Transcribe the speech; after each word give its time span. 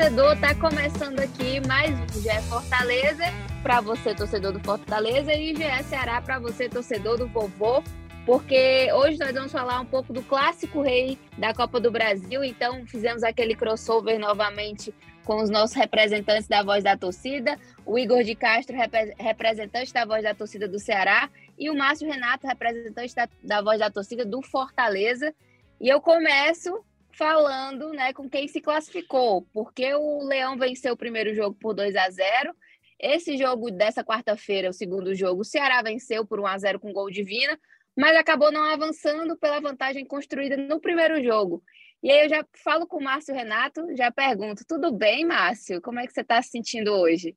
Torcedor, 0.00 0.40
tá 0.40 0.54
começando 0.54 1.20
aqui 1.20 1.60
mais 1.68 1.90
um 1.90 2.22
GE 2.22 2.42
Fortaleza 2.48 3.24
para 3.62 3.82
você 3.82 4.14
torcedor 4.14 4.50
do 4.50 4.60
Fortaleza 4.60 5.30
e 5.34 5.54
GE 5.54 5.84
Ceará 5.84 6.22
para 6.22 6.38
você 6.38 6.70
torcedor 6.70 7.18
do 7.18 7.28
vovô, 7.28 7.84
porque 8.24 8.90
hoje 8.94 9.18
nós 9.18 9.34
vamos 9.34 9.52
falar 9.52 9.78
um 9.78 9.84
pouco 9.84 10.10
do 10.10 10.22
clássico 10.22 10.80
rei 10.80 11.18
da 11.36 11.52
Copa 11.52 11.78
do 11.78 11.90
Brasil, 11.90 12.42
então 12.42 12.86
fizemos 12.86 13.22
aquele 13.22 13.54
crossover 13.54 14.18
novamente 14.18 14.94
com 15.22 15.42
os 15.42 15.50
nossos 15.50 15.76
representantes 15.76 16.48
da 16.48 16.62
Voz 16.62 16.82
da 16.82 16.96
Torcida, 16.96 17.58
o 17.84 17.98
Igor 17.98 18.24
de 18.24 18.34
Castro, 18.34 18.74
representante 19.18 19.92
da 19.92 20.06
Voz 20.06 20.22
da 20.22 20.34
Torcida 20.34 20.66
do 20.66 20.78
Ceará, 20.78 21.28
e 21.58 21.68
o 21.68 21.76
Márcio 21.76 22.10
Renato, 22.10 22.46
representante 22.46 23.14
da, 23.14 23.28
da 23.44 23.60
Voz 23.60 23.78
da 23.78 23.90
Torcida 23.90 24.24
do 24.24 24.40
Fortaleza. 24.40 25.34
E 25.78 25.90
eu 25.90 26.00
começo 26.00 26.82
falando 27.12 27.90
né, 27.90 28.12
com 28.12 28.28
quem 28.28 28.48
se 28.48 28.60
classificou, 28.60 29.42
porque 29.52 29.94
o 29.94 30.24
Leão 30.24 30.56
venceu 30.56 30.94
o 30.94 30.96
primeiro 30.96 31.34
jogo 31.34 31.56
por 31.60 31.74
2 31.74 31.94
a 31.96 32.10
0 32.10 32.54
Esse 32.98 33.36
jogo 33.36 33.70
dessa 33.70 34.04
quarta-feira, 34.04 34.70
o 34.70 34.72
segundo 34.72 35.14
jogo, 35.14 35.42
o 35.42 35.44
Ceará 35.44 35.82
venceu 35.82 36.26
por 36.26 36.40
1 36.40 36.46
a 36.46 36.58
0 36.58 36.80
com 36.80 36.92
gol 36.92 37.10
divino, 37.10 37.56
mas 37.96 38.16
acabou 38.16 38.52
não 38.52 38.62
avançando 38.64 39.36
pela 39.36 39.60
vantagem 39.60 40.04
construída 40.04 40.56
no 40.56 40.80
primeiro 40.80 41.22
jogo. 41.22 41.62
E 42.02 42.10
aí 42.10 42.24
eu 42.24 42.28
já 42.30 42.46
falo 42.64 42.86
com 42.86 42.96
o 42.96 43.04
Márcio 43.04 43.34
Renato, 43.34 43.84
já 43.94 44.10
pergunto: 44.10 44.64
tudo 44.66 44.90
bem, 44.90 45.24
Márcio? 45.24 45.82
Como 45.82 45.98
é 45.98 46.06
que 46.06 46.12
você 46.12 46.22
está 46.22 46.40
se 46.40 46.50
sentindo 46.50 46.92
hoje? 46.92 47.36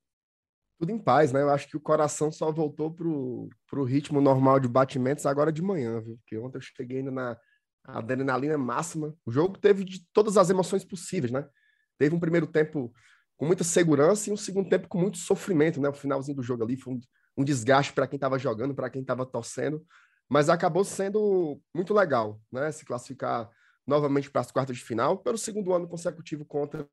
Tudo 0.80 0.92
em 0.92 1.00
paz, 1.00 1.32
né? 1.32 1.42
Eu 1.42 1.50
acho 1.50 1.68
que 1.68 1.78
o 1.78 1.82
coração 1.82 2.32
só 2.32 2.52
voltou 2.52 2.92
para 2.92 3.08
o 3.08 3.84
ritmo 3.84 4.22
normal 4.22 4.60
de 4.60 4.68
batimentos 4.68 5.26
agora 5.26 5.52
de 5.52 5.62
manhã, 5.62 6.02
viu? 6.02 6.18
Porque 6.18 6.38
ontem 6.38 6.58
eu 6.58 6.62
cheguei 6.62 7.00
ainda 7.00 7.12
na 7.12 7.38
adrenalina 7.84 8.58
máxima. 8.58 9.16
O 9.26 9.31
jogo 9.31 9.58
teve 9.58 9.84
de 9.84 10.06
todas 10.14 10.38
as 10.38 10.50
emoções 10.50 10.84
possíveis, 10.86 11.31
né? 11.31 11.48
Teve 11.98 12.16
um 12.16 12.20
primeiro 12.20 12.48
tempo 12.48 12.94
com 13.38 13.45
muita 13.45 13.64
segurança 13.64 14.30
e 14.30 14.34
um 14.34 14.38
segundo 14.38 14.70
tempo 14.70 14.88
com 14.88 14.98
muito 14.98 15.17
sofrimento, 15.17 15.81
né? 15.81 15.90
O 15.90 15.94
finalzinho 15.94 16.38
do 16.38 16.44
jogo 16.44 16.64
ali 16.64 16.78
foi 16.78 16.94
um, 16.94 17.02
um 17.38 17.44
desgaste 17.44 17.94
para 17.94 18.08
quem 18.08 18.17
estava 18.17 18.40
jogando, 18.40 18.73
para 18.73 18.90
quem 18.90 19.02
estava 19.02 19.25
torcendo, 19.25 19.86
mas 20.30 20.50
acabou 20.50 20.84
sendo 20.84 21.59
muito 21.73 21.94
legal, 21.94 22.40
né? 22.52 22.72
Se 22.72 22.86
classificar 22.86 23.50
novamente 23.86 24.31
para 24.31 24.42
as 24.42 24.52
quartas 24.52 24.78
de 24.78 24.84
final, 24.84 25.18
pelo 25.18 25.38
segundo 25.38 25.73
ano 25.73 25.88
consecutivo 25.88 26.45
contra 26.45 26.88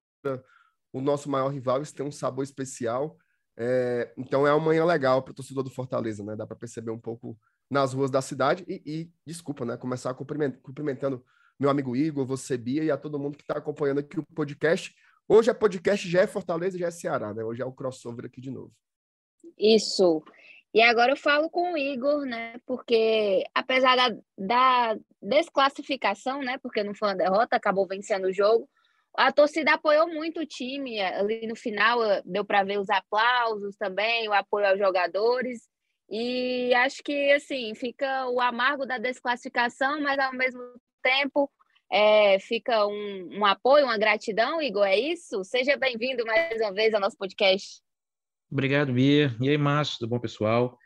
o 0.92 1.00
nosso 1.00 1.30
maior 1.30 1.48
rival, 1.48 1.82
isso 1.82 1.94
tem 1.94 2.04
um 2.04 2.12
sabor 2.12 2.42
especial. 2.42 3.16
É, 3.56 4.12
então 4.16 4.46
é 4.46 4.52
uma 4.52 4.64
manhã 4.64 4.84
legal 4.84 5.22
para 5.22 5.32
o 5.32 5.34
torcedor 5.34 5.62
do 5.62 5.70
Fortaleza, 5.70 6.24
né? 6.24 6.34
Dá 6.34 6.46
para 6.46 6.56
perceber 6.56 6.90
um 6.90 6.98
pouco 6.98 7.38
nas 7.70 7.94
ruas 7.94 8.10
da 8.10 8.20
cidade 8.20 8.64
e, 8.68 8.82
e 8.84 9.10
desculpa, 9.24 9.64
né? 9.64 9.76
Começar 9.76 10.12
cumprimentando 10.12 11.24
meu 11.58 11.70
amigo 11.70 11.94
Igor, 11.94 12.26
você, 12.26 12.56
Bia, 12.56 12.82
e 12.82 12.90
a 12.90 12.96
todo 12.96 13.18
mundo 13.18 13.36
que 13.36 13.44
está 13.44 13.58
acompanhando 13.58 14.00
aqui 14.00 14.18
o 14.18 14.26
podcast. 14.34 14.94
Hoje 15.28 15.50
é 15.50 15.54
podcast 15.54 16.08
já 16.08 16.22
é 16.22 16.26
Fortaleza, 16.26 16.76
já 16.76 16.88
é 16.88 16.90
Ceará, 16.90 17.32
né? 17.32 17.44
Hoje 17.44 17.62
é 17.62 17.64
o 17.64 17.72
crossover 17.72 18.26
aqui 18.26 18.40
de 18.40 18.50
novo. 18.50 18.72
Isso. 19.56 20.24
E 20.74 20.80
agora 20.82 21.12
eu 21.12 21.16
falo 21.16 21.48
com 21.48 21.74
o 21.74 21.78
Igor, 21.78 22.24
né? 22.24 22.60
Porque 22.66 23.44
apesar 23.54 23.96
da, 23.96 24.16
da 24.36 24.98
desclassificação, 25.22 26.42
né? 26.42 26.58
Porque 26.58 26.82
não 26.82 26.94
foi 26.94 27.08
uma 27.08 27.16
derrota, 27.16 27.56
acabou 27.56 27.86
vencendo 27.86 28.26
o 28.26 28.32
jogo. 28.32 28.68
A 29.14 29.30
torcida 29.30 29.74
apoiou 29.74 30.08
muito 30.08 30.40
o 30.40 30.46
time. 30.46 31.00
Ali 31.00 31.46
no 31.46 31.54
final 31.54 31.98
deu 32.24 32.44
para 32.44 32.64
ver 32.64 32.78
os 32.78 32.88
aplausos 32.88 33.76
também, 33.76 34.28
o 34.28 34.32
apoio 34.32 34.66
aos 34.66 34.78
jogadores. 34.78 35.69
E 36.10 36.74
acho 36.74 37.02
que 37.04 37.30
assim 37.32 37.72
fica 37.74 38.26
o 38.28 38.40
amargo 38.40 38.84
da 38.84 38.98
desclassificação, 38.98 40.00
mas 40.00 40.18
ao 40.18 40.32
mesmo 40.32 40.60
tempo 41.00 41.48
é, 41.90 42.38
fica 42.40 42.84
um, 42.84 43.38
um 43.38 43.46
apoio, 43.46 43.84
uma 43.84 43.96
gratidão, 43.96 44.60
Igor. 44.60 44.86
É 44.86 44.98
isso? 44.98 45.44
Seja 45.44 45.76
bem-vindo 45.76 46.26
mais 46.26 46.60
uma 46.60 46.72
vez 46.72 46.92
ao 46.92 47.00
nosso 47.00 47.16
podcast. 47.16 47.80
Obrigado, 48.50 48.92
Bia. 48.92 49.36
E 49.40 49.48
aí, 49.48 49.56
Márcio, 49.56 49.98
tudo 50.00 50.10
bom, 50.10 50.18
pessoal? 50.18 50.76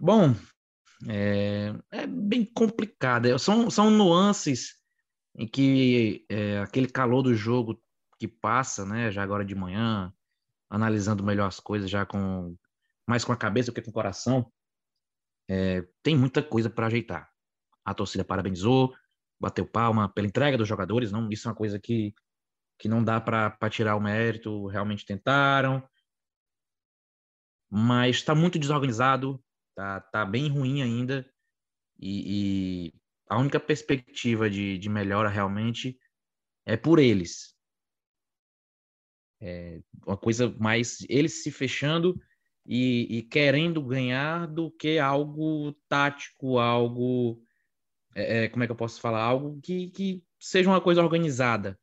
Bom, 0.00 0.34
é, 1.08 1.72
é 1.92 2.06
bem 2.08 2.44
complicado. 2.44 3.26
É, 3.26 3.38
são, 3.38 3.70
são 3.70 3.90
nuances 3.90 4.74
em 5.36 5.46
que 5.46 6.26
é, 6.28 6.58
aquele 6.58 6.88
calor 6.88 7.22
do 7.22 7.32
jogo 7.32 7.80
que 8.18 8.26
passa, 8.26 8.84
né, 8.84 9.12
já 9.12 9.22
agora 9.22 9.44
de 9.44 9.54
manhã, 9.54 10.12
analisando 10.68 11.22
melhor 11.22 11.46
as 11.46 11.60
coisas, 11.60 11.88
já 11.88 12.04
com 12.04 12.56
mais 13.08 13.24
com 13.24 13.32
a 13.32 13.36
cabeça 13.36 13.70
do 13.70 13.74
que 13.74 13.80
com 13.80 13.90
o 13.90 13.94
coração, 13.94 14.52
é, 15.48 15.82
tem 16.02 16.14
muita 16.14 16.42
coisa 16.42 16.68
para 16.68 16.86
ajeitar. 16.86 17.32
A 17.82 17.94
torcida 17.94 18.22
parabenizou, 18.22 18.94
bateu 19.40 19.66
palma 19.66 20.12
pela 20.12 20.26
entrega 20.26 20.58
dos 20.58 20.68
jogadores, 20.68 21.10
não, 21.10 21.30
isso 21.30 21.48
é 21.48 21.50
uma 21.50 21.56
coisa 21.56 21.80
que, 21.80 22.14
que 22.78 22.86
não 22.86 23.02
dá 23.02 23.18
para 23.18 23.70
tirar 23.70 23.96
o 23.96 24.00
mérito, 24.00 24.66
realmente 24.66 25.06
tentaram, 25.06 25.82
mas 27.70 28.16
está 28.16 28.34
muito 28.34 28.58
desorganizado, 28.58 29.42
tá, 29.74 30.00
tá 30.00 30.26
bem 30.26 30.48
ruim 30.50 30.82
ainda, 30.82 31.26
e, 31.98 32.90
e 32.90 32.94
a 33.26 33.38
única 33.38 33.58
perspectiva 33.58 34.50
de, 34.50 34.76
de 34.76 34.88
melhora 34.90 35.30
realmente 35.30 35.98
é 36.66 36.76
por 36.76 36.98
eles. 36.98 37.56
É 39.40 39.80
uma 40.06 40.16
coisa 40.16 40.54
mais 40.58 40.98
eles 41.08 41.42
se 41.42 41.50
fechando 41.50 42.20
e, 42.68 43.18
e 43.18 43.22
querendo 43.22 43.82
ganhar 43.82 44.46
do 44.46 44.70
que 44.70 44.98
algo 44.98 45.72
tático, 45.88 46.58
algo. 46.58 47.42
É, 48.14 48.44
é 48.44 48.48
como 48.48 48.62
é 48.62 48.66
que 48.66 48.72
eu 48.72 48.76
posso 48.76 49.00
falar? 49.00 49.22
Algo 49.22 49.58
que, 49.62 49.88
que 49.88 50.22
seja 50.38 50.68
uma 50.68 50.80
coisa 50.80 51.02
organizada. 51.02 51.78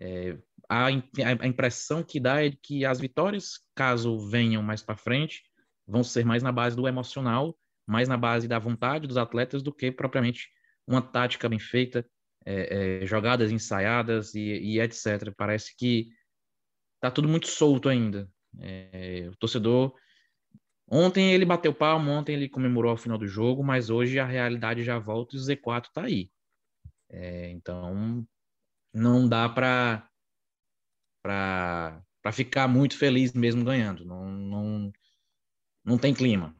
É, 0.00 0.36
a, 0.68 0.86
a, 0.86 1.46
impressão 1.46 2.02
que 2.02 2.18
dá 2.18 2.44
é 2.44 2.50
que 2.50 2.84
as 2.84 2.98
vitórias, 2.98 3.60
caso 3.76 4.18
venham 4.18 4.62
mais 4.62 4.82
para 4.82 4.96
frente, 4.96 5.42
vão 5.86 6.02
ser 6.02 6.24
mais 6.24 6.42
na 6.42 6.50
base 6.50 6.74
do 6.74 6.88
emocional, 6.88 7.56
mais 7.86 8.08
na 8.08 8.16
base 8.16 8.48
da 8.48 8.58
vontade 8.58 9.06
dos 9.06 9.16
atletas 9.16 9.62
do 9.62 9.72
que 9.72 9.92
propriamente 9.92 10.48
uma 10.86 11.00
tática 11.00 11.48
bem 11.48 11.60
feita, 11.60 12.04
é, 12.44 13.02
é, 13.02 13.06
jogadas 13.06 13.52
ensaiadas 13.52 14.34
e, 14.34 14.40
e, 14.40 14.80
etc. 14.80 15.32
Parece 15.36 15.76
que 15.76 16.08
tá 17.00 17.10
tudo 17.10 17.28
muito 17.28 17.46
solto 17.46 17.88
ainda. 17.88 18.28
É, 18.60 19.28
o 19.30 19.36
torcedor 19.36 19.94
ontem 20.90 21.32
ele 21.32 21.44
bateu 21.44 21.74
palmo, 21.74 22.10
ontem 22.10 22.34
ele 22.34 22.48
comemorou 22.48 22.90
ao 22.90 22.96
final 22.96 23.18
do 23.18 23.26
jogo, 23.26 23.62
mas 23.62 23.90
hoje 23.90 24.18
a 24.18 24.24
realidade 24.24 24.82
já 24.82 24.98
volta 24.98 25.36
e 25.36 25.38
o 25.38 25.42
Z4 25.42 25.86
tá 25.92 26.02
aí. 26.02 26.30
É, 27.10 27.50
então 27.50 28.26
não 28.92 29.28
dá 29.28 29.48
para 29.48 30.08
para 31.22 32.32
ficar 32.32 32.68
muito 32.68 32.96
feliz 32.96 33.32
mesmo 33.32 33.64
ganhando. 33.64 34.04
Não, 34.04 34.24
não, 34.24 34.92
não 35.84 35.98
tem 35.98 36.14
clima. 36.14 36.54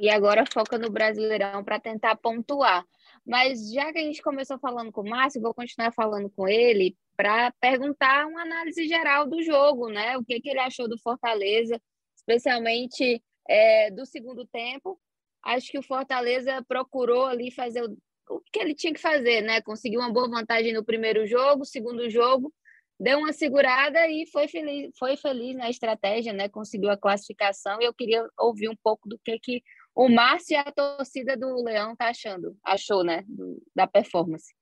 E 0.00 0.08
agora 0.08 0.44
foca 0.46 0.78
no 0.78 0.90
Brasileirão 0.90 1.64
para 1.64 1.80
tentar 1.80 2.16
pontuar. 2.16 2.84
Mas 3.26 3.72
já 3.72 3.92
que 3.92 3.98
a 3.98 4.02
gente 4.02 4.22
começou 4.22 4.58
falando 4.58 4.92
com 4.92 5.02
o 5.02 5.08
Márcio, 5.08 5.40
vou 5.40 5.52
continuar 5.52 5.92
falando 5.92 6.30
com 6.30 6.48
ele 6.48 6.96
para 7.16 7.52
perguntar 7.60 8.26
uma 8.26 8.42
análise 8.42 8.86
geral 8.86 9.26
do 9.26 9.42
jogo, 9.42 9.88
né? 9.88 10.16
O 10.16 10.24
que, 10.24 10.40
que 10.40 10.48
ele 10.48 10.60
achou 10.60 10.88
do 10.88 10.98
Fortaleza, 10.98 11.80
especialmente 12.28 13.22
é, 13.48 13.90
do 13.90 14.04
segundo 14.04 14.46
tempo. 14.46 15.00
Acho 15.42 15.70
que 15.70 15.78
o 15.78 15.82
Fortaleza 15.82 16.62
procurou 16.68 17.24
ali 17.24 17.50
fazer 17.50 17.82
o, 17.82 17.96
o 18.28 18.40
que 18.52 18.58
ele 18.58 18.74
tinha 18.74 18.92
que 18.92 19.00
fazer, 19.00 19.40
né? 19.40 19.62
Conseguiu 19.62 20.00
uma 20.00 20.12
boa 20.12 20.28
vantagem 20.28 20.74
no 20.74 20.84
primeiro 20.84 21.26
jogo, 21.26 21.64
segundo 21.64 22.10
jogo, 22.10 22.52
deu 23.00 23.18
uma 23.18 23.32
segurada 23.32 24.06
e 24.08 24.26
foi 24.26 24.46
feliz, 24.46 24.90
foi 24.98 25.16
feliz 25.16 25.56
na 25.56 25.70
estratégia, 25.70 26.32
né? 26.32 26.48
Conseguiu 26.48 26.90
a 26.90 26.98
classificação. 26.98 27.80
E 27.80 27.84
eu 27.84 27.94
queria 27.94 28.28
ouvir 28.38 28.68
um 28.68 28.76
pouco 28.76 29.08
do 29.08 29.18
que, 29.18 29.38
que 29.38 29.62
o 29.94 30.08
Márcio 30.08 30.54
e 30.54 30.56
a 30.56 30.70
torcida 30.70 31.36
do 31.36 31.62
Leão 31.62 31.96
tá 31.96 32.08
achando, 32.08 32.56
achou, 32.62 33.02
né? 33.02 33.24
Do, 33.26 33.62
da 33.74 33.86
performance. 33.86 34.54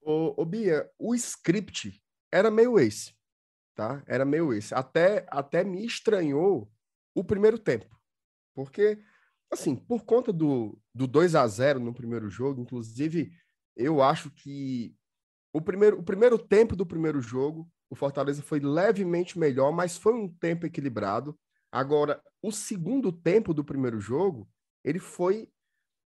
Ô, 0.00 0.42
Bia, 0.44 0.88
o 0.98 1.14
script 1.14 2.00
era 2.32 2.50
meio 2.50 2.78
esse, 2.78 3.12
tá? 3.74 4.02
Era 4.06 4.24
meio 4.24 4.54
esse. 4.54 4.74
Até, 4.74 5.26
até 5.28 5.62
me 5.62 5.84
estranhou 5.84 6.70
o 7.18 7.24
primeiro 7.24 7.58
tempo. 7.58 7.98
Porque, 8.54 8.98
assim, 9.50 9.74
por 9.74 10.04
conta 10.04 10.32
do, 10.32 10.78
do 10.94 11.06
2 11.06 11.34
a 11.34 11.46
0 11.46 11.80
no 11.80 11.92
primeiro 11.92 12.28
jogo, 12.28 12.60
inclusive, 12.60 13.32
eu 13.76 14.02
acho 14.02 14.30
que 14.30 14.94
o 15.52 15.60
primeiro, 15.60 15.98
o 15.98 16.02
primeiro 16.02 16.38
tempo 16.38 16.76
do 16.76 16.86
primeiro 16.86 17.20
jogo, 17.20 17.68
o 17.90 17.96
Fortaleza 17.96 18.42
foi 18.42 18.60
levemente 18.60 19.38
melhor, 19.38 19.72
mas 19.72 19.96
foi 19.96 20.14
um 20.14 20.28
tempo 20.28 20.66
equilibrado. 20.66 21.38
Agora, 21.72 22.22
o 22.42 22.52
segundo 22.52 23.10
tempo 23.10 23.52
do 23.52 23.64
primeiro 23.64 23.98
jogo, 23.98 24.48
ele 24.84 24.98
foi 24.98 25.48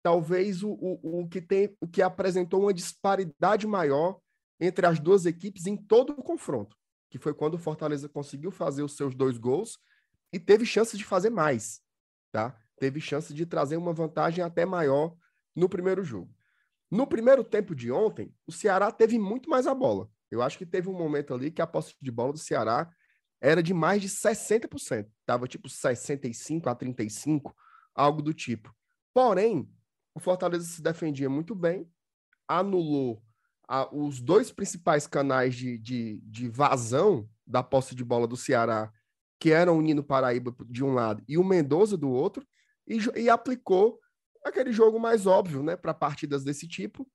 talvez 0.03 0.62
o, 0.62 0.71
o, 0.71 1.21
o, 1.21 1.29
que 1.29 1.41
tem, 1.41 1.77
o 1.81 1.87
que 1.87 2.03
apresentou 2.03 2.62
uma 2.62 2.75
disparidade 2.75 3.67
maior 3.67 4.19
entre 4.61 4.87
as 4.87 4.99
duas 4.99 5.27
equipes 5.27 5.67
em 5.67 5.77
todo 5.77 6.11
o 6.11 6.23
confronto, 6.23 6.77
que 7.11 7.19
foi 7.19 7.35
quando 7.35 7.55
o 7.55 7.59
Fortaleza 7.59 8.09
conseguiu 8.09 8.50
fazer 8.50 8.83
os 8.83 8.97
seus 8.97 9.15
dois 9.15 9.39
gols 9.39 9.79
e 10.32 10.38
teve 10.38 10.64
chance 10.66 10.96
de 10.96 11.04
fazer 11.04 11.30
mais, 11.30 11.80
tá? 12.32 12.58
Teve 12.78 13.00
chance 13.00 13.32
de 13.34 13.44
trazer 13.44 13.76
uma 13.76 13.92
vantagem 13.92 14.44
até 14.44 14.64
maior 14.64 15.16
no 15.54 15.69
primeiro 15.69 16.04
jogo. 16.04 16.32
No 16.90 17.06
primeiro 17.06 17.44
tempo 17.44 17.75
de 17.75 17.90
ontem, 17.90 18.34
o 18.46 18.52
Ceará 18.52 18.90
teve 18.90 19.19
muito 19.19 19.50
mais 19.50 19.66
a 19.66 19.75
bola. 19.75 20.10
Eu 20.30 20.42
acho 20.42 20.56
que 20.56 20.66
teve 20.66 20.88
um 20.88 20.94
momento 20.94 21.34
ali 21.34 21.50
que 21.50 21.60
a 21.60 21.66
posse 21.66 21.94
de 22.00 22.10
bola 22.10 22.32
do 22.32 22.38
Ceará 22.38 22.90
era 23.40 23.62
de 23.62 23.75
mais 23.75 24.00
de 24.02 24.08
60%. 24.08 25.08
Tava 25.26 25.46
tipo 25.46 25.69
65 25.69 26.69
a 26.69 26.75
35, 26.75 27.54
algo 27.94 28.22
do 28.22 28.32
tipo. 28.32 28.75
Porém, 29.12 29.69
o 30.14 30.20
Fortaleza 30.20 30.64
se 30.64 30.82
defendia 30.82 31.28
muito 31.28 31.54
bem, 31.54 31.90
anulou 32.46 33.22
a, 33.69 33.94
os 33.94 34.20
dois 34.20 34.50
principais 34.50 35.06
canais 35.06 35.54
de, 35.54 35.78
de, 35.78 36.20
de 36.25 36.48
vazão 36.48 37.28
da 37.46 37.62
posse 37.62 37.94
de 37.94 38.04
bola 38.04 38.26
do 38.26 38.36
Ceará, 38.36 38.92
que 39.38 39.52
eram 39.52 39.79
o 39.79 39.82
Nino 39.82 40.02
Paraíba 40.02 40.55
de 40.67 40.85
um 40.85 40.93
lado 40.93 41.23
e 41.29 41.38
o 41.38 41.44
Mendoza 41.44 41.96
do 41.96 42.08
outro, 42.08 42.46
e, 42.87 42.99
e 43.20 43.31
aplicou 43.31 44.00
aquele 44.44 44.73
jogo 44.73 44.99
mais 44.99 45.26
óbvio 45.26 45.62
né, 45.62 45.76
para 45.76 45.94
partidas 45.94 46.43
desse 46.43 46.67
tipo, 46.67 47.08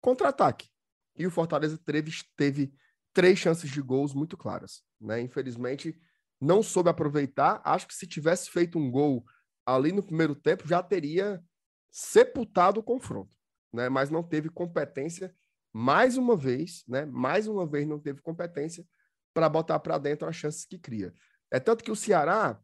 contra-ataque. 0.00 0.68
E 1.16 1.26
o 1.26 1.30
Fortaleza 1.30 1.78
teve, 1.78 2.10
teve 2.36 2.74
três 3.12 3.38
chances 3.38 3.70
de 3.70 3.80
gols 3.80 4.12
muito 4.12 4.36
claras. 4.36 4.82
Né? 5.00 5.20
Infelizmente, 5.20 5.98
não 6.40 6.62
soube 6.62 6.90
aproveitar. 6.90 7.62
Acho 7.64 7.86
que 7.86 7.94
se 7.94 8.06
tivesse 8.06 8.50
feito 8.50 8.78
um 8.78 8.90
gol 8.90 9.24
ali 9.64 9.92
no 9.92 10.02
primeiro 10.02 10.34
tempo, 10.34 10.68
já 10.68 10.82
teria 10.82 11.42
sepultado 11.90 12.80
o 12.80 12.82
confronto. 12.82 13.34
Né? 13.72 13.88
Mas 13.88 14.10
não 14.10 14.22
teve 14.22 14.48
competência, 14.50 15.34
mais 15.72 16.16
uma 16.16 16.36
vez, 16.36 16.84
né? 16.86 17.06
mais 17.06 17.46
uma 17.46 17.66
vez 17.66 17.86
não 17.86 17.98
teve 17.98 18.20
competência 18.20 18.84
para 19.32 19.48
botar 19.48 19.78
para 19.80 19.98
dentro 19.98 20.28
as 20.28 20.36
chances 20.36 20.64
que 20.64 20.78
cria. 20.78 21.14
É 21.54 21.60
tanto 21.60 21.84
que 21.84 21.90
o 21.92 21.94
Ceará 21.94 22.60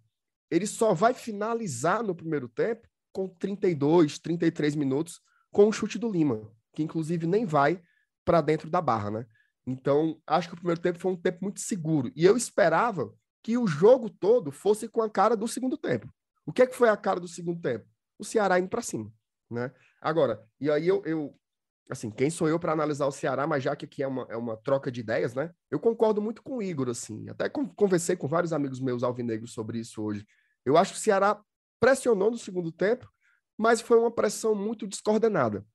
ele 0.51 0.67
só 0.67 0.93
vai 0.93 1.15
finalizar 1.15 2.03
no 2.03 2.13
primeiro 2.13 2.49
tempo 2.49 2.89
com 3.13 3.29
32, 3.29 4.19
33 4.19 4.75
minutos 4.75 5.21
com 5.53 5.69
o 5.69 5.73
chute 5.73 5.97
do 5.97 6.11
Lima, 6.11 6.51
que 6.75 6.83
inclusive 6.83 7.25
nem 7.25 7.47
vai 7.47 7.81
para 8.25 8.41
dentro 8.41 8.69
da 8.69 8.81
barra, 8.81 9.13
né? 9.13 9.27
Então, 9.65 10.21
acho 10.27 10.49
que 10.49 10.55
o 10.55 10.57
primeiro 10.57 10.81
tempo 10.81 10.99
foi 10.99 11.13
um 11.13 11.17
tempo 11.17 11.39
muito 11.41 11.61
seguro. 11.61 12.11
E 12.17 12.25
eu 12.25 12.37
esperava 12.37 13.15
que 13.45 13.57
o 13.57 13.65
jogo 13.65 14.11
todo 14.11 14.51
fosse 14.51 14.89
com 14.89 15.03
a 15.03 15.09
cara 15.09 15.37
do 15.37 15.47
segundo 15.47 15.77
tempo. 15.77 16.13
O 16.45 16.53
que 16.53 16.63
é 16.63 16.67
que 16.67 16.75
foi 16.75 16.89
a 16.89 16.97
cara 16.97 17.21
do 17.21 17.29
segundo 17.29 17.61
tempo? 17.61 17.87
O 18.19 18.25
Ceará 18.25 18.59
indo 18.59 18.69
para 18.69 18.83
cima, 18.83 19.13
né? 19.49 19.73
Agora, 20.01 20.45
e 20.61 20.69
aí 20.69 20.89
eu, 20.89 21.01
eu 21.07 21.39
assim, 21.91 22.11
quem 22.11 22.31
sou 22.31 22.49
eu 22.49 22.59
para 22.59 22.73
analisar 22.73 23.07
o 23.07 23.13
Ceará, 23.13 23.47
mas 23.47 23.63
já 23.63 23.75
que 23.75 23.85
aqui 23.85 24.03
é 24.03 24.07
uma, 24.07 24.27
é 24.31 24.37
uma 24.37 24.57
troca 24.57 24.91
de 24.91 25.01
ideias, 25.01 25.35
né? 25.35 25.53
Eu 25.71 25.81
concordo 25.81 26.23
muito 26.23 26.43
com 26.43 26.59
o 26.59 26.63
Igor, 26.63 26.89
assim. 26.89 27.29
Até 27.29 27.49
conversei 27.49 28.17
com 28.17 28.29
vários 28.29 28.53
amigos 28.53 28.81
meus 28.81 29.03
alvinegros 29.03 29.53
sobre 29.53 29.79
isso 29.79 30.03
hoje. 30.03 30.27
Eu 30.65 30.77
acho 30.77 30.93
que 30.93 30.99
o 30.99 31.03
Ceará 31.03 31.41
pressionou 31.81 32.31
no 32.31 32.39
segundo 32.39 32.71
tempo, 32.71 33.11
mas 33.59 33.81
foi 33.81 33.99
uma 33.99 34.11
pressão 34.11 34.55
muito 34.55 34.87
descoordenada, 34.87 35.67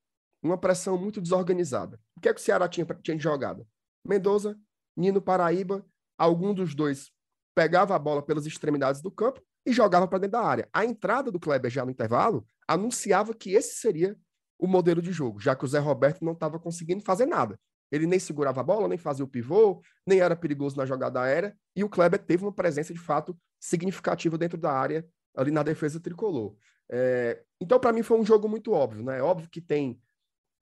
uma 0.42 0.58
pressão 0.58 0.98
muito 0.98 1.20
desorganizada. 1.20 2.00
O 2.16 2.22
que 2.22 2.30
é 2.30 2.34
que 2.34 2.40
o 2.40 2.44
Ceará 2.44 2.68
tinha, 2.68 2.86
tinha 3.04 3.18
de? 3.18 3.68
Mendoza, 4.06 4.58
Nino 4.96 5.22
Paraíba, 5.22 5.86
algum 6.18 6.54
dos 6.54 6.74
dois 6.74 7.12
pegava 7.56 7.96
a 7.96 8.00
bola 8.00 8.22
pelas 8.22 8.46
extremidades 8.46 9.02
do 9.02 9.10
campo 9.10 9.42
e 9.66 9.72
jogava 9.72 10.08
para 10.08 10.20
dentro 10.20 10.34
da 10.34 10.42
área. 10.42 10.70
A 10.74 10.86
entrada 10.86 11.32
do 11.32 11.40
Kleber 11.40 11.72
já 11.72 11.86
no 11.86 11.92
intervalo 11.92 12.46
anunciava 12.68 13.34
que 13.34 13.54
esse 13.54 13.76
seria 13.76 14.16
o 14.58 14.68
modelo 14.68 15.02
de 15.02 15.12
jogo, 15.12 15.40
já 15.40 15.56
que 15.56 15.66
o 15.66 15.68
Zé 15.68 15.80
Roberto 15.80 16.24
não 16.24 16.34
estava 16.34 16.60
conseguindo 16.60 17.04
fazer 17.04 17.26
nada. 17.26 17.60
Ele 17.92 18.08
nem 18.08 18.20
segurava 18.20 18.62
a 18.62 18.64
bola, 18.64 18.88
nem 18.88 18.98
fazia 18.98 19.24
o 19.24 19.28
pivô, 19.28 19.82
nem 20.08 20.20
era 20.20 20.36
perigoso 20.36 20.76
na 20.78 20.86
jogada 20.86 21.22
aérea, 21.22 21.56
e 21.76 21.84
o 21.84 21.90
Kleber 21.90 22.20
teve 22.20 22.44
uma 22.44 22.52
presença 22.52 22.94
de 22.94 23.00
fato 23.00 23.38
significativa 23.60 24.38
dentro 24.38 24.58
da 24.58 24.72
área, 24.72 25.08
ali 25.36 25.52
na 25.52 25.64
defesa 25.64 26.00
tricolor. 26.00 26.56
É, 26.90 27.44
então, 27.60 27.80
para 27.80 27.94
mim, 27.94 28.04
foi 28.04 28.20
um 28.20 28.26
jogo 28.26 28.48
muito 28.48 28.72
óbvio, 28.72 29.04
né? 29.04 29.20
É 29.20 29.22
óbvio 29.22 29.50
que 29.50 29.62
tem 29.62 30.00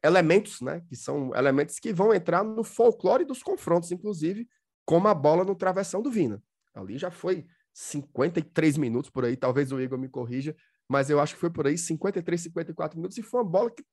elementos, 0.04 0.62
né? 0.62 0.82
Que 0.88 0.96
são 0.96 1.34
elementos 1.36 1.80
que 1.80 1.94
vão 1.94 2.14
entrar 2.14 2.44
no 2.44 2.64
folclore 2.64 3.26
dos 3.26 3.42
confrontos, 3.42 3.92
inclusive, 3.92 4.48
como 4.86 5.08
a 5.08 5.14
bola 5.14 5.44
no 5.44 5.56
travessão 5.56 6.02
do 6.02 6.12
Vina. 6.12 6.42
Ali 6.74 6.98
já 6.98 7.12
foi 7.12 7.46
53 7.74 8.78
minutos 8.78 9.10
por 9.10 9.26
aí, 9.26 9.36
talvez 9.36 9.72
o 9.72 9.80
Igor 9.80 9.98
me 9.98 10.10
corrija, 10.10 10.56
mas 10.94 11.10
eu 11.10 11.20
acho 11.20 11.34
que 11.34 11.40
foi 11.40 11.50
por 11.50 11.66
aí 11.66 11.76
53, 11.76 12.40
54 12.40 12.96
minutos, 12.96 13.18
e 13.18 13.24
foi 13.24 13.42
uma 13.42 13.50
bola 13.50 13.72
que 13.72 13.84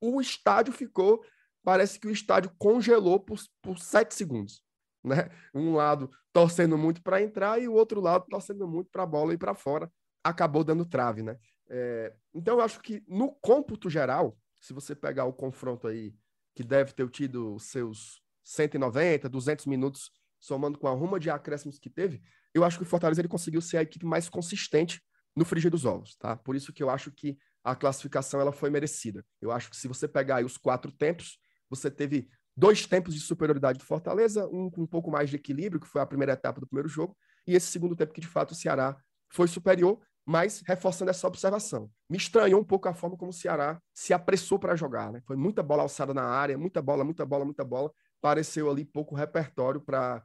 o 0.00 0.20
estádio 0.20 0.72
ficou, 0.72 1.20
parece 1.64 1.98
que 1.98 2.06
o 2.06 2.10
estádio 2.10 2.52
congelou 2.56 3.18
por, 3.18 3.36
por 3.60 3.80
7 3.80 4.14
segundos. 4.14 4.62
Né? 5.02 5.28
Um 5.52 5.74
lado 5.74 6.08
torcendo 6.32 6.78
muito 6.78 7.02
para 7.02 7.20
entrar 7.20 7.60
e 7.60 7.66
o 7.66 7.72
outro 7.72 8.00
lado 8.00 8.26
torcendo 8.28 8.68
muito 8.68 8.90
para 8.90 9.02
a 9.02 9.06
bola 9.06 9.34
ir 9.34 9.38
para 9.38 9.56
fora. 9.56 9.90
Acabou 10.22 10.62
dando 10.62 10.84
trave, 10.84 11.20
né? 11.20 11.36
É, 11.68 12.14
então 12.32 12.58
eu 12.58 12.60
acho 12.64 12.80
que 12.80 13.02
no 13.08 13.32
cômputo 13.40 13.90
geral, 13.90 14.38
se 14.60 14.72
você 14.72 14.94
pegar 14.94 15.24
o 15.24 15.32
confronto 15.32 15.88
aí, 15.88 16.14
que 16.54 16.62
deve 16.62 16.92
ter 16.92 17.08
tido 17.10 17.58
seus 17.58 18.22
190, 18.44 19.28
200 19.28 19.66
minutos, 19.66 20.12
somando 20.38 20.78
com 20.78 20.86
a 20.86 20.92
ruma 20.92 21.18
de 21.18 21.28
acréscimos 21.28 21.78
que 21.80 21.90
teve, 21.90 22.22
eu 22.54 22.62
acho 22.62 22.78
que 22.78 22.84
o 22.84 22.86
Fortaleza 22.86 23.20
ele 23.20 23.28
conseguiu 23.28 23.60
ser 23.60 23.78
a 23.78 23.82
equipe 23.82 24.06
mais 24.06 24.28
consistente 24.28 25.02
no 25.36 25.44
frigir 25.44 25.70
dos 25.70 25.84
ovos, 25.84 26.16
tá? 26.16 26.34
Por 26.34 26.56
isso 26.56 26.72
que 26.72 26.82
eu 26.82 26.88
acho 26.88 27.12
que 27.12 27.36
a 27.62 27.76
classificação 27.76 28.40
ela 28.40 28.52
foi 28.52 28.70
merecida. 28.70 29.24
Eu 29.40 29.52
acho 29.52 29.68
que 29.68 29.76
se 29.76 29.86
você 29.86 30.08
pegar 30.08 30.44
os 30.44 30.56
quatro 30.56 30.90
tempos, 30.90 31.38
você 31.68 31.90
teve 31.90 32.28
dois 32.56 32.86
tempos 32.86 33.14
de 33.14 33.20
superioridade 33.20 33.78
do 33.78 33.84
Fortaleza, 33.84 34.48
um 34.48 34.70
com 34.70 34.82
um 34.82 34.86
pouco 34.86 35.10
mais 35.10 35.28
de 35.28 35.36
equilíbrio, 35.36 35.80
que 35.80 35.86
foi 35.86 36.00
a 36.00 36.06
primeira 36.06 36.32
etapa 36.32 36.60
do 36.60 36.66
primeiro 36.66 36.88
jogo, 36.88 37.16
e 37.46 37.54
esse 37.54 37.66
segundo 37.66 37.94
tempo 37.94 38.14
que 38.14 38.20
de 38.20 38.26
fato 38.26 38.52
o 38.52 38.54
Ceará 38.54 38.96
foi 39.28 39.46
superior, 39.46 40.00
mas 40.24 40.62
reforçando 40.66 41.10
essa 41.10 41.26
observação. 41.26 41.90
Me 42.08 42.16
estranhou 42.16 42.60
um 42.60 42.64
pouco 42.64 42.88
a 42.88 42.94
forma 42.94 43.16
como 43.16 43.30
o 43.30 43.34
Ceará 43.34 43.80
se 43.94 44.12
apressou 44.12 44.58
para 44.58 44.74
jogar, 44.74 45.12
né? 45.12 45.20
Foi 45.26 45.36
muita 45.36 45.62
bola 45.62 45.82
alçada 45.82 46.14
na 46.14 46.24
área, 46.24 46.58
muita 46.58 46.80
bola, 46.82 47.04
muita 47.04 47.24
bola, 47.24 47.44
muita 47.44 47.64
bola. 47.64 47.92
Pareceu 48.20 48.68
ali 48.70 48.84
pouco 48.84 49.14
repertório 49.14 49.80
para 49.80 50.24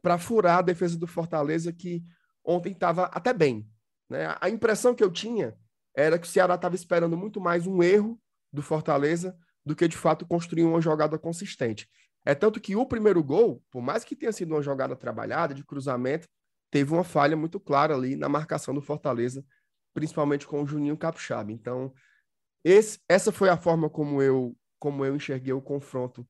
para 0.00 0.18
furar 0.18 0.58
a 0.58 0.62
defesa 0.62 0.98
do 0.98 1.06
Fortaleza 1.06 1.72
que 1.72 2.02
ontem 2.44 2.72
estava 2.72 3.04
até 3.04 3.32
bem, 3.32 3.70
né? 4.12 4.36
A 4.40 4.48
impressão 4.48 4.94
que 4.94 5.02
eu 5.02 5.10
tinha 5.10 5.56
era 5.96 6.18
que 6.18 6.26
o 6.26 6.30
Ceará 6.30 6.54
estava 6.54 6.74
esperando 6.74 7.16
muito 7.16 7.40
mais 7.40 7.66
um 7.66 7.82
erro 7.82 8.20
do 8.52 8.62
Fortaleza 8.62 9.36
do 9.64 9.74
que 9.74 9.88
de 9.88 9.96
fato 9.96 10.26
construir 10.26 10.64
uma 10.64 10.80
jogada 10.80 11.18
consistente. 11.18 11.88
É 12.24 12.34
tanto 12.34 12.60
que 12.60 12.76
o 12.76 12.86
primeiro 12.86 13.22
gol, 13.22 13.62
por 13.70 13.82
mais 13.82 14.04
que 14.04 14.14
tenha 14.14 14.32
sido 14.32 14.54
uma 14.54 14.62
jogada 14.62 14.94
trabalhada 14.94 15.54
de 15.54 15.64
cruzamento, 15.64 16.28
teve 16.70 16.92
uma 16.92 17.02
falha 17.02 17.36
muito 17.36 17.58
clara 17.58 17.94
ali 17.94 18.14
na 18.14 18.28
marcação 18.28 18.72
do 18.74 18.80
Fortaleza, 18.80 19.44
principalmente 19.92 20.46
com 20.46 20.62
o 20.62 20.66
Juninho 20.66 20.96
Capixaba. 20.96 21.50
Então, 21.50 21.92
esse, 22.64 23.00
essa 23.08 23.32
foi 23.32 23.48
a 23.48 23.56
forma 23.56 23.90
como 23.90 24.22
eu, 24.22 24.56
como 24.78 25.04
eu 25.04 25.16
enxerguei 25.16 25.52
o 25.52 25.60
confronto 25.60 26.26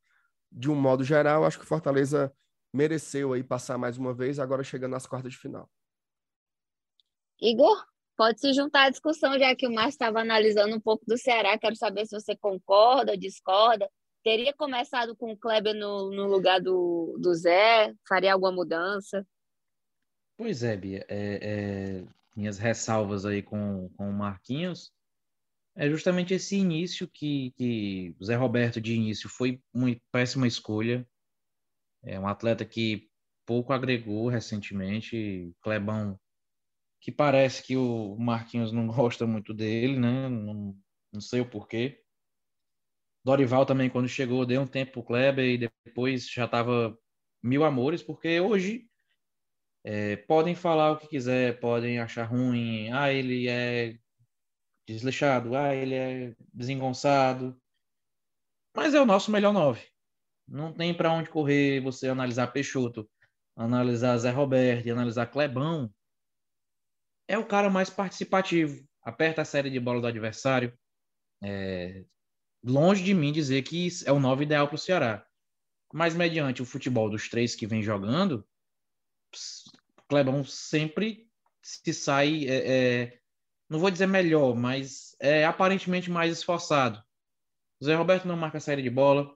de 0.51 0.71
um 0.71 0.75
modo 0.75 1.05
geral. 1.05 1.45
Acho 1.45 1.59
que 1.59 1.65
o 1.65 1.69
Fortaleza 1.69 2.33
mereceu 2.73 3.33
aí 3.33 3.43
passar 3.43 3.77
mais 3.77 3.99
uma 3.99 4.15
vez, 4.15 4.39
agora 4.39 4.65
chegando 4.65 4.93
nas 4.93 5.07
quartas 5.07 5.33
de 5.33 5.39
final. 5.39 5.71
Igor, 7.43 7.85
pode 8.17 8.41
se 8.41 8.53
juntar 8.53 8.85
à 8.85 8.91
discussão, 8.91 9.37
já 9.37 9.53
que 9.57 9.67
o 9.67 9.73
Márcio 9.73 9.91
estava 9.91 10.21
analisando 10.21 10.77
um 10.77 10.81
pouco 10.81 11.05
do 11.07 11.19
Ceará. 11.19 11.59
Quero 11.59 11.75
saber 11.75 12.07
se 12.07 12.19
você 12.19 12.37
concorda, 12.37 13.19
discorda. 13.19 13.91
Teria 14.23 14.55
começado 14.55 15.17
com 15.17 15.33
o 15.33 15.37
Kleber 15.37 15.75
no, 15.75 16.13
no 16.13 16.29
lugar 16.29 16.61
do, 16.61 17.19
do 17.21 17.35
Zé? 17.35 17.93
Faria 18.09 18.33
alguma 18.33 18.53
mudança? 18.53 19.27
Pois 20.37 20.63
é, 20.63 20.77
Bia. 20.77 21.05
É, 21.09 21.39
é, 21.43 22.05
minhas 22.37 22.59
ressalvas 22.59 23.27
aí 23.27 23.43
com, 23.43 23.91
com 23.97 24.09
o 24.09 24.13
Marquinhos 24.13 24.93
é 25.75 25.91
justamente 25.91 26.35
esse 26.35 26.57
início 26.57 27.09
que, 27.09 27.53
que 27.57 28.15
o 28.21 28.25
Zé 28.25 28.37
Roberto 28.37 28.81
de 28.81 28.95
início 28.95 29.29
foi 29.29 29.61
uma 29.75 29.89
péssima 30.13 30.47
escolha. 30.47 31.05
É 32.05 32.21
um 32.21 32.29
atleta 32.29 32.65
que 32.65 33.09
pouco 33.45 33.73
agregou 33.73 34.29
recentemente. 34.29 35.53
Clebão, 35.61 36.17
que 37.03 37.11
parece 37.11 37.65
que 37.65 37.77
o 37.77 38.17
Marquinhos 38.17 38.73
não 38.73 38.87
gosta 38.89 39.27
muito 39.27 39.53
dele, 39.53 39.99
né? 39.99 40.29
Não, 40.29 40.75
não 41.13 41.21
sei 41.21 41.41
o 41.41 41.51
porquê. 41.51 42.01
Dorival 43.25 43.67
também, 43.67 43.91
quando 43.91 44.09
chegou, 44.09 44.47
deu 44.47 44.63
um 44.63 44.67
tempo 44.67 44.93
pro 44.93 45.03
Kleber 45.03 45.45
e 45.45 45.59
depois 45.59 46.29
já 46.29 46.45
estava 46.45 46.97
mil 47.43 47.65
amores, 47.65 48.03
porque 48.03 48.41
hoje 48.41 48.89
é, 49.85 50.17
podem 50.17 50.55
falar 50.55 50.93
o 50.93 50.99
que 50.99 51.09
quiser, 51.09 51.59
podem 51.61 51.99
achar 51.99 52.25
ruim. 52.25 52.91
Ah, 52.93 53.13
ele 53.13 53.49
é 53.49 53.97
desleixado. 54.87 55.57
Ah, 55.57 55.75
ele 55.75 55.95
é 55.95 56.35
desengonçado. 56.53 57.61
Mas 58.75 58.95
é 58.95 59.01
o 59.01 59.07
nosso 59.07 59.31
melhor 59.31 59.53
nove. 59.53 59.87
Não 60.47 60.73
tem 60.73 60.95
para 60.95 61.13
onde 61.13 61.31
correr 61.31 61.81
você 61.81 62.09
analisar 62.09 62.49
Peixoto, 62.49 63.09
analisar 63.57 64.17
Zé 64.19 64.31
Roberto 64.31 64.89
analisar 64.91 65.27
Clebão. 65.27 65.93
É 67.33 67.39
o 67.39 67.47
cara 67.47 67.71
mais 67.71 67.89
participativo. 67.89 68.87
Aperta 69.03 69.41
a 69.41 69.45
série 69.47 69.71
de 69.71 69.81
bola 69.81 70.03
do 70.03 70.07
adversário. 70.07 70.79
É, 71.43 72.05
longe 72.63 73.03
de 73.03 73.15
mim 73.15 73.33
dizer 73.33 73.63
que 73.63 73.89
é 74.05 74.13
o 74.13 74.21
nove 74.21 74.45
ideal 74.45 74.69
para 74.69 74.75
o 74.75 74.79
Ceará. 74.79 75.27
Mas 75.95 76.15
mediante 76.15 76.61
o 76.61 76.67
futebol 76.67 77.09
dos 77.09 77.31
três 77.31 77.55
que 77.55 77.67
vem 77.67 77.83
jogando, 77.83 78.47
Clebão 80.11 80.45
sempre 80.45 81.27
se 81.63 81.95
sai, 81.95 82.45
é, 82.47 82.71
é, 82.71 83.21
não 83.67 83.79
vou 83.79 83.91
dizer 83.91 84.07
melhor, 84.07 84.55
mas 84.55 85.17
é 85.19 85.47
aparentemente 85.47 86.11
mais 86.11 86.37
esforçado. 86.37 87.03
O 87.81 87.87
Zé 87.87 87.95
Roberto 87.95 88.29
não 88.29 88.37
marca 88.37 88.59
a 88.59 88.61
série 88.61 88.83
de 88.83 88.91
bola, 88.91 89.35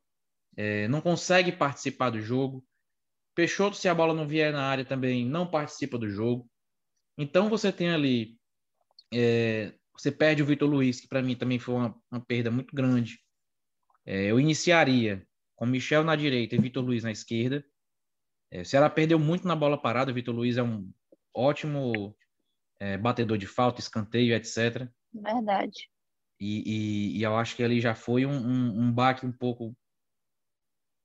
é, 0.55 0.87
não 0.88 1.00
consegue 1.00 1.50
participar 1.50 2.11
do 2.11 2.21
jogo. 2.21 2.62
Peixoto, 3.35 3.75
se 3.75 3.88
a 3.88 3.95
bola 3.95 4.12
não 4.12 4.29
vier 4.29 4.53
na 4.53 4.67
área 4.67 4.85
também, 4.85 5.25
não 5.25 5.50
participa 5.50 5.97
do 5.97 6.11
jogo. 6.11 6.47
Então 7.18 7.49
você 7.49 7.73
tem 7.73 7.90
ali, 7.90 8.38
é, 9.12 9.73
você 9.92 10.12
perde 10.12 10.42
o 10.42 10.46
Vitor 10.46 10.68
Luiz, 10.68 11.00
que 11.00 11.08
para 11.08 11.23
mim 11.23 11.37
também 11.37 11.58
foi 11.58 11.75
uma, 11.75 12.02
uma 12.11 12.25
perda 12.25 12.50
muito 12.50 12.75
grande. 12.75 13.18
É, 14.04 14.25
eu 14.26 14.38
iniciaria 14.38 15.26
com 15.56 15.66
Michel 15.66 16.04
na 16.04 16.14
direita 16.14 16.54
e 16.54 16.61
Vitor 16.61 16.85
Luiz 16.85 17.02
na 17.02 17.11
esquerda. 17.11 17.64
É, 18.50 18.61
o 18.61 18.64
Ceará 18.64 18.88
perdeu 18.88 19.18
muito 19.18 19.46
na 19.49 19.56
bola 19.56 19.80
parada. 19.80 20.11
O 20.11 20.14
Vitor 20.14 20.35
Luiz 20.35 20.56
é 20.56 20.62
um 20.62 20.92
ótimo 21.35 22.16
é, 22.78 22.96
batedor 22.96 23.38
de 23.38 23.46
falta, 23.46 23.80
escanteio, 23.80 24.35
etc. 24.35 24.88
Verdade. 25.12 25.90
E, 26.38 26.62
e, 26.66 27.18
e, 27.18 27.23
eu 27.23 27.35
acho 27.37 27.56
que 27.56 27.62
ali 27.62 27.80
já 27.80 27.94
foi 27.94 28.26
um, 28.26 28.37
um, 28.37 28.80
um 28.82 28.92
baque 28.92 29.25
um 29.25 29.32
pouco 29.32 29.75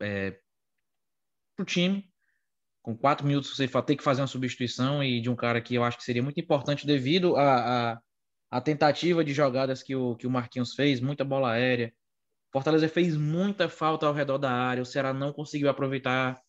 é, 0.01 0.31
para 1.55 1.63
o 1.63 1.65
time. 1.65 2.10
Com 2.81 2.97
quatro 2.97 3.25
minutos 3.25 3.55
você 3.55 3.67
ter 3.67 3.95
que 3.95 4.03
fazer 4.03 4.21
uma 4.21 4.27
substituição 4.27 5.03
e 5.03 5.21
de 5.21 5.29
um 5.29 5.35
cara 5.35 5.61
que 5.61 5.75
eu 5.75 5.83
acho 5.83 5.97
que 5.97 6.03
seria 6.03 6.23
muito 6.23 6.39
importante 6.39 6.85
devido 6.85 7.35
à 7.35 8.01
a, 8.49 8.61
tentativa 8.61 9.23
de 9.23 9.33
jogadas 9.33 9.83
que 9.83 9.95
o, 9.95 10.15
que 10.15 10.25
o 10.25 10.31
Marquinhos 10.31 10.73
fez, 10.73 10.99
muita 10.99 11.23
bola 11.23 11.51
aérea. 11.51 11.93
Fortaleza 12.51 12.89
fez 12.89 13.15
muita 13.15 13.69
falta 13.69 14.05
ao 14.05 14.13
redor 14.13 14.37
da 14.37 14.51
área, 14.51 14.83
o 14.83 14.85
Ceará 14.85 15.13
não 15.13 15.31
conseguiu 15.31 15.69
aproveitar. 15.69 16.41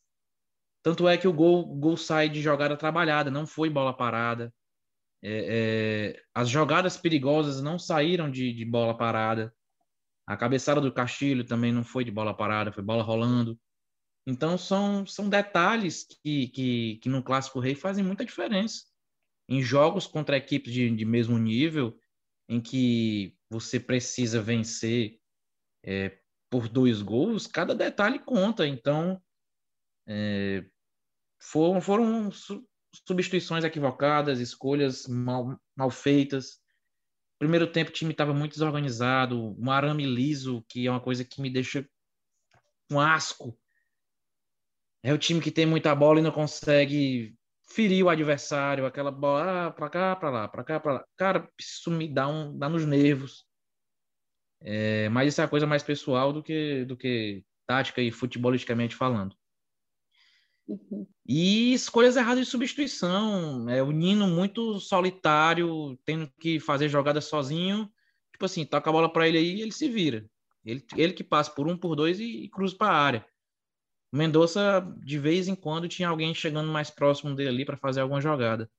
Tanto 0.83 1.07
é 1.07 1.17
que 1.17 1.29
o 1.29 1.33
gol, 1.33 1.65
gol 1.65 1.97
sai 1.97 2.29
de 2.29 2.43
jogada 2.43 2.77
trabalhada, 2.77 3.31
não 3.31 3.47
foi 3.47 3.71
bola 3.71 3.97
parada. 3.97 4.53
É, 5.23 6.17
é, 6.17 6.23
as 6.35 6.49
jogadas 6.49 6.97
perigosas 6.97 7.62
não 7.62 7.79
saíram 7.79 8.29
de, 8.29 8.53
de, 8.53 8.65
bola 8.65 8.97
parada. 8.97 9.55
A 10.27 10.37
cabeçada 10.37 10.81
do 10.81 10.93
Castilho 10.93 11.45
também 11.45 11.73
não 11.73 11.85
foi 11.85 12.05
de 12.05 12.11
bola 12.11 12.37
parada, 12.37 12.73
foi 12.73 12.83
bola 12.83 13.05
rolando. 13.05 13.57
Então, 14.26 14.57
são, 14.57 15.05
são 15.07 15.29
detalhes 15.29 16.05
que, 16.05 16.49
que, 16.49 16.97
que 17.02 17.09
no 17.09 17.23
Clássico 17.23 17.59
Rei 17.61 17.75
fazem 17.75 18.05
muita 18.05 18.25
diferença. 18.25 18.85
Em 19.49 19.61
jogos 19.61 20.07
contra 20.07 20.37
equipes 20.37 20.73
de, 20.73 20.88
de 20.95 21.05
mesmo 21.05 21.37
nível, 21.38 21.99
em 22.49 22.61
que 22.61 23.37
você 23.50 23.81
precisa 23.81 24.41
vencer 24.41 25.19
é, 25.85 26.19
por 26.49 26.69
dois 26.69 27.02
gols, 27.02 27.47
cada 27.47 27.75
detalhe 27.75 28.19
conta. 28.19 28.67
Então, 28.67 29.21
é, 30.07 30.64
foram, 31.41 31.81
foram 31.81 32.31
substituições 33.07 33.64
equivocadas, 33.64 34.38
escolhas 34.38 35.07
mal, 35.07 35.59
mal 35.75 35.91
feitas. 35.91 36.61
Primeiro 37.38 37.67
tempo 37.67 37.91
o 37.91 37.93
time 37.93 38.12
estava 38.12 38.33
muito 38.33 38.52
desorganizado, 38.52 39.57
um 39.59 39.71
arame 39.71 40.07
liso, 40.07 40.64
que 40.69 40.87
é 40.87 40.91
uma 40.91 41.00
coisa 41.00 41.25
que 41.25 41.41
me 41.41 41.50
deixa 41.50 41.88
um 42.91 43.00
asco. 43.00 43.59
É 45.03 45.13
o 45.13 45.19
time 45.19 45.41
que 45.41 45.51
tem 45.51 45.67
muita 45.67 45.95
bola 45.95 46.21
e 46.21 46.23
não 46.23 46.31
consegue 46.31 47.35
ferir 47.73 48.05
o 48.05 48.09
adversário, 48.09 48.87
aquela 48.87 49.11
bola 49.11 49.67
ah, 49.67 49.71
para 49.71 49.89
cá, 49.89 50.17
para 50.17 50.31
lá, 50.31 50.49
para 50.49 50.65
cá, 50.65 50.81
para 50.81 50.93
lá. 50.95 51.05
Cara, 51.17 51.49
isso 51.59 51.91
me 51.91 52.07
dá 52.09 52.29
um 52.29 52.57
dá 52.57 52.69
nos 52.69 52.85
nervos. 52.85 53.45
É, 54.61 55.09
mas 55.09 55.29
isso 55.29 55.41
é 55.41 55.45
a 55.45 55.49
coisa 55.49 55.67
mais 55.67 55.83
pessoal 55.83 56.33
do 56.33 56.43
que 56.43 56.85
do 56.85 56.97
que 56.97 57.45
tática 57.67 58.01
e 58.01 58.13
futebolisticamente 58.13 58.95
falando. 58.95 59.35
Uhum. 60.69 61.07
E 61.27 61.73
escolhas 61.75 62.17
erradas 62.17 62.45
de 62.45 62.51
substituição. 62.51 63.69
É, 63.69 63.83
o 63.83 63.91
Nino 63.91 64.29
muito 64.29 64.79
solitário, 64.79 65.99
tendo 66.05 66.31
que 66.41 66.61
fazer 66.61 66.89
jogadas 66.89 67.25
sozinho. 67.25 67.91
Tipo 68.33 68.45
assim, 68.45 68.65
toca 68.65 68.89
a 68.89 68.93
bola 68.93 69.13
para 69.13 69.29
ele 69.29 69.39
aí 69.39 69.61
ele 69.61 69.73
se 69.73 69.89
vira. 69.89 70.29
Ele, 70.65 70.85
ele 70.97 71.13
que 71.13 71.25
passa 71.25 71.51
por 71.51 71.67
um, 71.67 71.77
por 71.77 71.97
dois 71.97 72.21
e, 72.21 72.45
e 72.45 72.49
cruza 72.49 72.77
para 72.77 72.93
a 72.93 72.97
área. 72.97 73.27
Mendonça, 74.12 74.81
de 75.02 75.19
vez 75.19 75.49
em 75.49 75.54
quando, 75.54 75.88
tinha 75.88 76.09
alguém 76.09 76.35
chegando 76.35 76.71
mais 76.71 76.90
próximo 76.90 77.35
dele 77.35 77.49
ali 77.49 77.64
para 77.64 77.78
fazer 77.78 78.00
alguma 78.00 78.21
jogada. 78.21 78.71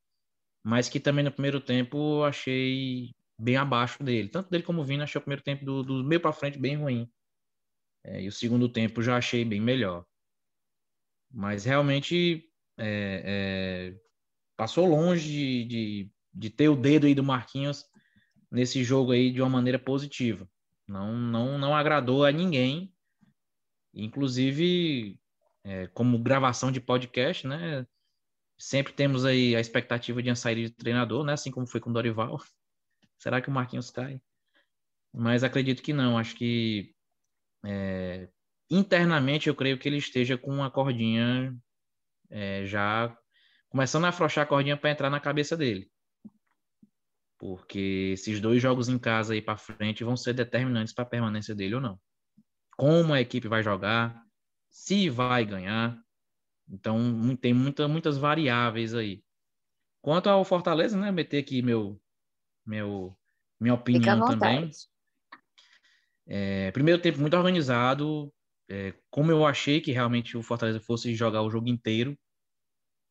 Mas 0.63 0.87
que 0.87 0.99
também 0.99 1.25
no 1.25 1.31
primeiro 1.31 1.59
tempo 1.59 2.23
achei 2.23 3.11
bem 3.37 3.57
abaixo 3.57 4.03
dele. 4.03 4.29
Tanto 4.29 4.49
dele 4.49 4.63
como 4.63 4.81
o 4.81 5.01
achei 5.01 5.19
o 5.19 5.21
primeiro 5.21 5.43
tempo 5.43 5.65
do, 5.65 5.83
do 5.83 6.03
meio 6.03 6.21
para 6.21 6.31
frente 6.31 6.59
bem 6.59 6.75
ruim. 6.75 7.11
É, 8.03 8.21
e 8.21 8.27
o 8.27 8.31
segundo 8.31 8.69
tempo 8.69 9.01
já 9.01 9.17
achei 9.17 9.43
bem 9.43 9.59
melhor. 9.59 10.05
Mas 11.31 11.65
realmente 11.65 12.47
é, 12.77 13.23
é, 13.25 13.99
passou 14.55 14.85
longe 14.85 15.27
de, 15.27 15.65
de, 15.65 16.11
de, 16.33 16.49
ter 16.49 16.69
o 16.69 16.75
dedo 16.75 17.07
aí 17.07 17.15
do 17.15 17.23
Marquinhos 17.23 17.85
nesse 18.51 18.83
jogo 18.83 19.11
aí 19.11 19.31
de 19.31 19.41
uma 19.41 19.49
maneira 19.49 19.79
positiva. 19.79 20.47
Não, 20.87 21.17
não, 21.17 21.57
não 21.57 21.75
agradou 21.75 22.23
a 22.23 22.31
ninguém. 22.31 22.93
Inclusive, 23.93 25.19
é, 25.63 25.88
como 25.88 26.22
gravação 26.22 26.72
de 26.72 26.82
podcast, 26.82 27.48
né? 27.48 27.86
Sempre 28.58 28.93
temos 28.93 29.25
aí 29.25 29.55
a 29.55 29.60
expectativa 29.60 30.22
de 30.22 30.29
uma 30.29 30.36
saída 30.36 30.62
de 30.62 30.72
treinador, 30.72 31.24
né? 31.24 31.34
Assim 31.34 31.51
como 31.51 31.67
foi 31.67 31.79
com 31.79 31.89
o 31.89 31.93
Dorival. 31.93 32.39
Será 33.17 33.41
que 33.41 33.50
o 33.50 33.51
Marquinhos 33.51 33.89
cai? 33.89 34.22
Mas 35.13 35.43
acredito 35.43 35.82
que 35.82 35.93
não. 35.93 36.17
Acho 36.17 36.36
que 36.36 36.93
é, 37.65 38.29
internamente 38.70 39.48
eu 39.48 39.55
creio 39.55 39.77
que 39.77 39.88
ele 39.88 39.98
esteja 39.98 40.38
com 40.38 40.51
uma 40.51 40.70
cordinha 40.70 41.55
é, 42.29 42.65
já 42.65 43.15
começando 43.70 44.05
a 44.05 44.10
afrouxar 44.10 44.43
a 44.43 44.48
cordinha 44.48 44.77
para 44.77 44.91
entrar 44.91 45.10
na 45.10 45.20
cabeça 45.20 45.55
dele. 45.55 45.89
Porque 47.39 48.12
esses 48.13 48.39
dois 48.39 48.62
jogos 48.62 48.88
em 48.88 48.98
casa 48.98 49.34
aí 49.34 49.41
para 49.41 49.58
frente 49.58 50.03
vão 50.03 50.15
ser 50.15 50.34
determinantes 50.34 50.93
para 50.93 51.03
a 51.03 51.10
permanência 51.10 51.53
dele 51.53 51.75
ou 51.75 51.82
não. 51.82 52.00
Como 52.77 53.13
a 53.13 53.22
equipe 53.22 53.48
vai 53.48 53.62
jogar, 53.62 54.23
se 54.74 55.08
vai 55.08 55.46
ganhar. 55.46 56.03
Então 56.68 57.36
tem 57.38 57.53
muita, 57.53 57.88
muitas 57.88 58.18
variáveis 58.18 58.96
aí. 58.96 59.24
Quanto 60.01 60.27
ao 60.27 60.44
Fortaleza, 60.44 61.00
né, 61.00 61.12
meter 61.12 61.38
aqui 61.38 61.62
meu 61.62 62.01
meu 62.65 63.15
minha 63.60 63.75
opinião 63.75 64.25
também. 64.25 64.72
É, 66.25 66.72
primeiro 66.72 67.01
tempo 67.01 67.20
muito 67.20 67.38
organizado, 67.38 68.34
é, 68.68 68.94
como 69.10 69.32
eu 69.32 69.46
achei 69.46 69.80
que 69.80 69.92
realmente 69.92 70.36
o 70.36 70.42
Fortaleza 70.42 70.80
fosse 70.80 71.13
jogar 71.13 71.44
o 71.44 71.51
jogo 71.51 71.70
inteiro. 71.70 72.18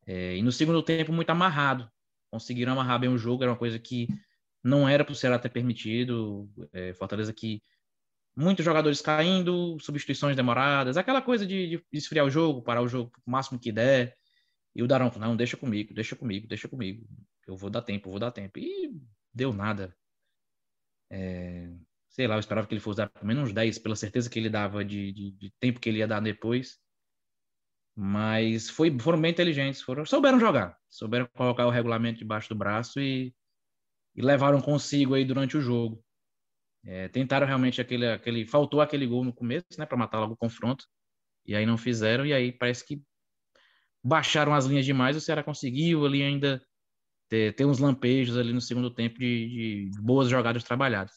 É, 0.05 0.37
e 0.37 0.43
no 0.43 0.51
segundo 0.51 0.83
tempo, 0.83 1.13
muito 1.13 1.31
amarrado. 1.31 1.89
Conseguiram 2.31 2.73
amarrar 2.73 2.99
bem 2.99 3.11
o 3.11 3.19
jogo, 3.19 3.45
era 3.45 3.53
uma 3.53 3.59
coisa 3.59 3.79
que 3.79 4.09
não 4.65 4.89
era 4.89 5.05
para 5.05 5.13
o 5.13 5.15
Ceará 5.15 5.39
ter 5.39 5.51
permitido. 5.51 6.51
É, 6.73 6.93
Fortaleza 6.95 7.33
que 7.33 7.63
muitos 8.37 8.65
jogadores 8.65 9.01
caindo, 9.01 9.79
substituições 9.81 10.37
demoradas, 10.37 10.97
aquela 10.97 11.23
coisa 11.23 11.47
de, 11.47 11.69
de 11.69 11.85
esfriar 11.93 12.27
o 12.27 12.31
jogo, 12.31 12.63
parar 12.63 12.83
o 12.83 12.89
jogo 12.89 13.13
o 13.27 13.31
máximo 13.31 13.59
que 13.59 13.73
der. 13.73 14.17
E 14.75 14.83
o 14.83 14.87
Daronco, 14.87 15.19
não, 15.19 15.37
deixa 15.37 15.57
comigo, 15.57 15.93
deixa 15.93 16.17
comigo, 16.17 16.47
deixa 16.49 16.69
comigo. 16.69 17.07
Eu 17.47 17.57
vou 17.57 17.69
dar 17.71 17.83
tempo, 17.83 18.11
vou 18.11 18.19
dar 18.19 18.31
tempo. 18.31 18.59
E 18.59 18.91
deu 19.35 19.53
nada. 19.53 19.95
É, 21.11 21.71
sei 22.09 22.27
lá, 22.27 22.37
eu 22.37 22.41
esperava 22.41 22.67
que 22.67 22.73
ele 22.75 22.81
fosse 22.81 22.99
dar 22.99 23.09
pelo 23.09 23.27
menos 23.27 23.45
uns 23.45 23.53
10, 23.53 23.79
pela 23.79 23.97
certeza 23.97 24.31
que 24.31 24.39
ele 24.39 24.49
dava 24.49 24.85
de, 24.85 25.13
de, 25.13 25.31
de 25.33 25.53
tempo 25.61 25.81
que 25.81 25.89
ele 25.89 25.99
ia 25.99 26.07
dar 26.07 26.21
depois. 26.21 26.79
Mas 27.95 28.71
foi, 28.71 28.99
foram 28.99 29.21
bem 29.21 29.31
inteligentes, 29.31 29.83
foram, 29.83 30.07
souberam 30.07 30.41
jogar, 30.41 30.79
souberam 30.89 31.29
colocar 31.35 31.67
o 31.67 31.71
regulamento 31.71 32.19
debaixo 32.19 32.49
do 32.49 32.55
braço 32.55 32.99
e, 32.99 33.35
e 34.17 34.23
levaram 34.23 34.63
consigo 34.63 35.15
aí 35.15 35.25
durante 35.25 35.57
o 35.59 35.61
jogo. 35.61 36.03
É, 36.85 37.09
tentaram 37.09 37.47
realmente 37.47 37.81
aquele, 37.81 38.07
aquele. 38.07 38.47
Faltou 38.47 38.81
aquele 38.81 39.07
gol 39.07 39.25
no 39.25 39.33
começo, 39.33 39.67
né, 39.79 39.87
para 39.87 39.97
matar 39.97 40.19
logo 40.21 40.35
o 40.35 40.37
confronto, 40.37 40.87
e 41.47 41.55
aí 41.55 41.67
não 41.67 41.77
fizeram, 41.79 42.27
e 42.27 42.33
aí 42.33 42.53
parece 42.53 42.85
que 42.85 43.03
baixaram 44.03 44.55
as 44.55 44.67
linhas 44.67 44.85
demais. 44.85 45.17
O 45.17 45.21
Ceará 45.21 45.43
conseguiu 45.43 46.05
ali 46.05 46.23
ainda 46.23 46.65
ter, 47.29 47.55
ter 47.55 47.65
uns 47.65 47.79
lampejos 47.79 48.37
ali 48.37 48.53
no 48.53 48.61
segundo 48.61 48.91
tempo 48.93 49.19
de, 49.19 49.91
de 49.91 50.01
boas 50.01 50.29
jogadas 50.29 50.65
trabalhadas. 50.65 51.15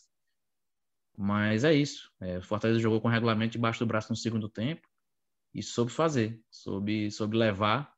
Mas 1.18 1.64
é 1.64 1.74
isso. 1.74 2.12
É, 2.22 2.38
o 2.38 2.42
Fortaleza 2.42 2.80
jogou 2.80 3.02
com 3.02 3.08
regulamento 3.08 3.54
debaixo 3.54 3.80
do 3.80 3.88
braço 3.88 4.12
no 4.12 4.16
segundo 4.16 4.50
tempo 4.50 4.88
e 5.54 5.64
soube 5.64 5.92
fazer, 5.92 6.42
soube, 6.52 7.10
soube 7.12 7.38
levar. 7.38 7.94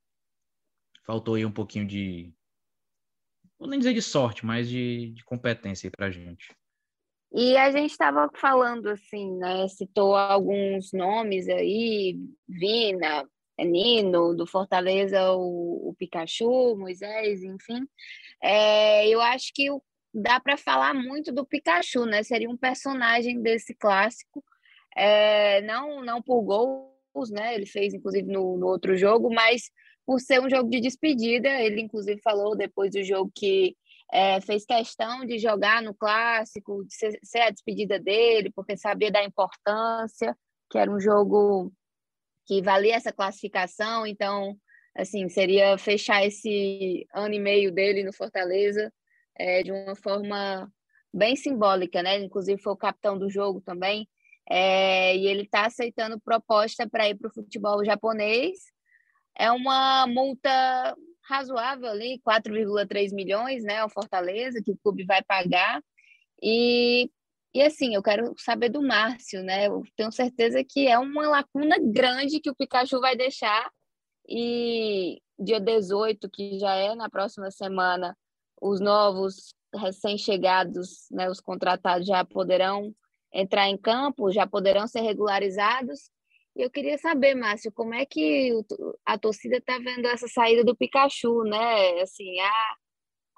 Faltou 1.04 1.36
aí 1.36 1.46
um 1.46 1.52
pouquinho 1.52 1.88
de. 1.88 2.34
Vou 3.58 3.68
nem 3.68 3.80
dizer 3.80 3.94
de 3.94 4.02
sorte, 4.02 4.46
mas 4.46 4.70
de, 4.70 5.14
de 5.14 5.24
competência 5.24 5.88
aí 5.88 5.92
pra 5.92 6.12
gente. 6.12 6.56
E 7.34 7.58
a 7.58 7.72
gente 7.72 7.92
estava 7.92 8.30
falando 8.36 8.88
assim, 8.90 9.36
né? 9.38 9.68
Citou 9.68 10.16
alguns 10.16 10.92
nomes 10.94 11.48
aí, 11.50 12.18
Vina, 12.48 13.28
Nino, 13.60 14.36
do 14.36 14.48
Fortaleza, 14.48 15.32
o, 15.34 15.90
o 15.90 15.96
Pikachu, 15.98 16.76
Moisés, 16.78 17.44
enfim. 17.44 17.88
É, 18.42 19.08
eu 19.10 19.20
acho 19.22 19.52
que 19.54 19.68
dá 20.14 20.40
para 20.40 20.58
falar 20.58 20.94
muito 20.94 21.32
do 21.32 21.46
Pikachu, 21.46 22.06
né? 22.06 22.24
Seria 22.24 22.50
um 22.50 22.58
personagem 22.58 23.42
desse 23.42 23.74
clássico, 23.74 24.44
é, 24.96 25.62
não, 25.62 26.04
não 26.04 26.22
por 26.22 26.42
gols, 26.42 27.30
né? 27.30 27.56
Ele 27.56 27.66
fez, 27.66 27.94
inclusive, 27.94 28.32
no, 28.32 28.58
no 28.58 28.68
outro 28.68 28.96
jogo, 28.96 29.30
mas 29.34 29.70
por 30.06 30.20
ser 30.20 30.42
um 30.42 30.50
jogo 30.50 30.70
de 30.70 30.80
despedida. 30.80 31.50
Ele, 31.62 31.82
inclusive, 31.82 32.22
falou 32.22 32.56
depois 32.56 32.92
do 32.92 33.04
jogo 33.04 33.32
que 33.36 33.76
é, 34.12 34.40
fez 34.42 34.66
questão 34.66 35.26
de 35.26 35.38
jogar 35.38 35.82
no 35.82 35.94
clássico, 35.94 36.86
de 36.86 36.94
ser, 36.96 37.20
ser, 37.24 37.40
a 37.40 37.50
despedida 37.50 38.00
dele, 38.00 38.52
porque 38.56 38.78
sabia 38.78 39.12
da 39.12 39.24
importância, 39.24 40.36
que 40.70 40.78
era 40.78 40.90
um 40.90 41.00
jogo 41.00 41.72
que 42.46 42.62
valia 42.62 42.96
essa 42.96 43.12
classificação, 43.12 44.08
então, 44.08 44.58
assim, 44.96 45.28
seria 45.28 45.78
fechar 45.78 46.26
esse 46.26 47.06
ano 47.14 47.34
e 47.34 47.40
meio 47.40 47.72
dele 47.72 48.04
no 48.04 48.14
Fortaleza 48.14 48.92
é, 49.38 49.62
de 49.64 49.72
uma 49.72 49.96
forma 49.96 50.72
bem 51.14 51.36
simbólica, 51.36 52.02
né? 52.02 52.18
Inclusive 52.20 52.62
foi 52.62 52.74
o 52.74 52.78
capitão 52.78 53.18
do 53.18 53.30
jogo 53.30 53.62
também, 53.62 54.08
é, 54.50 55.16
e 55.16 55.28
ele 55.28 55.44
está 55.44 55.66
aceitando 55.66 56.20
proposta 56.20 56.88
para 56.90 57.10
ir 57.10 57.16
para 57.16 57.28
o 57.28 57.34
futebol 57.34 57.84
japonês. 57.84 58.58
É 59.38 59.52
uma 59.52 60.08
multa 60.08 60.96
razoável 61.28 61.90
ali, 61.90 62.20
4,3 62.26 63.14
milhões, 63.14 63.64
né? 63.64 63.84
O 63.84 63.90
Fortaleza, 63.90 64.62
que 64.64 64.72
o 64.72 64.78
clube 64.78 65.06
vai 65.06 65.22
pagar. 65.24 65.82
E, 66.42 67.12
e 67.54 67.62
assim, 67.62 67.96
eu 67.96 68.04
quero 68.04 68.34
saber 68.38 68.70
do 68.70 68.82
Márcio, 68.82 69.44
né? 69.44 69.68
Eu 69.68 69.84
tenho 69.96 70.12
certeza 70.12 70.64
que 70.64 70.88
é 70.88 70.98
uma 70.98 71.28
lacuna 71.28 71.78
grande 71.80 72.40
que 72.40 72.50
o 72.50 72.56
Pikachu 72.56 73.00
vai 73.00 73.16
deixar. 73.16 73.70
E 74.28 75.22
dia 75.40 75.60
18, 75.60 76.30
que 76.30 76.60
já 76.60 76.76
é 76.76 76.96
na 76.96 77.10
próxima 77.10 77.52
semana, 77.52 78.18
os 78.62 78.80
novos 78.80 79.54
recém-chegados, 79.74 81.08
né, 81.12 81.30
os 81.30 81.40
contratados 81.40 82.08
já 82.08 82.24
poderão 82.26 82.94
entrar 83.34 83.68
em 83.68 83.78
campo, 83.78 84.32
já 84.32 84.48
poderão 84.48 84.88
ser 84.88 85.02
regularizados. 85.02 86.10
Eu 86.58 86.72
queria 86.72 86.98
saber, 86.98 87.36
Márcio, 87.36 87.72
como 87.72 87.94
é 87.94 88.04
que 88.04 88.52
a 89.06 89.16
torcida 89.16 89.58
está 89.58 89.78
vendo 89.78 90.08
essa 90.08 90.28
saída 90.28 90.64
do 90.64 90.76
Pikachu, 90.76 91.44
né? 91.44 92.02
Assim, 92.02 92.40
há, 92.40 92.76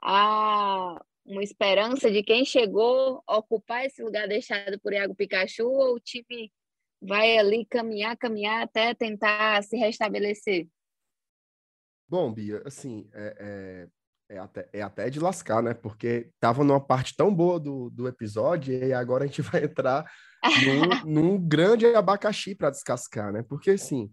há 0.01 1.01
uma 1.25 1.43
esperança 1.43 2.09
de 2.09 2.23
quem 2.23 2.45
chegou 2.45 3.21
ocupar 3.27 3.85
esse 3.85 4.01
lugar 4.01 4.25
deixado 4.25 4.79
por 4.79 4.93
Iago 4.93 5.13
Pikachu 5.13 5.67
ou 5.67 5.95
o 5.95 5.99
time 5.99 6.49
vai 7.01 7.37
ali 7.37 7.65
caminhar, 7.65 8.15
caminhar 8.15 8.63
até 8.63 8.93
tentar 8.93 9.61
se 9.63 9.75
restabelecer? 9.75 10.65
Bom, 12.07 12.31
Bia, 12.31 12.63
assim, 12.65 13.09
é, 13.13 13.87
é, 14.29 14.35
é, 14.35 14.39
até, 14.39 14.69
é 14.71 14.81
até 14.81 15.09
de 15.09 15.19
lascar, 15.19 15.61
né? 15.61 15.73
Porque 15.73 16.31
tava 16.39 16.63
numa 16.63 16.79
parte 16.79 17.17
tão 17.17 17.35
boa 17.35 17.59
do, 17.59 17.89
do 17.89 18.07
episódio 18.07 18.73
e 18.73 18.93
agora 18.93 19.25
a 19.25 19.27
gente 19.27 19.41
vai 19.43 19.65
entrar 19.65 20.09
num, 20.43 21.05
num 21.05 21.47
grande 21.47 21.85
abacaxi 21.87 22.55
para 22.55 22.69
descascar, 22.69 23.31
né? 23.31 23.43
Porque, 23.43 23.71
assim, 23.71 24.11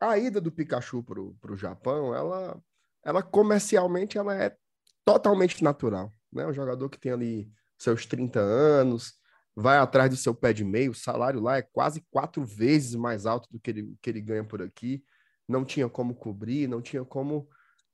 a 0.00 0.18
ida 0.18 0.40
do 0.40 0.52
Pikachu 0.52 1.02
pro, 1.02 1.34
pro 1.40 1.56
Japão, 1.56 2.14
ela, 2.14 2.60
ela 3.04 3.22
comercialmente, 3.22 4.18
ela 4.18 4.34
é 4.34 4.56
totalmente 5.04 5.62
natural, 5.62 6.12
né? 6.32 6.46
Um 6.46 6.52
jogador 6.52 6.88
que 6.88 6.98
tem 6.98 7.12
ali 7.12 7.50
seus 7.78 8.06
30 8.06 8.40
anos, 8.40 9.14
vai 9.54 9.78
atrás 9.78 10.10
do 10.10 10.16
seu 10.16 10.34
pé 10.34 10.52
de 10.52 10.64
meio, 10.64 10.92
o 10.92 10.94
salário 10.94 11.40
lá 11.40 11.58
é 11.58 11.62
quase 11.62 12.04
quatro 12.10 12.44
vezes 12.44 12.94
mais 12.94 13.26
alto 13.26 13.48
do 13.50 13.58
que 13.58 13.70
ele, 13.70 13.96
que 14.00 14.10
ele 14.10 14.20
ganha 14.20 14.44
por 14.44 14.62
aqui, 14.62 15.04
não 15.48 15.64
tinha 15.64 15.88
como 15.88 16.14
cobrir, 16.14 16.68
não 16.68 16.80
tinha 16.80 17.04
como, 17.04 17.48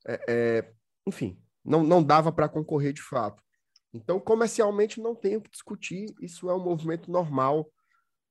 é, 0.06 0.20
é, 0.28 0.72
enfim, 1.06 1.40
não, 1.64 1.82
não 1.82 2.02
dava 2.02 2.30
para 2.30 2.48
concorrer 2.48 2.92
de 2.92 3.02
fato. 3.02 3.42
Então, 3.96 4.20
comercialmente, 4.20 5.00
não 5.00 5.14
tem 5.14 5.36
o 5.36 5.40
que 5.40 5.50
discutir, 5.50 6.14
isso 6.20 6.48
é 6.50 6.54
um 6.54 6.62
movimento 6.62 7.10
normal 7.10 7.70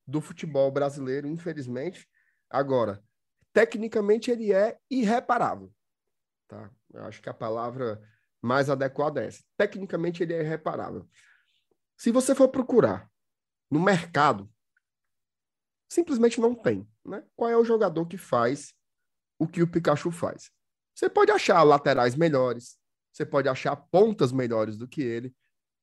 do 0.06 0.20
futebol 0.20 0.70
brasileiro, 0.70 1.26
infelizmente. 1.26 2.08
Agora, 2.48 3.02
tecnicamente, 3.52 4.30
ele 4.30 4.52
é 4.52 4.78
irreparável. 4.90 5.72
Tá? 6.46 6.70
Eu 6.92 7.04
acho 7.04 7.20
que 7.20 7.28
a 7.28 7.34
palavra 7.34 8.00
mais 8.40 8.70
adequada 8.70 9.22
é 9.22 9.26
essa. 9.26 9.42
Tecnicamente, 9.56 10.22
ele 10.22 10.34
é 10.34 10.40
irreparável. 10.40 11.08
Se 11.96 12.12
você 12.12 12.34
for 12.34 12.48
procurar 12.48 13.10
no 13.70 13.80
mercado, 13.80 14.48
simplesmente 15.88 16.40
não 16.40 16.54
tem. 16.54 16.88
Né? 17.04 17.24
Qual 17.34 17.50
é 17.50 17.56
o 17.56 17.64
jogador 17.64 18.06
que 18.06 18.16
faz 18.16 18.74
o 19.38 19.46
que 19.46 19.62
o 19.62 19.68
Pikachu 19.68 20.10
faz? 20.10 20.50
Você 20.94 21.10
pode 21.10 21.30
achar 21.30 21.62
laterais 21.62 22.14
melhores, 22.14 22.78
você 23.12 23.26
pode 23.26 23.48
achar 23.48 23.76
pontas 23.76 24.32
melhores 24.32 24.76
do 24.76 24.86
que 24.86 25.02
ele, 25.02 25.34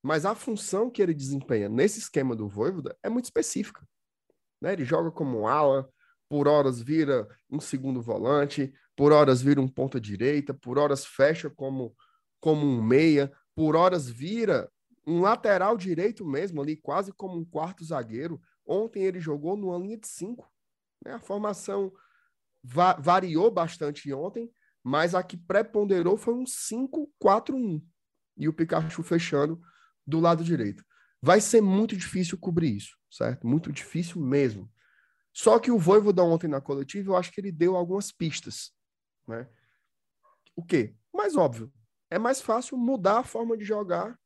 mas 0.03 0.25
a 0.25 0.35
função 0.35 0.89
que 0.89 1.01
ele 1.01 1.13
desempenha 1.13 1.69
nesse 1.69 1.97
esquema 1.97 2.35
do 2.35 2.49
Voivoda 2.49 2.95
é 3.01 3.07
muito 3.07 3.25
específica. 3.25 3.87
Né? 4.61 4.73
Ele 4.73 4.83
joga 4.83 5.09
como 5.09 5.47
ala, 5.47 5.89
por 6.27 6.45
horas 6.45 6.81
vira 6.81 7.25
um 7.49 7.61
segundo 7.61 8.01
volante, 8.01 8.73
por 8.97 9.13
horas 9.13 9.41
vira 9.41 9.61
um 9.61 9.67
ponta 9.67 10.01
direita, 10.01 10.53
por 10.53 10.77
horas 10.77 11.05
fecha 11.05 11.49
como 11.49 11.95
como 12.41 12.65
um 12.65 12.83
meia, 12.83 13.31
por 13.55 13.73
horas 13.73 14.09
vira 14.09 14.69
um 15.07 15.21
lateral 15.21 15.77
direito 15.77 16.25
mesmo, 16.25 16.61
ali 16.61 16.75
quase 16.75 17.13
como 17.13 17.37
um 17.37 17.45
quarto 17.45 17.85
zagueiro. 17.85 18.41
Ontem 18.65 19.03
ele 19.03 19.21
jogou 19.21 19.55
numa 19.55 19.77
linha 19.77 19.97
de 19.97 20.07
cinco. 20.07 20.51
Né? 21.05 21.13
A 21.13 21.19
formação 21.19 21.93
va 22.61 22.93
variou 22.93 23.49
bastante 23.49 24.11
ontem, 24.11 24.51
mas 24.83 25.15
a 25.15 25.23
que 25.23 25.37
preponderou 25.37 26.17
foi 26.17 26.33
um 26.33 26.43
5-4-1. 26.43 27.81
E 28.35 28.49
o 28.49 28.53
Pikachu 28.53 29.01
fechando 29.01 29.61
do 30.05 30.19
lado 30.19 30.43
direito. 30.43 30.83
Vai 31.21 31.39
ser 31.39 31.61
muito 31.61 31.95
difícil 31.95 32.37
cobrir 32.37 32.75
isso, 32.75 32.97
certo? 33.09 33.47
Muito 33.47 33.71
difícil 33.71 34.21
mesmo. 34.21 34.69
Só 35.33 35.57
que 35.57 35.71
o 35.71 35.79
Voivoda 35.79 36.23
ontem 36.23 36.47
na 36.47 36.61
coletiva, 36.61 37.11
eu 37.11 37.15
acho 37.15 37.31
que 37.31 37.41
ele 37.41 37.51
deu 37.51 37.75
algumas 37.75 38.11
pistas, 38.11 38.71
né? 39.27 39.47
O 40.55 40.63
quê? 40.63 40.95
Mais 41.13 41.35
óbvio, 41.35 41.71
é 42.11 42.19
mais 42.19 42.41
fácil 42.41 42.77
mudar 42.77 43.19
a 43.19 43.23
forma 43.23 43.57
de 43.57 43.63
jogar 43.63 44.17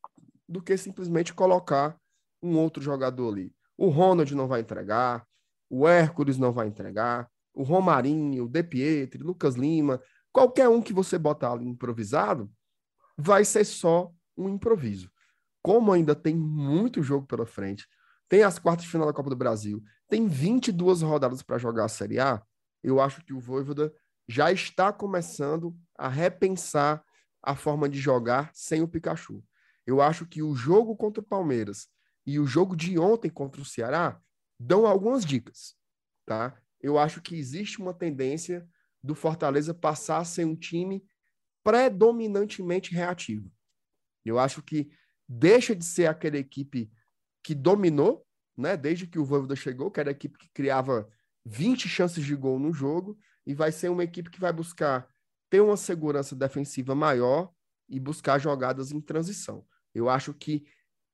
do 0.46 0.60
que 0.60 0.76
simplesmente 0.76 1.32
colocar 1.32 1.98
um 2.42 2.56
outro 2.58 2.82
jogador 2.82 3.32
ali. 3.32 3.54
O 3.76 3.88
Ronald 3.88 4.34
não 4.34 4.46
vai 4.46 4.60
entregar, 4.60 5.26
o 5.70 5.86
Hércules 5.86 6.38
não 6.38 6.52
vai 6.52 6.66
entregar, 6.66 7.30
o 7.54 7.62
Romarinho, 7.62 8.44
o 8.44 8.48
De 8.48 8.62
Pietri, 8.62 9.22
Lucas 9.22 9.54
Lima, 9.54 10.00
qualquer 10.32 10.68
um 10.68 10.82
que 10.82 10.92
você 10.92 11.18
botar 11.18 11.52
ali 11.52 11.66
improvisado, 11.66 12.50
vai 13.16 13.44
ser 13.44 13.64
só 13.64 14.12
um 14.36 14.48
improviso. 14.48 15.10
Como 15.62 15.92
ainda 15.92 16.14
tem 16.14 16.34
muito 16.36 17.02
jogo 17.02 17.26
pela 17.26 17.46
frente, 17.46 17.86
tem 18.28 18.42
as 18.42 18.58
quartas 18.58 18.84
de 18.84 18.90
final 18.90 19.06
da 19.06 19.12
Copa 19.12 19.30
do 19.30 19.36
Brasil, 19.36 19.82
tem 20.08 20.26
22 20.26 21.02
rodadas 21.02 21.42
para 21.42 21.58
jogar 21.58 21.84
a 21.84 21.88
Série 21.88 22.18
A, 22.18 22.42
eu 22.82 23.00
acho 23.00 23.24
que 23.24 23.32
o 23.32 23.40
Voivoda 23.40 23.92
já 24.28 24.52
está 24.52 24.92
começando 24.92 25.76
a 25.96 26.08
repensar 26.08 27.02
a 27.42 27.54
forma 27.54 27.88
de 27.88 27.98
jogar 27.98 28.50
sem 28.52 28.82
o 28.82 28.88
Pikachu. 28.88 29.42
Eu 29.86 30.02
acho 30.02 30.26
que 30.26 30.42
o 30.42 30.54
jogo 30.54 30.94
contra 30.96 31.22
o 31.22 31.26
Palmeiras 31.26 31.88
e 32.26 32.38
o 32.38 32.46
jogo 32.46 32.76
de 32.76 32.98
ontem 32.98 33.30
contra 33.30 33.60
o 33.60 33.64
Ceará 33.64 34.20
dão 34.60 34.86
algumas 34.86 35.24
dicas, 35.24 35.74
tá? 36.26 36.60
Eu 36.80 36.98
acho 36.98 37.22
que 37.22 37.36
existe 37.36 37.80
uma 37.80 37.94
tendência 37.94 38.68
do 39.02 39.14
Fortaleza 39.14 39.72
passar 39.72 40.18
a 40.18 40.24
ser 40.24 40.44
um 40.44 40.54
time 40.54 41.04
predominantemente 41.64 42.92
reativo. 42.92 43.50
Eu 44.24 44.38
acho 44.38 44.62
que 44.62 44.90
deixa 45.28 45.74
de 45.74 45.84
ser 45.84 46.06
aquela 46.06 46.38
equipe 46.38 46.90
que 47.42 47.54
dominou, 47.54 48.26
né, 48.56 48.76
desde 48.76 49.06
que 49.06 49.18
o 49.18 49.24
Voivoda 49.24 49.54
chegou, 49.54 49.90
que 49.90 50.00
era 50.00 50.10
a 50.10 50.12
equipe 50.12 50.38
que 50.38 50.48
criava 50.52 51.08
20 51.44 51.88
chances 51.88 52.24
de 52.24 52.34
gol 52.34 52.58
no 52.58 52.72
jogo, 52.72 53.18
e 53.46 53.54
vai 53.54 53.70
ser 53.72 53.88
uma 53.88 54.04
equipe 54.04 54.30
que 54.30 54.40
vai 54.40 54.52
buscar 54.52 55.08
ter 55.48 55.60
uma 55.60 55.76
segurança 55.76 56.36
defensiva 56.36 56.94
maior 56.94 57.50
e 57.88 57.98
buscar 57.98 58.38
jogadas 58.38 58.92
em 58.92 59.00
transição. 59.00 59.64
Eu 59.94 60.08
acho 60.08 60.34
que 60.34 60.66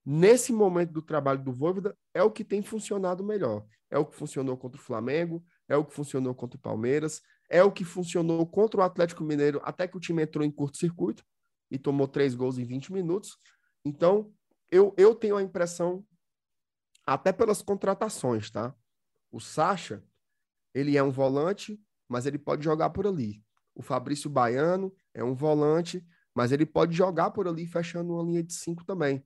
nesse 0.04 0.52
momento 0.52 0.92
do 0.92 1.02
trabalho 1.02 1.42
do 1.42 1.52
Voivoda 1.52 1.96
é 2.12 2.22
o 2.22 2.30
que 2.30 2.44
tem 2.44 2.62
funcionado 2.62 3.22
melhor. 3.22 3.64
É 3.90 3.98
o 3.98 4.04
que 4.04 4.16
funcionou 4.16 4.56
contra 4.56 4.80
o 4.80 4.84
Flamengo, 4.84 5.44
é 5.68 5.76
o 5.76 5.84
que 5.84 5.94
funcionou 5.94 6.34
contra 6.34 6.58
o 6.58 6.60
Palmeiras, 6.60 7.22
é 7.48 7.62
o 7.62 7.70
que 7.70 7.84
funcionou 7.84 8.44
contra 8.46 8.80
o 8.80 8.82
Atlético 8.82 9.22
Mineiro, 9.22 9.60
até 9.62 9.86
que 9.86 9.96
o 9.96 10.00
time 10.00 10.22
entrou 10.22 10.44
em 10.44 10.50
curto-circuito 10.50 11.24
e 11.70 11.78
tomou 11.78 12.08
três 12.08 12.34
gols 12.34 12.58
em 12.58 12.64
20 12.64 12.92
minutos. 12.92 13.38
Então, 13.84 14.32
eu, 14.70 14.94
eu 14.96 15.14
tenho 15.14 15.36
a 15.36 15.42
impressão, 15.42 16.04
até 17.06 17.32
pelas 17.32 17.62
contratações, 17.62 18.50
tá? 18.50 18.74
O 19.30 19.40
Sacha, 19.40 20.02
ele 20.72 20.96
é 20.96 21.02
um 21.02 21.10
volante, 21.10 21.80
mas 22.08 22.26
ele 22.26 22.38
pode 22.38 22.64
jogar 22.64 22.90
por 22.90 23.06
ali. 23.06 23.44
O 23.74 23.82
Fabrício 23.82 24.30
Baiano 24.30 24.94
é 25.12 25.22
um 25.22 25.34
volante, 25.34 26.06
mas 26.34 26.52
ele 26.52 26.64
pode 26.64 26.96
jogar 26.96 27.30
por 27.30 27.46
ali 27.46 27.66
fechando 27.66 28.14
uma 28.14 28.22
linha 28.22 28.42
de 28.42 28.52
cinco 28.52 28.84
também. 28.84 29.24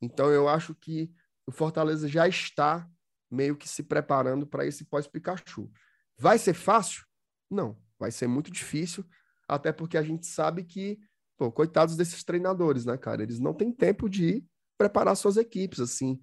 Então 0.00 0.30
eu 0.30 0.48
acho 0.48 0.74
que 0.74 1.12
o 1.46 1.52
Fortaleza 1.52 2.08
já 2.08 2.26
está 2.26 2.88
meio 3.30 3.56
que 3.56 3.68
se 3.68 3.82
preparando 3.82 4.46
para 4.46 4.66
esse 4.66 4.84
pós-Pikachu. 4.84 5.70
Vai 6.18 6.38
ser 6.38 6.54
fácil? 6.54 7.06
Não, 7.50 7.80
vai 7.98 8.10
ser 8.10 8.26
muito 8.26 8.50
difícil, 8.50 9.04
até 9.48 9.72
porque 9.72 9.96
a 9.96 10.02
gente 10.02 10.26
sabe 10.26 10.64
que, 10.64 10.98
pô, 11.40 11.50
coitados 11.50 11.96
desses 11.96 12.22
treinadores, 12.22 12.84
né, 12.84 12.98
cara? 12.98 13.22
Eles 13.22 13.40
não 13.40 13.54
têm 13.54 13.72
tempo 13.72 14.10
de 14.10 14.44
preparar 14.76 15.16
suas 15.16 15.38
equipes, 15.38 15.80
assim. 15.80 16.20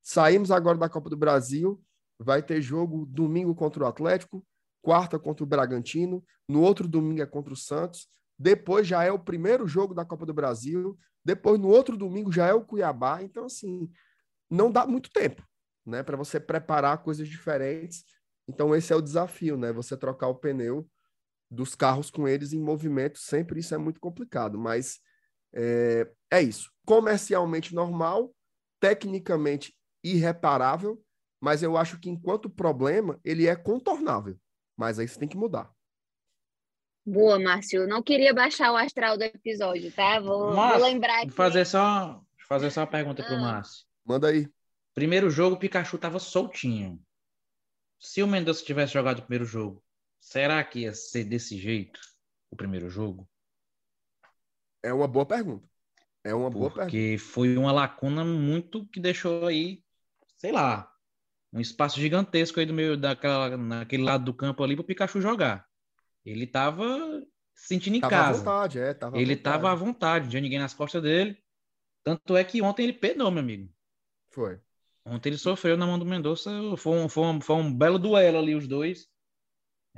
Saímos 0.00 0.52
agora 0.52 0.78
da 0.78 0.88
Copa 0.88 1.10
do 1.10 1.16
Brasil, 1.16 1.82
vai 2.20 2.40
ter 2.40 2.62
jogo 2.62 3.04
domingo 3.04 3.52
contra 3.52 3.82
o 3.82 3.86
Atlético, 3.88 4.46
quarta 4.80 5.18
contra 5.18 5.42
o 5.42 5.46
Bragantino, 5.46 6.24
no 6.48 6.62
outro 6.62 6.86
domingo 6.86 7.20
é 7.20 7.26
contra 7.26 7.52
o 7.52 7.56
Santos, 7.56 8.06
depois 8.38 8.86
já 8.86 9.02
é 9.02 9.10
o 9.10 9.18
primeiro 9.18 9.66
jogo 9.66 9.92
da 9.92 10.04
Copa 10.04 10.24
do 10.24 10.32
Brasil, 10.32 10.96
depois 11.24 11.58
no 11.58 11.66
outro 11.66 11.96
domingo 11.96 12.30
já 12.30 12.46
é 12.46 12.54
o 12.54 12.64
Cuiabá, 12.64 13.20
então 13.24 13.44
assim, 13.44 13.90
não 14.48 14.70
dá 14.70 14.86
muito 14.86 15.10
tempo, 15.10 15.42
né, 15.84 16.04
para 16.04 16.16
você 16.16 16.38
preparar 16.38 17.02
coisas 17.02 17.28
diferentes 17.28 18.04
Então 18.48 18.72
esse 18.72 18.92
é 18.92 18.96
o 18.96 19.02
desafio, 19.02 19.58
né? 19.58 19.72
Você 19.72 19.96
trocar 19.96 20.28
o 20.28 20.36
pneu 20.36 20.88
dos 21.50 21.74
carros 21.74 22.10
com 22.10 22.28
eles 22.28 22.52
em 22.52 22.60
movimento, 22.60 23.18
sempre 23.18 23.60
isso 23.60 23.74
é 23.74 23.78
muito 23.78 24.00
complicado, 24.00 24.58
mas 24.58 25.00
é, 25.54 26.10
é 26.30 26.42
isso. 26.42 26.70
Comercialmente 26.84 27.74
normal, 27.74 28.34
tecnicamente 28.80 29.74
irreparável, 30.02 31.02
mas 31.40 31.62
eu 31.62 31.76
acho 31.76 31.98
que 31.98 32.10
enquanto 32.10 32.50
problema, 32.50 33.18
ele 33.24 33.46
é 33.46 33.56
contornável. 33.56 34.38
Mas 34.76 34.98
aí 34.98 35.08
você 35.08 35.18
tem 35.18 35.28
que 35.28 35.36
mudar. 35.36 35.70
Boa, 37.04 37.38
Márcio. 37.38 37.86
Não 37.86 38.02
queria 38.02 38.34
baixar 38.34 38.70
o 38.72 38.76
astral 38.76 39.16
do 39.16 39.24
episódio, 39.24 39.90
tá? 39.92 40.20
Vou, 40.20 40.54
Márcio, 40.54 40.80
vou 40.80 40.88
lembrar 40.88 41.22
aqui. 41.22 41.30
Fazer 41.30 41.64
só, 41.64 42.20
fazer 42.48 42.70
só 42.70 42.82
uma 42.82 42.86
pergunta 42.86 43.22
ah. 43.22 43.26
para 43.26 43.36
o 43.36 43.40
Márcio. 43.40 43.86
Manda 44.04 44.28
aí. 44.28 44.46
Primeiro 44.94 45.30
jogo, 45.30 45.56
o 45.56 45.58
Pikachu 45.58 45.96
estava 45.96 46.18
soltinho. 46.18 47.00
Se 47.98 48.22
o 48.22 48.26
Mendonça 48.26 48.64
tivesse 48.64 48.92
jogado 48.92 49.18
o 49.18 49.22
primeiro 49.22 49.44
jogo, 49.44 49.82
será 50.20 50.62
que 50.64 50.80
ia 50.80 50.92
ser 50.92 51.24
desse 51.24 51.58
jeito 51.58 52.00
o 52.50 52.56
primeiro 52.56 52.88
jogo? 52.88 53.28
É 54.82 54.92
uma 54.92 55.08
boa 55.08 55.26
pergunta. 55.26 55.68
É 56.24 56.34
uma 56.34 56.50
boa 56.50 56.70
pergunta. 56.70 56.84
Porque 56.84 57.16
foi 57.18 57.56
uma 57.56 57.72
lacuna 57.72 58.24
muito 58.24 58.86
que 58.86 59.00
deixou 59.00 59.46
aí, 59.46 59.82
sei 60.36 60.52
lá, 60.52 60.92
um 61.52 61.60
espaço 61.60 61.98
gigantesco 61.98 62.60
aí 62.60 62.66
do 62.66 62.74
meio 62.74 62.96
daquela, 62.96 63.56
naquele 63.56 64.02
lado 64.02 64.24
do 64.24 64.34
campo 64.34 64.62
ali 64.62 64.74
para 64.74 64.82
o 64.82 64.86
Pikachu 64.86 65.20
jogar. 65.20 65.66
Ele 66.24 66.44
estava 66.44 66.86
sentindo 67.54 67.96
em 67.96 68.00
tava 68.00 68.10
casa. 68.10 68.30
À 68.30 68.44
vontade, 68.44 68.78
é, 68.78 68.94
tava 68.94 69.18
ele 69.18 69.32
estava 69.32 69.72
à 69.72 69.74
vontade, 69.74 70.24
não 70.24 70.30
tinha 70.30 70.42
ninguém 70.42 70.58
nas 70.58 70.74
costas 70.74 71.02
dele. 71.02 71.42
Tanto 72.04 72.36
é 72.36 72.44
que 72.44 72.62
ontem 72.62 72.84
ele 72.84 72.92
pedou, 72.92 73.30
meu 73.30 73.40
amigo. 73.40 73.72
Foi. 74.30 74.60
Ontem 75.04 75.30
ele 75.30 75.38
sofreu 75.38 75.76
na 75.76 75.86
mão 75.86 75.98
do 75.98 76.04
Mendonça. 76.04 76.50
Foi 76.76 76.98
um, 76.98 77.08
foi 77.08 77.24
um, 77.24 77.40
foi 77.40 77.56
um 77.56 77.74
belo 77.74 77.98
duelo 77.98 78.38
ali, 78.38 78.54
os 78.54 78.68
dois. 78.68 79.08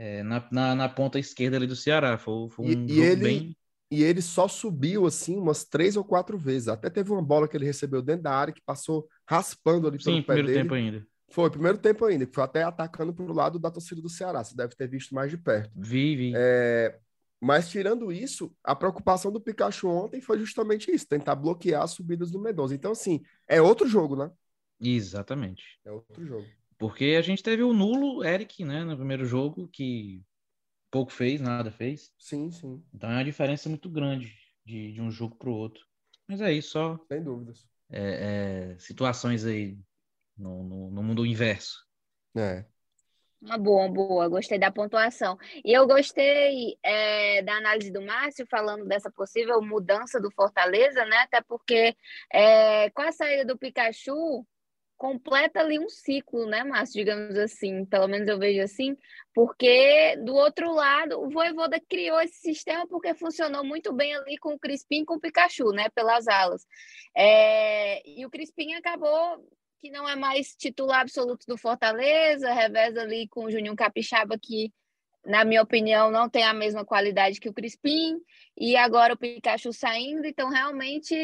É, 0.03 0.23
na, 0.23 0.49
na, 0.51 0.75
na, 0.75 0.89
ponta 0.89 1.19
esquerda 1.19 1.59
ali 1.59 1.67
do 1.67 1.77
Ceará. 1.77 2.17
Foi, 2.17 2.49
foi 2.49 2.65
um 2.65 2.69
e, 2.71 2.93
e 2.93 3.01
ele, 3.01 3.23
bem. 3.23 3.57
E 3.91 4.03
ele 4.03 4.23
só 4.23 4.49
subiu 4.49 5.05
assim 5.05 5.37
umas 5.37 5.63
três 5.63 5.95
ou 5.95 6.03
quatro 6.03 6.39
vezes. 6.39 6.69
Até 6.69 6.89
teve 6.89 7.13
uma 7.13 7.21
bola 7.21 7.47
que 7.47 7.55
ele 7.55 7.67
recebeu 7.67 8.01
dentro 8.01 8.23
da 8.23 8.33
área 8.33 8.55
que 8.55 8.63
passou 8.65 9.07
raspando 9.29 9.87
ali 9.87 10.03
pelo 10.03 10.17
Sim, 10.17 10.23
pé 10.23 10.33
primeiro 10.33 10.49
dele. 10.49 10.63
tempo 10.63 10.75
ainda. 10.75 11.07
Foi, 11.31 11.51
primeiro 11.51 11.77
tempo 11.77 12.07
ainda, 12.07 12.25
que 12.25 12.35
foi 12.35 12.43
até 12.43 12.63
atacando 12.63 13.13
para 13.13 13.27
o 13.27 13.35
lado 13.35 13.59
da 13.59 13.71
torcida 13.71 14.01
do 14.01 14.09
Ceará. 14.09 14.43
Você 14.43 14.57
deve 14.57 14.75
ter 14.75 14.89
visto 14.89 15.15
mais 15.15 15.31
de 15.31 15.37
perto. 15.37 15.71
Vi, 15.77 16.17
vi. 16.17 16.33
É, 16.35 16.99
mas 17.39 17.69
tirando 17.69 18.11
isso, 18.11 18.57
a 18.65 18.75
preocupação 18.75 19.31
do 19.31 19.41
Pikachu 19.41 19.87
ontem 19.87 20.23
foi 20.23 20.39
justamente 20.39 20.91
isso, 20.91 21.07
tentar 21.07 21.35
bloquear 21.35 21.83
as 21.83 21.91
subidas 21.91 22.31
do 22.31 22.41
Mendonça. 22.41 22.75
Então, 22.75 22.93
assim, 22.93 23.21
é 23.47 23.61
outro 23.61 23.87
jogo, 23.87 24.17
né? 24.17 24.31
Exatamente. 24.81 25.79
É 25.85 25.93
outro 25.93 26.25
jogo. 26.25 26.47
Porque 26.81 27.15
a 27.19 27.21
gente 27.21 27.43
teve 27.43 27.63
o 27.63 27.75
nulo 27.75 28.25
Eric, 28.25 28.65
né, 28.65 28.83
no 28.83 28.97
primeiro 28.97 29.27
jogo, 29.27 29.69
que 29.69 30.25
pouco 30.91 31.13
fez, 31.13 31.39
nada 31.39 31.71
fez. 31.71 32.11
Sim, 32.19 32.51
sim. 32.51 32.83
Então 32.95 33.11
é 33.11 33.17
uma 33.17 33.25
diferença 33.25 33.69
muito 33.69 33.91
grande 33.91 34.35
de, 34.65 34.91
de 34.91 35.03
um 35.03 35.11
jogo 35.11 35.37
para 35.37 35.51
o 35.51 35.55
outro. 35.55 35.87
Mas 36.27 36.41
é 36.41 36.51
isso, 36.51 36.71
só. 36.71 36.99
Sem 37.07 37.23
dúvidas. 37.23 37.69
É, 37.91 38.73
é, 38.73 38.79
situações 38.79 39.45
aí 39.45 39.79
no, 40.39 40.63
no, 40.63 40.91
no 40.91 41.03
mundo 41.03 41.27
inverso. 41.27 41.85
É. 42.35 42.65
Uma 43.43 43.59
boa, 43.59 43.87
boa. 43.87 44.29
Gostei 44.29 44.59
da 44.59 44.71
pontuação. 44.71 45.37
E 45.63 45.71
eu 45.71 45.87
gostei 45.87 46.79
é, 46.83 47.43
da 47.43 47.57
análise 47.57 47.93
do 47.93 48.01
Márcio 48.01 48.47
falando 48.51 48.87
dessa 48.87 49.11
possível 49.11 49.61
mudança 49.61 50.19
do 50.19 50.31
Fortaleza, 50.31 51.05
né? 51.05 51.19
Até 51.19 51.43
porque 51.43 51.95
é, 52.33 52.89
com 52.89 53.03
a 53.03 53.13
saída 53.13 53.45
do 53.45 53.59
Pikachu 53.59 54.47
completa 55.01 55.61
ali 55.61 55.79
um 55.79 55.89
ciclo, 55.89 56.45
né, 56.45 56.63
Márcio? 56.63 57.03
Digamos 57.03 57.35
assim, 57.39 57.87
pelo 57.87 58.07
menos 58.07 58.29
eu 58.29 58.39
vejo 58.39 58.61
assim, 58.61 58.95
porque 59.33 60.15
do 60.19 60.35
outro 60.35 60.71
lado 60.75 61.19
o 61.19 61.31
Voivoda 61.31 61.81
criou 61.89 62.21
esse 62.21 62.39
sistema 62.39 62.87
porque 62.87 63.15
funcionou 63.15 63.65
muito 63.65 63.95
bem 63.95 64.15
ali 64.15 64.37
com 64.37 64.53
o 64.53 64.59
Crispim 64.59 65.01
e 65.01 65.05
com 65.07 65.15
o 65.15 65.21
Pikachu, 65.21 65.73
né? 65.73 65.89
Pelas 65.95 66.29
alas. 66.29 66.67
É, 67.17 68.07
e 68.07 68.27
o 68.27 68.31
Crispim 68.31 68.75
acabou 68.75 69.43
que 69.81 69.91
não 69.91 70.07
é 70.07 70.15
mais 70.15 70.55
titular 70.55 71.01
absoluto 71.01 71.47
do 71.47 71.57
Fortaleza, 71.57 72.53
reveza 72.53 73.01
ali 73.01 73.27
com 73.27 73.47
o 73.47 73.51
Juninho 73.51 73.75
Capixaba, 73.75 74.37
que, 74.39 74.71
na 75.25 75.45
minha 75.45 75.63
opinião, 75.63 76.11
não 76.11 76.29
tem 76.29 76.45
a 76.45 76.55
mesma 76.55 76.85
qualidade 76.85 77.41
que 77.41 77.49
o 77.49 77.53
Crispim, 77.53 78.19
e 78.57 78.77
agora 78.77 79.15
o 79.15 79.17
Pikachu 79.17 79.73
saindo, 79.73 80.27
então 80.27 80.49
realmente 80.49 81.15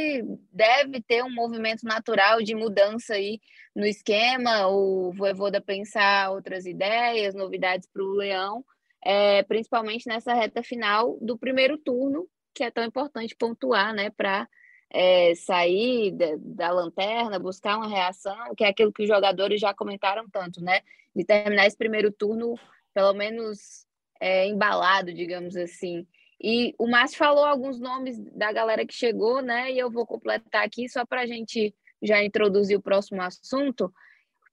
deve 0.53 1.01
ter 1.01 1.23
um 1.23 1.33
movimento 1.33 1.85
natural 1.85 2.43
de 2.43 2.55
mudança 2.55 3.15
aí 3.15 3.41
no 3.75 3.87
esquema, 3.87 4.69
o 4.69 5.13
Voivoda 5.13 5.61
pensar 5.61 6.31
outras 6.31 6.67
ideias, 6.67 7.35
novidades 7.35 7.89
para 7.93 8.03
o 8.03 8.13
Leão, 8.13 8.65
é, 9.05 9.43
principalmente 9.45 10.09
nessa 10.09 10.35
reta 10.35 10.63
final 10.63 11.19
do 11.21 11.39
primeiro 11.39 11.79
turno, 11.79 12.27
que 12.55 12.65
é 12.65 12.71
tão 12.71 12.85
importante 12.85 13.37
pontuar, 13.37 13.95
né, 13.95 14.11
para 14.11 14.49
é, 14.91 15.35
sair 15.35 16.13
da, 16.13 16.27
da, 16.39 16.71
lanterna, 16.71 17.39
buscar 17.39 17.77
uma 17.77 17.89
reação, 17.89 18.55
que 18.57 18.65
é 18.65 18.69
aquilo 18.69 18.93
que 18.93 19.03
os 19.03 19.09
jogadores 19.09 19.61
já 19.61 19.75
comentaram 19.75 20.29
tanto, 20.29 20.63
né? 20.63 20.81
De 21.15 21.25
terminar 21.25 21.67
esse 21.67 21.77
primeiro 21.77 22.13
turno, 22.13 22.55
pelo 22.95 23.13
menos 23.13 23.86
é, 24.21 24.47
embalado, 24.47 25.13
digamos 25.13 25.57
assim. 25.57 26.07
E 26.41 26.75
o 26.79 26.87
Márcio 26.87 27.19
falou 27.19 27.45
alguns 27.45 27.81
nomes 27.81 28.19
da 28.33 28.53
galera 28.53 28.87
que 28.87 28.93
chegou, 28.93 29.41
né? 29.41 29.73
E 29.73 29.79
eu 29.79 29.91
vou 29.91 30.07
completar 30.07 30.65
aqui 30.65 30.89
só 30.89 31.05
para 31.05 31.23
a 31.23 31.27
gente 31.27 31.75
já 32.03 32.23
introduzir 32.23 32.77
o 32.77 32.83
próximo 32.83 33.23
assunto. 33.23 33.93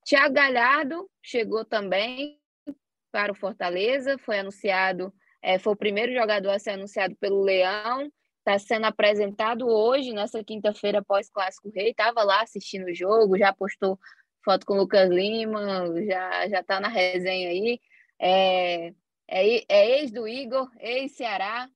Tiago 0.06 0.34
Galhardo 0.34 1.10
chegou 1.22 1.66
também 1.66 2.40
para 3.12 3.32
o 3.32 3.36
Fortaleza, 3.36 4.18
foi 4.18 4.40
anunciado, 4.40 5.14
é, 5.42 5.60
foi 5.60 5.74
o 5.74 5.78
primeiro 5.78 6.14
jogador 6.14 6.50
a 6.50 6.60
ser 6.60 6.72
anunciado 6.72 7.16
pelo 7.18 7.42
Leão 7.42 8.10
está 8.44 8.60
sendo 8.60 8.86
apresentado 8.86 9.68
hoje, 9.68 10.12
nessa 10.12 10.44
quinta-feira 10.44 11.02
pós-Clássico 11.02 11.72
Rei. 11.74 11.92
Estava 11.92 12.24
lá 12.24 12.42
assistindo 12.42 12.88
o 12.88 12.94
jogo, 12.94 13.38
já 13.38 13.54
postou 13.54 13.98
foto 14.44 14.66
com 14.66 14.74
o 14.74 14.78
Lucas 14.78 15.10
Lima, 15.10 15.88
já 16.06 16.60
está 16.60 16.80
na 16.80 16.90
resenha 16.90 17.50
aí. 17.50 17.80
É, 18.20 18.94
é, 19.34 19.64
é 19.68 20.00
ex 20.00 20.12
do 20.12 20.28
Igor, 20.28 20.70
ex-Ceará. 20.80 21.68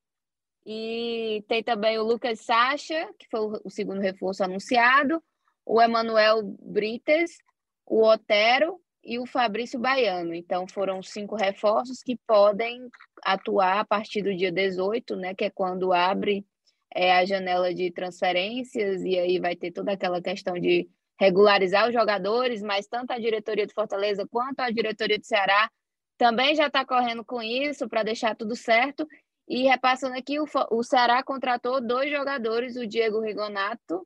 E 0.63 1.43
tem 1.47 1.63
também 1.63 1.97
o 1.97 2.03
Lucas 2.03 2.41
Sacha, 2.41 3.09
que 3.17 3.27
foi 3.31 3.59
o 3.63 3.69
segundo 3.69 4.01
reforço 4.01 4.43
anunciado, 4.43 5.23
o 5.65 5.81
Emanuel 5.81 6.43
Brites, 6.61 7.37
o 7.85 8.03
Otero 8.03 8.79
e 9.03 9.17
o 9.17 9.25
Fabrício 9.25 9.79
Baiano. 9.79 10.33
Então 10.35 10.67
foram 10.67 11.01
cinco 11.01 11.35
reforços 11.35 12.03
que 12.03 12.17
podem 12.27 12.89
atuar 13.23 13.79
a 13.79 13.85
partir 13.85 14.21
do 14.21 14.35
dia 14.35 14.51
18, 14.51 15.15
né, 15.15 15.33
que 15.33 15.45
é 15.45 15.49
quando 15.49 15.93
abre 15.93 16.45
é, 16.93 17.13
a 17.13 17.25
janela 17.25 17.73
de 17.73 17.89
transferências, 17.91 19.03
e 19.03 19.17
aí 19.17 19.39
vai 19.39 19.55
ter 19.55 19.71
toda 19.71 19.93
aquela 19.93 20.21
questão 20.21 20.59
de 20.59 20.87
regularizar 21.19 21.87
os 21.87 21.93
jogadores, 21.93 22.61
mas 22.61 22.87
tanto 22.87 23.11
a 23.11 23.19
diretoria 23.19 23.65
do 23.65 23.73
Fortaleza 23.73 24.27
quanto 24.29 24.59
a 24.59 24.69
diretoria 24.69 25.17
do 25.17 25.25
Ceará 25.25 25.69
também 26.17 26.55
já 26.55 26.67
está 26.67 26.85
correndo 26.85 27.23
com 27.23 27.41
isso 27.41 27.87
para 27.87 28.03
deixar 28.03 28.35
tudo 28.35 28.55
certo. 28.55 29.07
E 29.47 29.63
repassando 29.63 30.17
aqui, 30.17 30.39
o, 30.39 30.45
o 30.71 30.83
Ceará 30.83 31.23
contratou 31.23 31.79
dois 31.79 32.11
jogadores, 32.11 32.75
o 32.75 32.87
Diego 32.87 33.21
Rigonato, 33.21 34.05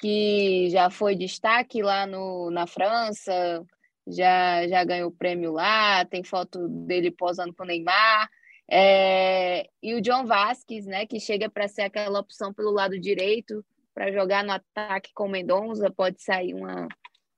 que 0.00 0.68
já 0.70 0.90
foi 0.90 1.14
destaque 1.14 1.82
lá 1.82 2.06
no, 2.06 2.50
na 2.50 2.66
França, 2.66 3.64
já, 4.06 4.66
já 4.66 4.82
ganhou 4.82 5.12
prêmio 5.12 5.52
lá, 5.52 6.04
tem 6.04 6.24
foto 6.24 6.68
dele 6.68 7.10
posando 7.10 7.54
com 7.54 7.62
o 7.62 7.66
Neymar. 7.66 8.28
É, 8.68 9.68
e 9.82 9.94
o 9.94 10.00
John 10.00 10.24
Vasquez, 10.24 10.86
né, 10.86 11.06
que 11.06 11.20
chega 11.20 11.48
para 11.48 11.68
ser 11.68 11.82
aquela 11.82 12.18
opção 12.18 12.52
pelo 12.52 12.72
lado 12.72 12.98
direito 12.98 13.64
para 13.94 14.10
jogar 14.10 14.42
no 14.42 14.52
ataque 14.52 15.12
com 15.14 15.28
Mendonça, 15.28 15.90
pode 15.90 16.22
sair 16.22 16.54
uma, 16.54 16.88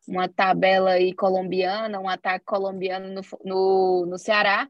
uma 0.06 0.28
tabela 0.28 0.92
aí 0.92 1.14
colombiana, 1.14 2.00
um 2.00 2.08
ataque 2.08 2.44
colombiano 2.44 3.08
no, 3.08 3.22
no, 3.44 4.06
no 4.06 4.18
Ceará. 4.18 4.68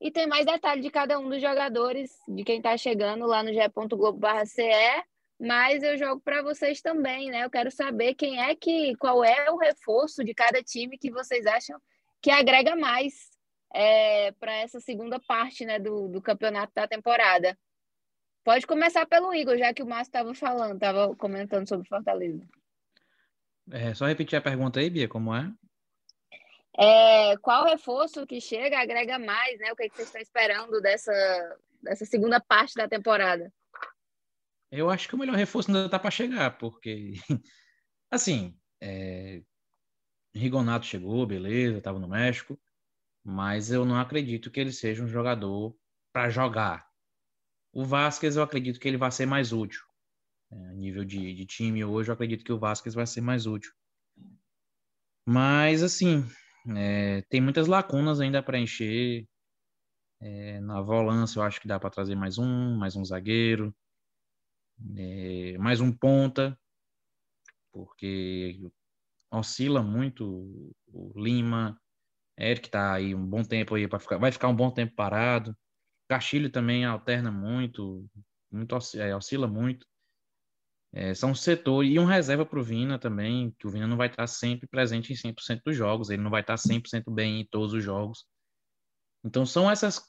E 0.00 0.10
tem 0.10 0.26
mais 0.26 0.44
detalhe 0.44 0.82
de 0.82 0.90
cada 0.90 1.18
um 1.18 1.28
dos 1.28 1.40
jogadores, 1.40 2.10
de 2.28 2.44
quem 2.44 2.58
está 2.58 2.76
chegando 2.76 3.26
lá 3.26 3.42
no 3.42 3.52
ge.globo.ce, 3.52 5.04
mas 5.40 5.82
eu 5.82 5.96
jogo 5.96 6.20
para 6.20 6.42
vocês 6.42 6.80
também, 6.80 7.30
né? 7.30 7.44
Eu 7.44 7.50
quero 7.50 7.70
saber 7.70 8.14
quem 8.14 8.40
é 8.40 8.54
que, 8.54 8.94
qual 8.96 9.24
é 9.24 9.50
o 9.50 9.56
reforço 9.56 10.22
de 10.22 10.34
cada 10.34 10.62
time 10.62 10.98
que 10.98 11.10
vocês 11.10 11.46
acham 11.46 11.78
que 12.20 12.30
agrega 12.30 12.74
mais 12.76 13.14
é, 13.74 14.32
para 14.32 14.52
essa 14.54 14.80
segunda 14.80 15.20
parte 15.20 15.64
né, 15.64 15.78
do, 15.78 16.08
do 16.08 16.20
campeonato 16.22 16.72
da 16.74 16.88
temporada. 16.88 17.56
Pode 18.44 18.66
começar 18.66 19.06
pelo 19.06 19.34
Igor, 19.34 19.58
já 19.58 19.74
que 19.74 19.82
o 19.82 19.86
Márcio 19.86 20.10
estava 20.10 20.32
falando, 20.34 20.74
estava 20.74 21.14
comentando 21.16 21.68
sobre 21.68 21.88
Fortaleza. 21.88 22.46
É, 23.70 23.94
só 23.94 24.06
repetir 24.06 24.38
a 24.38 24.42
pergunta 24.42 24.80
aí, 24.80 24.88
Bia, 24.90 25.08
como 25.08 25.34
é? 25.34 25.52
é 26.78 27.36
qual 27.38 27.64
reforço 27.64 28.26
que 28.26 28.40
chega 28.40 28.80
agrega 28.80 29.18
mais, 29.18 29.58
né? 29.58 29.72
O 29.72 29.76
que, 29.76 29.84
é 29.84 29.88
que 29.88 29.96
vocês 29.96 30.08
estão 30.08 30.20
esperando 30.20 30.80
dessa, 30.80 31.58
dessa 31.82 32.04
segunda 32.04 32.40
parte 32.40 32.74
da 32.74 32.88
temporada? 32.88 33.52
Eu 34.70 34.90
acho 34.90 35.08
que 35.08 35.14
o 35.14 35.18
melhor 35.18 35.36
reforço 35.36 35.70
ainda 35.70 35.86
está 35.86 35.98
para 35.98 36.10
chegar, 36.10 36.58
porque, 36.58 37.12
assim, 38.10 38.58
é... 38.80 39.42
Rigonato 40.34 40.84
chegou, 40.84 41.26
beleza, 41.26 41.78
estava 41.78 41.98
no 41.98 42.08
México 42.08 42.60
mas 43.28 43.72
eu 43.72 43.84
não 43.84 43.98
acredito 43.98 44.52
que 44.52 44.60
ele 44.60 44.70
seja 44.70 45.02
um 45.02 45.08
jogador 45.08 45.76
para 46.12 46.30
jogar. 46.30 46.88
O 47.72 47.84
Vasquez, 47.84 48.36
eu 48.36 48.42
acredito 48.42 48.78
que 48.78 48.86
ele 48.86 48.96
vai 48.96 49.10
ser 49.10 49.26
mais 49.26 49.52
útil. 49.52 49.82
É, 50.50 50.56
a 50.68 50.72
nível 50.74 51.04
de, 51.04 51.34
de 51.34 51.46
time 51.46 51.84
hoje, 51.84 52.10
eu 52.10 52.14
acredito 52.14 52.44
que 52.44 52.52
o 52.52 52.58
Vasquez 52.58 52.94
vai 52.94 53.06
ser 53.06 53.20
mais 53.20 53.46
útil. 53.46 53.72
Mas, 55.26 55.82
assim, 55.82 56.24
é, 56.76 57.22
tem 57.28 57.40
muitas 57.40 57.66
lacunas 57.66 58.20
ainda 58.20 58.42
para 58.42 58.58
encher. 58.58 59.26
É, 60.20 60.60
na 60.60 60.80
volância, 60.80 61.38
eu 61.38 61.42
acho 61.42 61.60
que 61.60 61.68
dá 61.68 61.78
para 61.78 61.90
trazer 61.90 62.14
mais 62.14 62.38
um, 62.38 62.76
mais 62.76 62.96
um 62.96 63.04
zagueiro, 63.04 63.74
é, 64.96 65.58
mais 65.58 65.80
um 65.80 65.92
ponta, 65.92 66.58
porque 67.72 68.58
oscila 69.30 69.82
muito 69.82 70.74
o 70.86 71.12
Lima, 71.16 71.78
Eric 72.38 72.70
tá 72.70 72.94
aí 72.94 73.14
um 73.14 73.26
bom 73.26 73.42
tempo 73.42 73.74
aí 73.74 73.88
para 73.88 73.98
ficar, 73.98 74.18
vai 74.18 74.32
ficar 74.32 74.48
um 74.48 74.56
bom 74.56 74.70
tempo 74.70 74.94
parado. 74.94 75.56
Castilho 76.08 76.50
também 76.50 76.84
alterna 76.84 77.30
muito, 77.30 78.06
muito 78.50 78.76
é, 78.96 79.14
oscila 79.16 79.48
muito. 79.48 79.86
É, 80.98 81.12
são 81.12 81.34
setores 81.34 81.92
e 81.92 81.98
um 81.98 82.06
reserva 82.06 82.46
para 82.46 82.58
o 82.58 82.62
Vina 82.62 82.98
também, 82.98 83.54
que 83.58 83.66
o 83.66 83.70
Vina 83.70 83.86
não 83.86 83.98
vai 83.98 84.08
estar 84.08 84.26
sempre 84.26 84.66
presente 84.66 85.12
em 85.12 85.14
100% 85.14 85.60
dos 85.62 85.76
jogos, 85.76 86.08
ele 86.08 86.22
não 86.22 86.30
vai 86.30 86.40
estar 86.40 86.56
100% 86.56 87.12
bem 87.12 87.42
em 87.42 87.44
todos 87.44 87.74
os 87.74 87.84
jogos. 87.84 88.24
Então 89.22 89.44
são 89.44 89.70
essas 89.70 90.00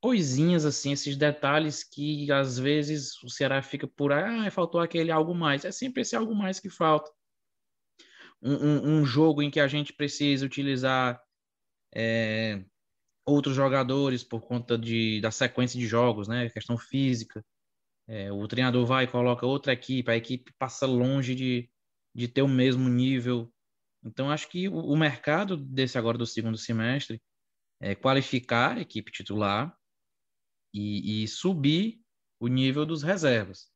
coisinhas 0.00 0.64
assim, 0.64 0.92
esses 0.92 1.16
detalhes 1.16 1.82
que 1.82 2.30
às 2.30 2.56
vezes 2.56 3.20
o 3.24 3.28
Ceará 3.28 3.60
fica 3.60 3.88
por 3.88 4.12
ah, 4.12 4.48
faltou 4.52 4.80
aquele 4.80 5.10
algo 5.10 5.34
mais. 5.34 5.64
É 5.64 5.72
sempre 5.72 6.02
esse 6.02 6.14
algo 6.14 6.36
mais 6.36 6.60
que 6.60 6.70
falta. 6.70 7.10
Um, 8.40 8.54
um, 8.54 9.00
um 9.00 9.04
jogo 9.04 9.42
em 9.42 9.50
que 9.50 9.58
a 9.58 9.66
gente 9.66 9.92
precisa 9.92 10.46
utilizar 10.46 11.20
é, 11.92 12.64
outros 13.26 13.56
jogadores 13.56 14.22
por 14.22 14.42
conta 14.42 14.78
de, 14.78 15.20
da 15.20 15.32
sequência 15.32 15.80
de 15.80 15.86
jogos, 15.88 16.28
né? 16.28 16.48
Questão 16.50 16.78
física. 16.78 17.44
É, 18.08 18.32
o 18.32 18.48
treinador 18.48 18.86
vai 18.86 19.04
e 19.04 19.08
coloca 19.08 19.46
outra 19.46 19.72
equipe, 19.74 20.10
a 20.10 20.16
equipe 20.16 20.50
passa 20.58 20.86
longe 20.86 21.34
de, 21.34 21.70
de 22.14 22.26
ter 22.26 22.40
o 22.42 22.48
mesmo 22.48 22.88
nível. 22.88 23.52
Então, 24.02 24.30
acho 24.30 24.48
que 24.48 24.68
o, 24.68 24.76
o 24.76 24.96
mercado 24.96 25.56
desse 25.56 25.98
agora 25.98 26.16
do 26.16 26.26
segundo 26.26 26.56
semestre 26.56 27.20
é 27.80 27.94
qualificar 27.94 28.78
a 28.78 28.80
equipe 28.80 29.12
titular 29.12 29.76
e, 30.72 31.22
e 31.22 31.28
subir 31.28 32.00
o 32.40 32.48
nível 32.48 32.86
dos 32.86 33.02
reservas. 33.02 33.70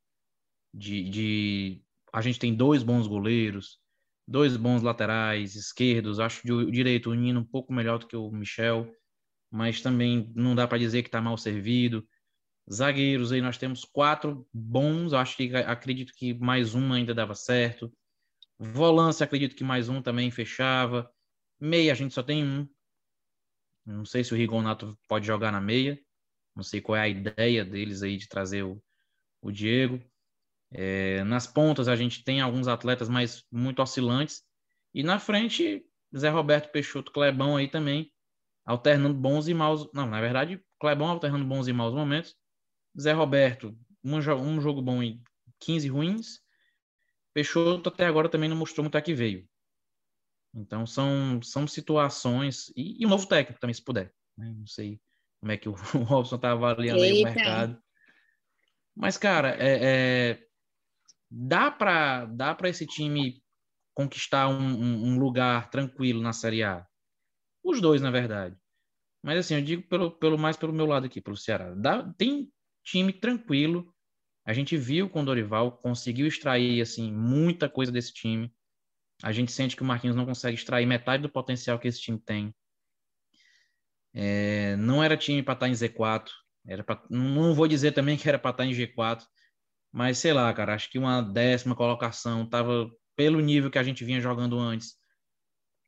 De, 0.74 1.08
de, 1.10 1.84
a 2.12 2.22
gente 2.22 2.38
tem 2.38 2.54
dois 2.54 2.82
bons 2.82 3.06
goleiros, 3.06 3.78
dois 4.26 4.56
bons 4.56 4.82
laterais 4.82 5.54
esquerdos, 5.54 6.18
acho 6.18 6.40
o 6.50 6.70
direito 6.70 7.10
o 7.10 7.14
Nino 7.14 7.40
um 7.40 7.44
pouco 7.44 7.72
melhor 7.72 7.98
do 7.98 8.06
que 8.06 8.16
o 8.16 8.30
Michel, 8.30 8.90
mas 9.50 9.82
também 9.82 10.32
não 10.34 10.54
dá 10.54 10.66
para 10.66 10.78
dizer 10.78 11.02
que 11.02 11.08
está 11.08 11.20
mal 11.20 11.36
servido. 11.36 12.06
Zagueiros 12.70 13.32
aí 13.32 13.40
nós 13.40 13.58
temos 13.58 13.84
quatro 13.84 14.46
bons, 14.52 15.12
acho 15.12 15.36
que 15.36 15.54
acredito 15.56 16.12
que 16.14 16.34
mais 16.34 16.74
um 16.74 16.92
ainda 16.92 17.14
dava 17.14 17.34
certo. 17.34 17.92
Volância, 18.58 19.24
acredito 19.24 19.56
que 19.56 19.64
mais 19.64 19.88
um 19.88 20.00
também 20.00 20.30
fechava. 20.30 21.10
Meia, 21.58 21.92
a 21.92 21.94
gente 21.94 22.14
só 22.14 22.22
tem 22.22 22.44
um. 22.44 22.68
Não 23.84 24.04
sei 24.04 24.22
se 24.22 24.32
o 24.32 24.36
Rigonato 24.36 24.96
pode 25.08 25.26
jogar 25.26 25.50
na 25.50 25.60
meia. 25.60 25.98
Não 26.54 26.62
sei 26.62 26.80
qual 26.80 26.96
é 26.96 27.00
a 27.00 27.08
ideia 27.08 27.64
deles 27.64 28.02
aí 28.02 28.16
de 28.16 28.28
trazer 28.28 28.62
o, 28.62 28.82
o 29.40 29.50
Diego. 29.50 30.00
É, 30.70 31.24
nas 31.24 31.46
pontas 31.46 31.88
a 31.88 31.96
gente 31.96 32.22
tem 32.22 32.40
alguns 32.40 32.68
atletas 32.68 33.08
mais 33.08 33.44
muito 33.50 33.82
oscilantes. 33.82 34.42
E 34.94 35.02
na 35.02 35.18
frente, 35.18 35.84
Zé 36.16 36.28
Roberto 36.28 36.70
Peixoto 36.70 37.10
Clebão 37.10 37.56
aí 37.56 37.68
também, 37.68 38.12
alternando 38.64 39.14
bons 39.14 39.48
e 39.48 39.54
maus. 39.54 39.90
Não, 39.92 40.06
na 40.06 40.20
verdade, 40.20 40.62
Clebão 40.78 41.08
alternando 41.08 41.44
bons 41.44 41.66
e 41.66 41.72
maus 41.72 41.94
momentos. 41.94 42.36
Zé 42.98 43.12
Roberto, 43.12 43.76
um, 44.04 44.16
um 44.16 44.60
jogo 44.60 44.82
bom 44.82 45.02
e 45.02 45.20
15 45.60 45.88
ruins. 45.88 46.40
Peixoto 47.34 47.88
até 47.88 48.06
agora 48.06 48.28
também 48.28 48.48
não 48.48 48.56
mostrou 48.56 48.84
muito 48.84 48.96
a 48.96 49.02
que 49.02 49.14
veio. 49.14 49.48
Então 50.54 50.86
são, 50.86 51.40
são 51.42 51.66
situações. 51.66 52.70
E, 52.76 53.02
e 53.02 53.06
um 53.06 53.10
novo 53.10 53.26
técnico 53.26 53.60
também, 53.60 53.74
se 53.74 53.82
puder. 53.82 54.12
Né? 54.36 54.54
Não 54.56 54.66
sei 54.66 55.00
como 55.40 55.52
é 55.52 55.56
que 55.56 55.68
o, 55.68 55.72
o 55.94 56.02
Robson 56.02 56.36
está 56.36 56.52
avaliando 56.52 57.02
aí 57.02 57.20
o 57.20 57.24
mercado. 57.24 57.82
Mas, 58.94 59.16
cara, 59.16 59.56
é, 59.58 60.30
é 60.30 60.46
dá 61.30 61.70
para 61.70 62.26
dá 62.26 62.56
esse 62.64 62.86
time 62.86 63.42
conquistar 63.94 64.48
um, 64.48 64.60
um, 64.60 65.06
um, 65.06 65.18
lugar 65.18 65.70
tranquilo 65.70 66.20
na 66.20 66.34
Série 66.34 66.62
A? 66.62 66.86
Os 67.64 67.80
dois, 67.80 68.02
na 68.02 68.10
verdade. 68.10 68.56
Mas 69.22 69.38
assim, 69.38 69.54
eu 69.54 69.62
digo 69.62 69.82
pelo, 69.88 70.10
pelo 70.10 70.36
mais 70.36 70.56
pelo 70.56 70.72
meu 70.72 70.84
lado 70.84 71.06
aqui, 71.06 71.20
pelo 71.20 71.36
Ceará. 71.36 71.72
Dá, 71.74 72.12
tem 72.18 72.52
time 72.82 73.12
tranquilo. 73.12 73.92
A 74.44 74.52
gente 74.52 74.76
viu 74.76 75.08
com 75.08 75.22
o 75.22 75.24
Dorival, 75.24 75.72
conseguiu 75.78 76.26
extrair 76.26 76.80
assim 76.80 77.12
muita 77.12 77.68
coisa 77.68 77.92
desse 77.92 78.12
time. 78.12 78.52
A 79.22 79.30
gente 79.30 79.52
sente 79.52 79.76
que 79.76 79.82
o 79.82 79.84
Marquinhos 79.84 80.16
não 80.16 80.26
consegue 80.26 80.56
extrair 80.56 80.84
metade 80.84 81.22
do 81.22 81.28
potencial 81.28 81.78
que 81.78 81.86
esse 81.86 82.00
time 82.00 82.18
tem. 82.18 82.54
É, 84.12 84.76
não 84.76 85.02
era 85.02 85.16
time 85.16 85.42
para 85.42 85.54
estar 85.54 85.66
tá 85.66 85.70
em 85.70 85.72
Z4. 85.72 86.28
Era 86.66 86.84
pra, 86.84 87.02
não 87.08 87.54
vou 87.54 87.66
dizer 87.66 87.92
também 87.92 88.16
que 88.16 88.28
era 88.28 88.38
para 88.38 88.50
estar 88.50 88.64
tá 88.64 88.68
em 88.68 88.72
G4, 88.72 89.24
mas 89.90 90.18
sei 90.18 90.32
lá, 90.32 90.52
cara, 90.52 90.74
acho 90.74 90.90
que 90.90 90.98
uma 90.98 91.20
décima 91.20 91.74
colocação 91.74 92.44
estava 92.44 92.88
pelo 93.16 93.40
nível 93.40 93.70
que 93.70 93.78
a 93.78 93.82
gente 93.82 94.04
vinha 94.04 94.20
jogando 94.20 94.58
antes. 94.58 94.96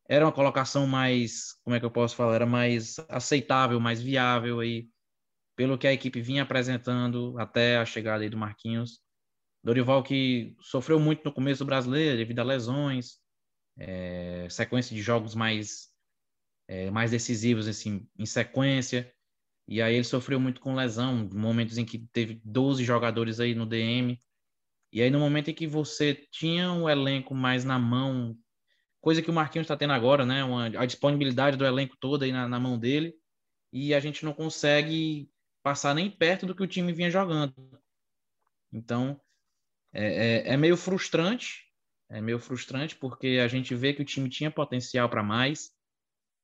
Era 0.08 0.24
uma 0.26 0.32
colocação 0.32 0.86
mais, 0.86 1.54
como 1.62 1.74
é 1.74 1.80
que 1.80 1.86
eu 1.86 1.90
posso 1.90 2.14
falar, 2.14 2.34
era 2.34 2.46
mais 2.46 2.96
aceitável, 3.08 3.80
mais 3.80 4.02
viável 4.02 4.60
aí 4.60 4.88
pelo 5.56 5.78
que 5.78 5.86
a 5.86 5.92
equipe 5.92 6.20
vinha 6.20 6.42
apresentando 6.42 7.38
até 7.38 7.78
a 7.78 7.84
chegada 7.84 8.28
do 8.28 8.36
Marquinhos. 8.36 9.00
Dorival 9.62 10.02
que 10.02 10.54
sofreu 10.60 11.00
muito 11.00 11.24
no 11.24 11.32
começo 11.32 11.64
do 11.64 11.66
brasileiro 11.66 12.18
devido 12.18 12.40
a 12.40 12.44
lesões, 12.44 13.18
é, 13.78 14.46
sequência 14.50 14.94
de 14.94 15.00
jogos 15.00 15.34
mais, 15.34 15.88
é, 16.68 16.90
mais 16.90 17.10
decisivos 17.10 17.66
assim, 17.66 18.06
em 18.18 18.26
sequência. 18.26 19.10
E 19.66 19.80
aí 19.80 19.94
ele 19.94 20.04
sofreu 20.04 20.38
muito 20.38 20.60
com 20.60 20.74
lesão, 20.74 21.28
momentos 21.32 21.78
em 21.78 21.84
que 21.84 21.98
teve 22.12 22.40
12 22.44 22.84
jogadores 22.84 23.40
aí 23.40 23.54
no 23.54 23.64
DM. 23.64 24.20
E 24.92 25.02
aí 25.02 25.10
no 25.10 25.18
momento 25.18 25.50
em 25.50 25.54
que 25.54 25.66
você 25.66 26.14
tinha 26.30 26.70
um 26.70 26.88
elenco 26.88 27.34
mais 27.34 27.64
na 27.64 27.78
mão, 27.78 28.36
coisa 29.00 29.22
que 29.22 29.30
o 29.30 29.34
Marquinhos 29.34 29.64
está 29.64 29.76
tendo 29.76 29.92
agora, 29.92 30.26
né? 30.26 30.44
Uma, 30.44 30.66
a 30.66 30.84
disponibilidade 30.84 31.56
do 31.56 31.64
elenco 31.64 31.96
todo 31.98 32.22
aí 32.22 32.32
na, 32.32 32.46
na 32.46 32.60
mão 32.60 32.78
dele. 32.78 33.14
E 33.72 33.94
a 33.94 34.00
gente 34.00 34.24
não 34.24 34.32
consegue 34.32 35.28
passar 35.64 35.94
nem 35.94 36.10
perto 36.10 36.44
do 36.44 36.54
que 36.54 36.62
o 36.62 36.66
time 36.66 36.92
vinha 36.92 37.10
jogando. 37.10 37.54
Então, 38.70 39.18
é, 39.94 40.50
é, 40.50 40.52
é 40.52 40.56
meio 40.58 40.76
frustrante, 40.76 41.64
é 42.10 42.20
meio 42.20 42.38
frustrante 42.38 42.94
porque 42.94 43.40
a 43.42 43.48
gente 43.48 43.74
vê 43.74 43.94
que 43.94 44.02
o 44.02 44.04
time 44.04 44.28
tinha 44.28 44.50
potencial 44.50 45.08
para 45.08 45.22
mais 45.22 45.72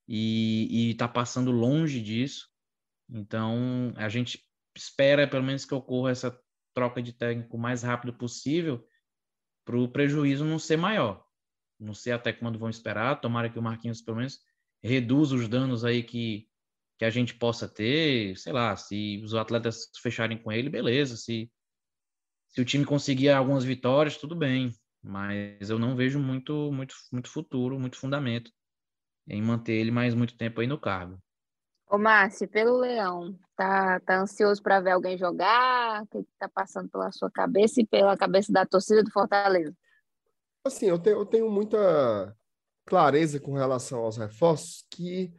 e 0.09 0.91
está 0.91 1.07
passando 1.07 1.53
longe 1.53 2.01
disso. 2.01 2.49
Então, 3.09 3.93
a 3.97 4.09
gente 4.09 4.43
espera, 4.75 5.29
pelo 5.29 5.45
menos, 5.45 5.65
que 5.67 5.75
ocorra 5.75 6.11
essa 6.11 6.41
troca 6.73 7.03
de 7.03 7.13
técnico 7.13 7.57
o 7.57 7.61
mais 7.61 7.83
rápido 7.83 8.15
possível 8.15 8.85
para 9.65 9.79
o 9.79 9.89
prejuízo 9.89 10.45
não 10.45 10.59
ser 10.59 10.79
maior. 10.79 11.25
Não 11.79 11.93
sei 11.93 12.13
até 12.13 12.33
quando 12.33 12.59
vão 12.59 12.71
esperar, 12.71 13.21
tomara 13.21 13.51
que 13.51 13.59
o 13.59 13.63
Marquinhos, 13.63 14.01
pelo 14.01 14.17
menos, 14.17 14.41
reduza 14.83 15.37
os 15.37 15.47
danos 15.47 15.85
aí 15.85 16.03
que, 16.03 16.50
que 17.01 17.05
a 17.07 17.09
gente 17.09 17.35
possa 17.35 17.67
ter, 17.67 18.37
sei 18.37 18.53
lá, 18.53 18.77
se 18.77 19.23
os 19.25 19.35
atletas 19.35 19.91
fecharem 20.03 20.37
com 20.37 20.53
ele, 20.53 20.69
beleza, 20.69 21.17
se, 21.17 21.51
se 22.49 22.61
o 22.61 22.65
time 22.65 22.85
conseguir 22.85 23.31
algumas 23.31 23.65
vitórias, 23.65 24.19
tudo 24.19 24.37
bem, 24.37 24.71
mas 25.03 25.71
eu 25.71 25.79
não 25.79 25.97
vejo 25.97 26.21
muito, 26.21 26.71
muito, 26.71 26.95
muito 27.11 27.31
futuro, 27.31 27.81
muito 27.81 27.97
fundamento 27.97 28.53
em 29.27 29.41
manter 29.41 29.73
ele 29.73 29.91
mais 29.91 30.15
muito 30.15 30.37
tempo 30.37 30.61
aí 30.61 30.67
no 30.67 30.79
cargo. 30.79 31.19
Ô, 31.89 31.97
Márcio, 31.97 32.47
pelo 32.47 32.77
Leão, 32.77 33.35
tá, 33.57 33.99
tá 34.01 34.21
ansioso 34.21 34.63
para 34.63 34.81
ver 34.81 34.91
alguém 34.91 35.17
jogar? 35.17 36.03
O 36.03 36.07
que 36.07 36.19
está 36.19 36.51
passando 36.51 36.91
pela 36.91 37.11
sua 37.13 37.31
cabeça 37.31 37.81
e 37.81 37.87
pela 37.87 38.15
cabeça 38.15 38.53
da 38.53 38.67
torcida 38.67 39.03
do 39.03 39.11
Fortaleza? 39.11 39.75
Assim, 40.67 40.85
eu 40.85 40.99
tenho, 40.99 41.17
eu 41.17 41.25
tenho 41.25 41.51
muita 41.51 42.37
clareza 42.85 43.41
com 43.41 43.55
relação 43.55 44.01
aos 44.01 44.19
reforços 44.19 44.85
que 44.91 45.33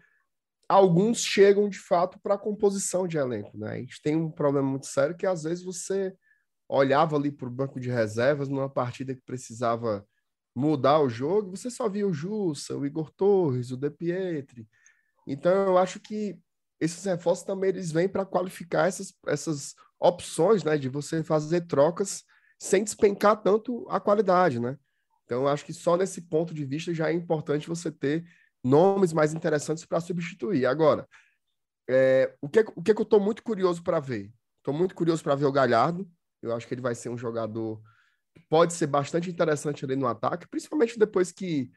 alguns 0.72 1.20
chegam 1.20 1.68
de 1.68 1.78
fato 1.78 2.18
para 2.20 2.36
a 2.36 2.38
composição 2.38 3.06
de 3.06 3.18
elenco, 3.18 3.58
né? 3.58 3.74
A 3.74 3.78
gente 3.78 4.02
tem 4.02 4.16
um 4.16 4.32
problema 4.32 4.70
muito 4.70 4.88
sério 4.88 5.18
que 5.18 5.26
às 5.26 5.44
vezes 5.44 5.64
você 5.64 6.16
olhava 6.70 7.18
ali 7.18 7.30
para 7.30 7.48
o 7.48 7.52
banco 7.52 7.78
de 7.78 7.90
reservas 7.90 8.48
numa 8.48 8.70
partida 8.70 9.14
que 9.14 9.22
precisava 9.22 10.08
mudar 10.56 11.02
o 11.02 11.10
jogo, 11.10 11.56
você 11.56 11.70
só 11.70 11.90
via 11.90 12.08
o 12.08 12.14
Jussa, 12.14 12.78
o 12.78 12.86
Igor 12.86 13.12
Torres, 13.12 13.72
o 13.72 13.78
De 13.78 13.90
Pietri. 13.90 14.66
Então 15.28 15.52
eu 15.52 15.78
acho 15.78 16.00
que 16.00 16.40
esses 16.80 17.04
reforços 17.04 17.46
também 17.46 17.70
eles 17.70 17.92
vêm 17.92 18.08
para 18.08 18.26
qualificar 18.26 18.88
essas, 18.88 19.14
essas 19.28 19.76
opções, 20.00 20.64
né, 20.64 20.78
de 20.78 20.88
você 20.88 21.22
fazer 21.22 21.68
trocas 21.68 22.24
sem 22.58 22.84
despencar 22.84 23.42
tanto 23.42 23.86
a 23.90 24.00
qualidade, 24.00 24.60
né? 24.60 24.78
Então 25.26 25.42
eu 25.42 25.48
acho 25.50 25.66
que 25.66 25.74
só 25.74 25.98
nesse 25.98 26.22
ponto 26.22 26.54
de 26.54 26.64
vista 26.64 26.94
já 26.94 27.10
é 27.10 27.14
importante 27.14 27.68
você 27.68 27.92
ter 27.92 28.26
nomes 28.64 29.14
mais 29.14 29.34
interessantes 29.34 29.86
para 29.86 30.00
substituir. 30.00 30.66
Agora, 30.66 31.08
é, 31.90 32.34
o, 32.42 32.48
que, 32.48 32.60
o 32.76 32.82
que 32.82 32.92
eu 32.92 33.04
estou 33.04 33.20
muito 33.20 33.44
curioso 33.44 33.84
para 33.84 34.00
ver? 34.00 34.32
Estou 34.58 34.74
muito 34.74 34.96
curioso 34.96 35.24
para 35.24 35.36
ver 35.36 35.46
o 35.46 35.52
Galhardo. 35.52 36.10
Eu 36.42 36.56
acho 36.56 36.68
que 36.68 36.74
ele 36.74 36.82
vai 36.82 36.96
ser 36.96 37.10
um 37.10 37.18
jogador 37.18 37.82
que 38.34 38.42
pode 38.50 38.74
ser 38.74 38.88
bastante 38.88 39.30
interessante 39.30 39.84
ali 39.84 39.96
no 39.96 40.08
ataque, 40.08 40.48
principalmente 40.48 40.98
depois 40.98 41.32
que, 41.32 41.70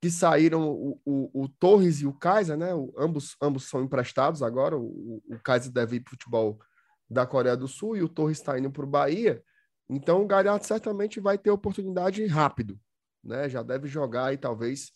que 0.00 0.10
saíram 0.10 0.70
o, 0.70 1.00
o, 1.04 1.44
o 1.44 1.48
Torres 1.48 2.00
e 2.00 2.06
o 2.06 2.12
Kaiser, 2.12 2.56
né? 2.56 2.74
O, 2.74 2.92
ambos, 2.96 3.36
ambos 3.40 3.68
são 3.68 3.82
emprestados 3.82 4.42
agora. 4.42 4.78
O, 4.78 5.22
o 5.28 5.38
Kaiser 5.42 5.72
deve 5.72 5.96
ir 5.96 6.00
para 6.00 6.10
o 6.10 6.12
futebol 6.12 6.58
da 7.10 7.26
Coreia 7.26 7.56
do 7.56 7.68
Sul 7.68 7.96
e 7.96 8.02
o 8.02 8.08
Torres 8.08 8.38
está 8.38 8.58
indo 8.58 8.70
para 8.70 8.84
o 8.84 8.88
Bahia. 8.88 9.42
Então 9.88 10.22
o 10.22 10.26
Galhardo 10.26 10.64
certamente 10.64 11.20
vai 11.20 11.36
ter 11.36 11.50
oportunidade 11.50 12.24
rápido, 12.26 12.78
né? 13.22 13.48
Já 13.48 13.62
deve 13.62 13.86
jogar 13.88 14.26
aí 14.26 14.38
talvez 14.38 14.92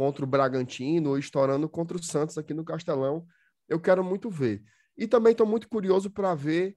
contra 0.00 0.24
o 0.24 0.26
Bragantino 0.26 1.10
ou 1.10 1.18
estourando 1.18 1.68
contra 1.68 1.94
o 1.94 2.02
Santos 2.02 2.38
aqui 2.38 2.54
no 2.54 2.64
Castelão. 2.64 3.26
Eu 3.68 3.78
quero 3.78 4.02
muito 4.02 4.30
ver. 4.30 4.64
E 4.96 5.06
também 5.06 5.32
estou 5.32 5.46
muito 5.46 5.68
curioso 5.68 6.10
para 6.10 6.34
ver 6.34 6.74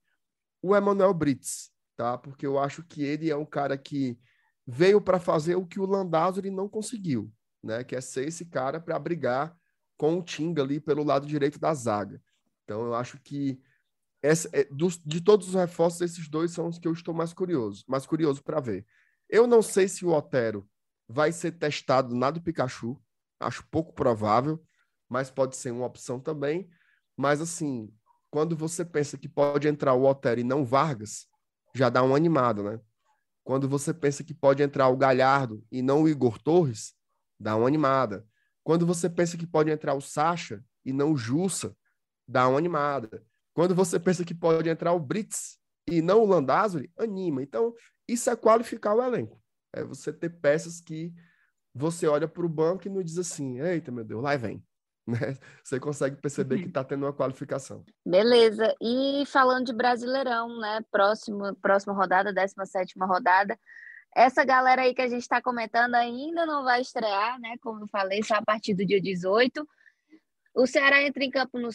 o 0.62 0.76
Emanuel 0.76 1.14
Brits, 1.14 1.72
tá? 1.96 2.18
Porque 2.18 2.46
eu 2.46 2.60
acho 2.60 2.84
que 2.84 3.02
ele 3.02 3.32
é 3.32 3.36
um 3.38 3.46
cara 3.46 3.78
que 3.78 4.20
veio 4.68 5.00
para 5.00 5.22
fazer 5.22 5.56
o 5.56 5.66
que 5.66 5.80
o 5.80 5.86
Landázuri 5.86 6.52
não 6.52 6.68
conseguiu, 6.68 7.32
né? 7.64 7.82
Que 7.82 7.96
é 7.96 8.02
ser 8.02 8.28
esse 8.28 8.44
cara 8.44 8.82
para 8.82 9.00
brigar 9.00 9.56
com 9.96 10.20
o 10.20 10.22
Tinga 10.22 10.62
ali 10.62 10.82
pelo 10.82 11.02
lado 11.02 11.26
direito 11.26 11.58
da 11.58 11.74
zaga. 11.74 12.22
Então 12.66 12.86
eu 12.86 12.94
acho 12.94 13.18
que 13.22 13.58
essa, 14.22 14.50
é, 14.52 14.68
de 15.06 15.22
todos 15.22 15.48
os 15.48 15.54
reforços, 15.54 16.02
esses 16.02 16.28
dois 16.28 16.52
são 16.52 16.68
os 16.68 16.78
que 16.78 16.90
eu 16.90 16.92
estou 16.92 17.14
mais 17.14 17.32
curioso, 17.32 17.86
mais 17.88 18.06
curioso 18.06 18.44
para 18.44 18.60
ver. 18.60 18.86
Eu 19.30 19.48
não 19.48 19.62
sei 19.62 19.88
se 19.88 20.06
o 20.06 20.12
Otero 20.12 20.70
vai 21.08 21.32
ser 21.32 21.54
testado 21.54 22.14
na 22.14 22.30
do 22.30 22.42
Pikachu, 22.42 23.02
acho 23.46 23.68
pouco 23.70 23.94
provável, 23.94 24.64
mas 25.10 25.30
pode 25.30 25.56
ser 25.56 25.72
uma 25.72 25.86
opção 25.86 26.20
também. 26.20 26.70
Mas 27.16 27.42
assim, 27.42 27.94
quando 28.30 28.56
você 28.56 28.84
pensa 28.84 29.18
que 29.18 29.30
pode 29.30 29.68
entrar 29.68 29.94
o 29.94 30.06
Otero 30.06 30.40
e 30.40 30.44
não 30.44 30.66
Vargas, 30.66 31.28
já 31.74 31.90
dá 31.90 32.04
um 32.04 32.16
animado, 32.16 32.64
né? 32.64 32.80
Quando 33.44 33.68
você 33.68 33.94
pensa 33.94 34.24
que 34.24 34.34
pode 34.34 34.64
entrar 34.64 34.88
o 34.88 34.98
Galhardo 34.98 35.64
e 35.72 35.82
não 35.82 36.04
o 36.04 36.10
Igor 36.10 36.42
Torres, 36.42 36.94
dá 37.40 37.56
uma 37.56 37.68
animada. 37.68 38.26
Quando 38.64 38.86
você 38.86 39.10
pensa 39.10 39.38
que 39.38 39.46
pode 39.46 39.70
entrar 39.70 39.94
o 39.94 40.02
Sacha 40.02 40.64
e 40.86 40.94
não 40.94 41.12
o 41.12 41.18
Jussa, 41.18 41.76
dá 42.28 42.48
uma 42.48 42.58
animada. 42.58 43.24
Quando 43.54 43.76
você 43.76 44.00
pensa 44.00 44.24
que 44.24 44.34
pode 44.34 44.70
entrar 44.70 44.94
o 44.94 45.00
Brits 45.00 45.60
e 45.88 46.02
não 46.02 46.22
o 46.22 46.26
Landázuri, 46.26 46.92
anima. 46.98 47.44
Então, 47.44 47.74
isso 48.08 48.30
é 48.30 48.36
qualificar 48.36 48.96
o 48.96 49.04
elenco. 49.04 49.42
É 49.74 49.84
você 49.84 50.14
ter 50.14 50.30
peças 50.30 50.80
que 50.80 51.14
você 51.74 52.08
olha 52.08 52.28
para 52.28 52.46
o 52.46 52.50
banco 52.50 52.88
e 52.88 52.90
não 52.90 53.02
diz 53.02 53.18
assim, 53.18 53.60
eita, 53.60 53.92
meu 53.92 54.04
Deus, 54.04 54.22
lá 54.22 54.36
vem. 54.36 54.64
Né? 55.06 55.38
Você 55.62 55.82
consegue 55.82 56.16
perceber 56.16 56.60
que 56.60 56.68
está 56.70 56.82
tendo 56.82 57.06
uma 57.06 57.12
qualificação. 57.12 57.84
Beleza. 58.06 58.74
E 58.82 59.26
falando 59.26 59.66
de 59.66 59.74
Brasileirão, 59.74 60.58
né? 60.62 60.80
Próximo, 60.90 61.54
próxima 61.56 61.94
rodada, 61.94 62.32
17 62.32 62.94
rodada. 63.00 63.60
Essa 64.16 64.46
galera 64.46 64.84
aí 64.84 64.96
que 64.96 65.02
a 65.02 65.10
gente 65.10 65.24
está 65.24 65.42
comentando 65.42 65.96
ainda 65.96 66.46
não 66.46 66.64
vai 66.64 66.80
estrear, 66.80 67.38
né? 67.42 67.58
Como 67.62 67.84
eu 67.84 67.88
falei, 67.90 68.24
só 68.24 68.36
a 68.36 68.42
partir 68.42 68.74
do 68.76 68.86
dia 68.86 69.02
18. 69.02 69.68
O 70.56 70.66
Ceará 70.66 71.04
entra 71.04 71.22
em 71.22 71.30
campo 71.30 71.60
no, 71.60 71.70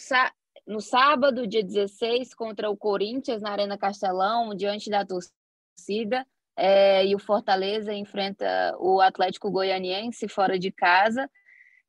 no 0.65 0.81
sábado, 0.81 1.45
dia 1.45 1.63
16, 1.63 2.33
contra 2.33 2.69
o 2.69 2.77
Corinthians, 2.77 3.41
na 3.41 3.51
Arena 3.51 3.77
Castelão, 3.77 4.55
diante 4.55 4.89
da 4.89 5.05
torcida. 5.05 6.25
É, 6.61 7.05
e 7.05 7.15
o 7.15 7.19
Fortaleza 7.19 7.93
enfrenta 7.93 8.75
o 8.79 8.99
Atlético 8.99 9.49
Goianiense 9.49 10.27
fora 10.27 10.59
de 10.59 10.73
casa. 10.73 11.29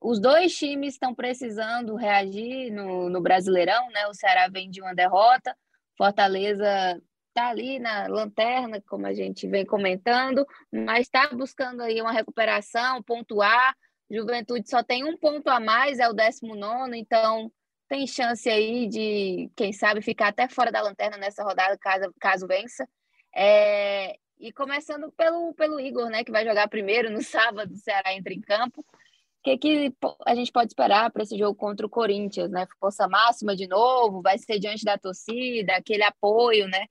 Os 0.00 0.20
dois 0.20 0.56
times 0.56 0.94
estão 0.94 1.12
precisando 1.12 1.96
reagir 1.96 2.70
no, 2.70 3.10
no 3.10 3.20
Brasileirão, 3.20 3.90
né? 3.90 4.06
O 4.06 4.14
Ceará 4.14 4.48
vem 4.48 4.70
de 4.70 4.80
uma 4.80 4.94
derrota, 4.94 5.56
Fortaleza 5.98 7.02
está 7.28 7.48
ali 7.48 7.80
na 7.80 8.06
lanterna, 8.06 8.80
como 8.86 9.06
a 9.06 9.12
gente 9.12 9.48
vem 9.48 9.66
comentando, 9.66 10.46
mas 10.72 11.00
está 11.00 11.28
buscando 11.34 11.82
aí 11.82 12.00
uma 12.00 12.12
recuperação, 12.12 13.02
pontuar. 13.02 13.74
Juventude 14.08 14.70
só 14.70 14.84
tem 14.84 15.04
um 15.04 15.16
ponto 15.16 15.48
a 15.48 15.58
mais, 15.58 15.98
é 15.98 16.08
o 16.08 16.12
19, 16.12 16.96
então 16.96 17.50
tem 17.88 18.06
chance 18.06 18.48
aí 18.48 18.86
de, 18.86 19.50
quem 19.56 19.72
sabe, 19.72 20.00
ficar 20.00 20.28
até 20.28 20.48
fora 20.48 20.70
da 20.70 20.80
lanterna 20.80 21.16
nessa 21.16 21.42
rodada, 21.42 21.76
caso, 21.76 22.14
caso 22.20 22.46
vença. 22.46 22.88
É, 23.34 24.16
e 24.40 24.52
começando 24.52 25.12
pelo, 25.12 25.52
pelo 25.54 25.78
Igor, 25.78 26.08
né, 26.08 26.24
que 26.24 26.32
vai 26.32 26.44
jogar 26.44 26.68
primeiro 26.68 27.10
no 27.10 27.22
sábado, 27.22 27.72
o 27.72 27.76
Ceará 27.76 28.14
entra 28.14 28.32
em 28.32 28.40
campo. 28.40 28.80
O 28.80 29.42
que, 29.42 29.56
que 29.56 29.94
a 30.26 30.34
gente 30.34 30.52
pode 30.52 30.68
esperar 30.70 31.10
para 31.10 31.22
esse 31.22 31.36
jogo 31.38 31.54
contra 31.54 31.86
o 31.86 31.90
Corinthians, 31.90 32.50
né? 32.50 32.66
Força 32.78 33.08
máxima 33.08 33.56
de 33.56 33.66
novo, 33.66 34.20
vai 34.20 34.36
ser 34.36 34.58
diante 34.58 34.84
da 34.84 34.98
torcida, 34.98 35.76
aquele 35.76 36.02
apoio, 36.02 36.68
né? 36.68 36.86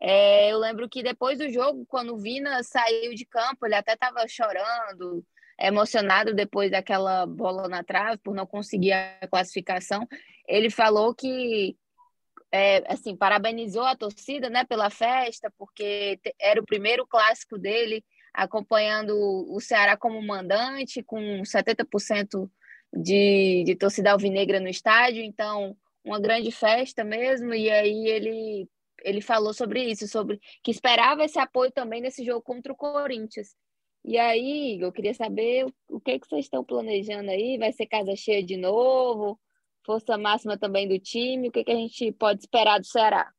É, 0.00 0.50
eu 0.50 0.58
lembro 0.58 0.88
que 0.88 1.00
depois 1.00 1.38
do 1.38 1.48
jogo, 1.48 1.86
quando 1.86 2.14
o 2.14 2.18
Vina 2.18 2.60
saiu 2.64 3.14
de 3.14 3.24
campo, 3.24 3.66
ele 3.66 3.76
até 3.76 3.92
estava 3.92 4.26
chorando, 4.26 5.24
emocionado 5.60 6.34
depois 6.34 6.72
daquela 6.72 7.24
bola 7.24 7.68
na 7.68 7.84
trave 7.84 8.18
por 8.18 8.34
não 8.34 8.46
conseguir 8.46 8.92
a 8.92 9.28
classificação. 9.28 10.08
Ele 10.48 10.70
falou 10.70 11.14
que 11.14 11.76
é, 12.52 12.84
assim 12.92 13.16
parabenizou 13.16 13.82
a 13.82 13.96
torcida, 13.96 14.50
né, 14.50 14.64
pela 14.64 14.90
festa, 14.90 15.50
porque 15.56 16.20
era 16.38 16.60
o 16.60 16.66
primeiro 16.66 17.06
clássico 17.06 17.58
dele 17.58 18.04
acompanhando 18.32 19.14
o 19.50 19.60
Ceará 19.60 19.96
como 19.96 20.22
mandante, 20.22 21.02
com 21.02 21.42
70% 21.42 22.50
de, 22.94 23.64
de 23.64 23.74
torcida 23.74 24.12
alvinegra 24.12 24.60
no 24.60 24.68
estádio, 24.68 25.22
então 25.22 25.76
uma 26.04 26.20
grande 26.20 26.50
festa 26.50 27.02
mesmo. 27.04 27.54
E 27.54 27.70
aí 27.70 28.06
ele 28.06 28.68
ele 29.04 29.20
falou 29.20 29.52
sobre 29.52 29.82
isso, 29.84 30.06
sobre 30.06 30.40
que 30.62 30.70
esperava 30.70 31.24
esse 31.24 31.38
apoio 31.38 31.72
também 31.72 32.00
nesse 32.00 32.24
jogo 32.24 32.40
contra 32.40 32.72
o 32.72 32.76
Corinthians. 32.76 33.48
E 34.04 34.18
aí, 34.18 34.78
eu 34.80 34.92
queria 34.92 35.14
saber 35.14 35.66
o 35.88 36.00
que, 36.00 36.18
que 36.18 36.28
vocês 36.28 36.44
estão 36.46 36.64
planejando 36.64 37.30
aí? 37.30 37.56
Vai 37.58 37.72
ser 37.72 37.86
casa 37.86 38.14
cheia 38.16 38.42
de 38.44 38.56
novo? 38.56 39.40
Força 39.84 40.16
máxima 40.16 40.56
também 40.56 40.88
do 40.88 40.98
time? 40.98 41.48
O 41.48 41.52
que, 41.52 41.64
que 41.64 41.70
a 41.72 41.76
gente 41.76 42.12
pode 42.12 42.40
esperar 42.40 42.78
do 42.78 42.86
Ceará? 42.86 43.32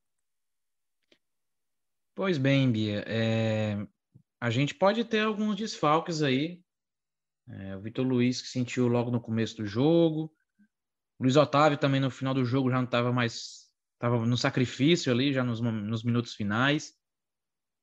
Pois 2.16 2.38
bem, 2.38 2.72
Bia, 2.72 3.04
é... 3.08 3.88
a 4.40 4.50
gente 4.50 4.76
pode 4.76 5.04
ter 5.06 5.22
alguns 5.22 5.56
desfalques 5.56 6.22
aí. 6.22 6.62
É, 7.48 7.76
o 7.76 7.82
Vitor 7.82 8.06
Luiz 8.06 8.42
que 8.42 8.48
sentiu 8.48 8.88
logo 8.88 9.12
no 9.12 9.20
começo 9.20 9.58
do 9.58 9.66
jogo. 9.66 10.34
O 11.20 11.24
Luiz 11.24 11.36
Otávio 11.36 11.78
também 11.78 12.00
no 12.00 12.12
final 12.12 12.34
do 12.34 12.46
jogo 12.46 12.70
já 12.70 12.78
não 12.78 12.86
estava 12.86 13.12
mais. 13.12 13.64
Estava 13.96 14.26
no 14.26 14.38
sacrifício 14.38 15.12
ali, 15.12 15.34
já 15.34 15.44
nos, 15.44 15.60
nos 15.62 16.04
minutos 16.04 16.34
finais. 16.34 16.94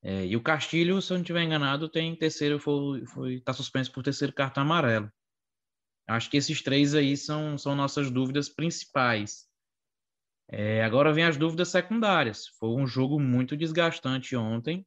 É, 0.02 0.26
e 0.26 0.36
o 0.36 0.42
Castilho, 0.42 1.00
se 1.00 1.12
eu 1.12 1.16
não 1.16 1.22
estiver 1.22 1.42
enganado, 1.42 1.88
tem 1.88 2.16
terceiro, 2.16 2.58
foi, 2.58 3.04
foi, 3.06 3.40
tá 3.40 3.52
suspenso 3.52 3.92
por 3.92 4.02
terceiro 4.02 4.32
cartão 4.32 4.62
amarelo. 4.62 5.10
Acho 6.10 6.28
que 6.28 6.36
esses 6.36 6.60
três 6.60 6.92
aí 6.92 7.16
são, 7.16 7.56
são 7.56 7.76
nossas 7.76 8.10
dúvidas 8.10 8.48
principais. 8.48 9.48
É, 10.48 10.82
agora 10.82 11.12
vem 11.12 11.22
as 11.22 11.36
dúvidas 11.36 11.68
secundárias. 11.68 12.48
Foi 12.58 12.70
um 12.70 12.84
jogo 12.84 13.20
muito 13.20 13.56
desgastante 13.56 14.34
ontem. 14.34 14.84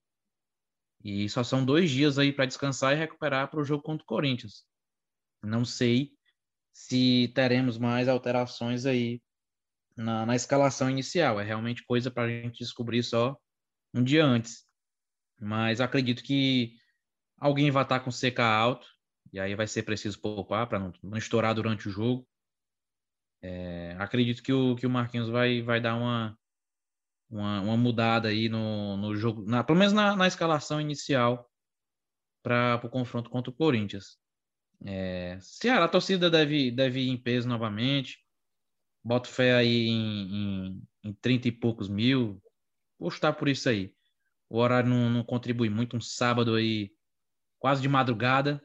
E 1.01 1.29
só 1.29 1.41
são 1.41 1.63
dois 1.63 1.89
dias 1.89 2.19
aí 2.19 2.33
para 2.33 2.45
descansar 2.45 2.91
e 2.91 2.97
recuperar 2.97 3.49
para 3.49 3.61
o 3.61 3.63
jogo 3.63 3.81
contra 3.81 4.03
o 4.03 4.05
Corinthians. 4.05 4.65
Não 5.41 5.63
sei 5.63 6.11
se 6.73 7.31
teremos 7.33 7.77
mais 7.77 8.09
alterações 8.09 8.85
aí 8.85 9.21
na, 9.95 10.25
na 10.25 10.35
escalação 10.35 10.89
inicial. 10.89 11.39
É 11.39 11.43
realmente 11.45 11.85
coisa 11.85 12.11
para 12.11 12.23
a 12.23 12.29
gente 12.29 12.59
descobrir 12.59 13.01
só 13.01 13.37
um 13.93 14.03
dia 14.03 14.25
antes. 14.25 14.65
Mas 15.39 15.79
acredito 15.79 16.21
que 16.21 16.75
alguém 17.37 17.71
vai 17.71 17.83
estar 17.83 18.01
com 18.01 18.11
CK 18.11 18.41
alto, 18.41 18.92
e 19.33 19.39
aí 19.39 19.55
vai 19.55 19.65
ser 19.65 19.81
preciso 19.81 20.21
poupar 20.21 20.67
para 20.67 20.77
não, 20.77 20.93
não, 21.01 21.17
estourar 21.17 21.55
durante 21.55 21.89
o 21.89 21.91
jogo. 21.91 22.27
É, 23.41 23.95
acredito 23.99 24.43
que 24.43 24.53
o, 24.53 24.75
que 24.75 24.85
o 24.85 24.89
Marquinhos 24.89 25.27
vai, 25.27 25.61
vai 25.63 25.81
dar 25.81 25.95
uma, 25.95 26.37
uma, 27.29 27.61
uma 27.61 27.77
mudada 27.77 28.29
aí 28.29 28.47
no, 28.47 28.95
no 28.95 29.15
jogo, 29.15 29.43
na, 29.43 29.63
pelo 29.63 29.79
menos 29.79 29.91
na, 29.91 30.15
na 30.15 30.27
escalação 30.27 30.79
inicial 30.79 31.49
para 32.43 32.79
o 32.83 32.89
confronto 32.89 33.29
contra 33.29 33.49
o 33.49 33.55
Corinthians. 33.55 34.19
É, 34.85 35.39
Ceará, 35.41 35.85
a 35.85 35.89
torcida 35.89 36.29
deve, 36.29 36.69
deve 36.69 37.01
ir 37.01 37.09
em 37.09 37.17
peso 37.17 37.47
novamente. 37.47 38.19
Boto 39.03 39.27
fé 39.27 39.55
aí 39.55 39.87
em, 39.87 40.35
em, 40.35 40.87
em 41.05 41.13
30 41.13 41.47
e 41.47 41.51
poucos 41.51 41.89
mil. 41.89 42.41
Vou 42.99 43.11
por 43.37 43.49
isso 43.49 43.67
aí. 43.67 43.93
O 44.47 44.59
horário 44.59 44.89
não, 44.89 45.09
não 45.09 45.23
contribui 45.23 45.69
muito. 45.69 45.97
Um 45.97 46.01
sábado 46.01 46.55
aí, 46.55 46.91
quase 47.59 47.81
de 47.81 47.89
madrugada. 47.89 48.63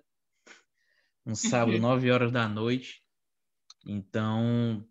Um 1.28 1.34
sábado, 1.34 1.76
9 1.78 2.10
horas 2.10 2.32
da 2.32 2.48
noite. 2.48 3.02
Então, 3.86 4.82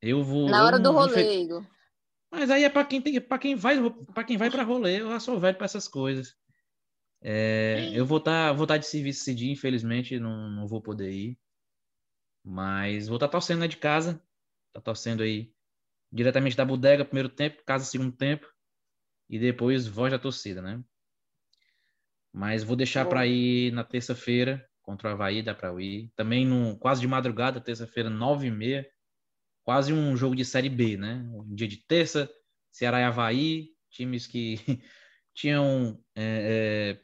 eu 0.00 0.24
vou. 0.24 0.50
Na 0.50 0.64
hora 0.64 0.78
do 0.78 0.90
rolê, 0.90 1.42
Igor. 1.42 1.64
Mas 2.30 2.50
aí 2.50 2.64
é 2.64 2.68
para 2.68 2.84
quem 2.84 3.00
tem, 3.00 3.20
para 3.20 3.38
quem 3.38 3.54
vai, 3.54 3.78
para 4.12 4.24
quem 4.24 4.36
vai 4.36 4.50
para 4.50 4.64
rolê. 4.64 5.00
Eu 5.00 5.10
já 5.10 5.20
sou 5.20 5.38
velho 5.38 5.56
para 5.56 5.66
essas 5.66 5.86
coisas. 5.86 6.34
É, 7.20 7.90
eu 7.94 8.04
vou 8.04 8.18
estar, 8.18 8.48
tá, 8.48 8.52
vou 8.52 8.66
tá 8.66 8.76
de 8.76 8.86
serviço 8.86 9.20
esse 9.20 9.34
dia, 9.34 9.52
infelizmente 9.52 10.18
não, 10.18 10.50
não 10.50 10.66
vou 10.66 10.82
poder 10.82 11.12
ir. 11.12 11.38
Mas 12.42 13.06
vou 13.06 13.16
estar 13.16 13.28
tá 13.28 13.32
torcendo 13.32 13.60
né, 13.60 13.68
de 13.68 13.76
casa. 13.76 14.20
Tá 14.72 14.80
torcendo 14.80 15.22
aí 15.22 15.54
diretamente 16.10 16.56
da 16.56 16.64
bodega, 16.64 17.04
primeiro 17.04 17.28
tempo, 17.28 17.62
casa, 17.64 17.84
segundo 17.84 18.16
tempo. 18.16 18.50
E 19.28 19.38
depois 19.38 19.86
voz 19.86 20.10
da 20.10 20.18
torcida, 20.18 20.60
né? 20.60 20.82
Mas 22.32 22.64
vou 22.64 22.74
deixar 22.74 23.06
para 23.06 23.26
ir 23.26 23.72
na 23.72 23.84
terça-feira 23.84 24.66
contra 24.82 25.08
o 25.08 25.12
Havaí, 25.12 25.42
dá 25.42 25.54
para 25.54 25.72
ir. 25.80 26.10
Também 26.16 26.44
no, 26.46 26.76
quase 26.78 27.00
de 27.00 27.08
madrugada, 27.08 27.60
terça-feira, 27.60 28.10
nove 28.10 28.48
e 28.48 28.50
meia. 28.50 28.86
Quase 29.64 29.92
um 29.92 30.16
jogo 30.16 30.34
de 30.34 30.44
Série 30.44 30.68
B, 30.68 30.96
né? 30.96 31.24
Um 31.32 31.54
dia 31.54 31.68
de 31.68 31.78
terça, 31.86 32.28
Ceará 32.70 33.00
e 33.00 33.04
Havaí, 33.04 33.68
times 33.90 34.26
que 34.26 34.56
tinham 35.34 35.98
é, 36.14 36.96
é, 36.98 37.00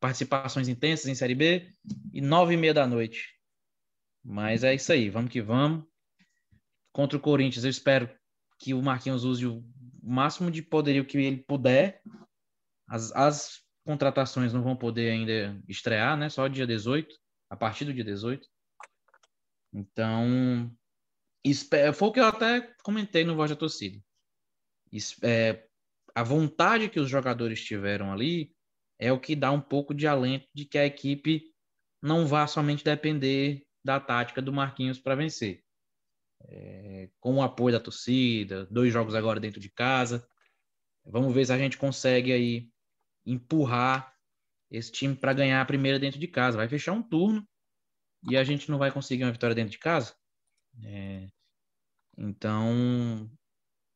participações 0.00 0.68
intensas 0.68 1.06
em 1.06 1.14
Série 1.14 1.34
B. 1.34 1.70
E 2.12 2.20
nove 2.20 2.54
e 2.54 2.56
meia 2.56 2.74
da 2.74 2.86
noite. 2.86 3.38
Mas 4.24 4.64
é 4.64 4.74
isso 4.74 4.92
aí, 4.92 5.08
vamos 5.08 5.30
que 5.30 5.40
vamos. 5.40 5.84
Contra 6.92 7.16
o 7.16 7.20
Corinthians, 7.20 7.64
eu 7.64 7.70
espero 7.70 8.10
que 8.58 8.74
o 8.74 8.82
Marquinhos 8.82 9.24
use 9.24 9.46
o 9.46 9.64
máximo 10.02 10.50
de 10.50 10.62
poderio 10.62 11.04
que 11.04 11.16
ele 11.16 11.44
puder. 11.44 12.02
As, 12.88 13.12
as 13.12 13.67
contratações 13.88 14.52
não 14.52 14.62
vão 14.62 14.76
poder 14.76 15.10
ainda 15.10 15.58
estrear, 15.66 16.14
né? 16.14 16.28
Só 16.28 16.46
dia 16.46 16.66
18, 16.66 17.18
a 17.48 17.56
partir 17.56 17.86
do 17.86 17.94
dia 17.94 18.04
18. 18.04 18.46
Então, 19.72 20.70
foi 21.94 22.08
o 22.08 22.12
que 22.12 22.20
eu 22.20 22.26
até 22.26 22.60
comentei 22.82 23.24
no 23.24 23.34
Voz 23.34 23.48
da 23.48 23.56
Torcida. 23.56 23.98
É, 25.22 25.66
a 26.14 26.22
vontade 26.22 26.90
que 26.90 27.00
os 27.00 27.08
jogadores 27.08 27.64
tiveram 27.64 28.12
ali 28.12 28.54
é 28.98 29.10
o 29.10 29.18
que 29.18 29.34
dá 29.34 29.50
um 29.50 29.60
pouco 29.60 29.94
de 29.94 30.06
alento 30.06 30.46
de 30.54 30.66
que 30.66 30.76
a 30.76 30.84
equipe 30.84 31.50
não 32.02 32.26
vá 32.26 32.46
somente 32.46 32.84
depender 32.84 33.66
da 33.82 33.98
tática 33.98 34.42
do 34.42 34.52
Marquinhos 34.52 34.98
para 34.98 35.14
vencer. 35.14 35.64
É, 36.42 37.08
com 37.20 37.36
o 37.36 37.42
apoio 37.42 37.72
da 37.72 37.80
torcida, 37.80 38.66
dois 38.66 38.92
jogos 38.92 39.14
agora 39.14 39.40
dentro 39.40 39.58
de 39.58 39.70
casa. 39.70 40.28
Vamos 41.06 41.32
ver 41.32 41.46
se 41.46 41.54
a 41.54 41.58
gente 41.58 41.78
consegue 41.78 42.32
aí 42.34 42.70
empurrar 43.30 44.14
esse 44.70 44.90
time 44.90 45.14
para 45.14 45.32
ganhar 45.32 45.60
a 45.60 45.66
primeira 45.66 45.98
dentro 45.98 46.18
de 46.18 46.28
casa. 46.28 46.56
Vai 46.56 46.68
fechar 46.68 46.92
um 46.92 47.02
turno 47.02 47.46
e 48.28 48.36
a 48.36 48.44
gente 48.44 48.70
não 48.70 48.78
vai 48.78 48.90
conseguir 48.90 49.24
uma 49.24 49.32
vitória 49.32 49.54
dentro 49.54 49.70
de 49.70 49.78
casa. 49.78 50.14
É, 50.82 51.26
então, 52.16 53.30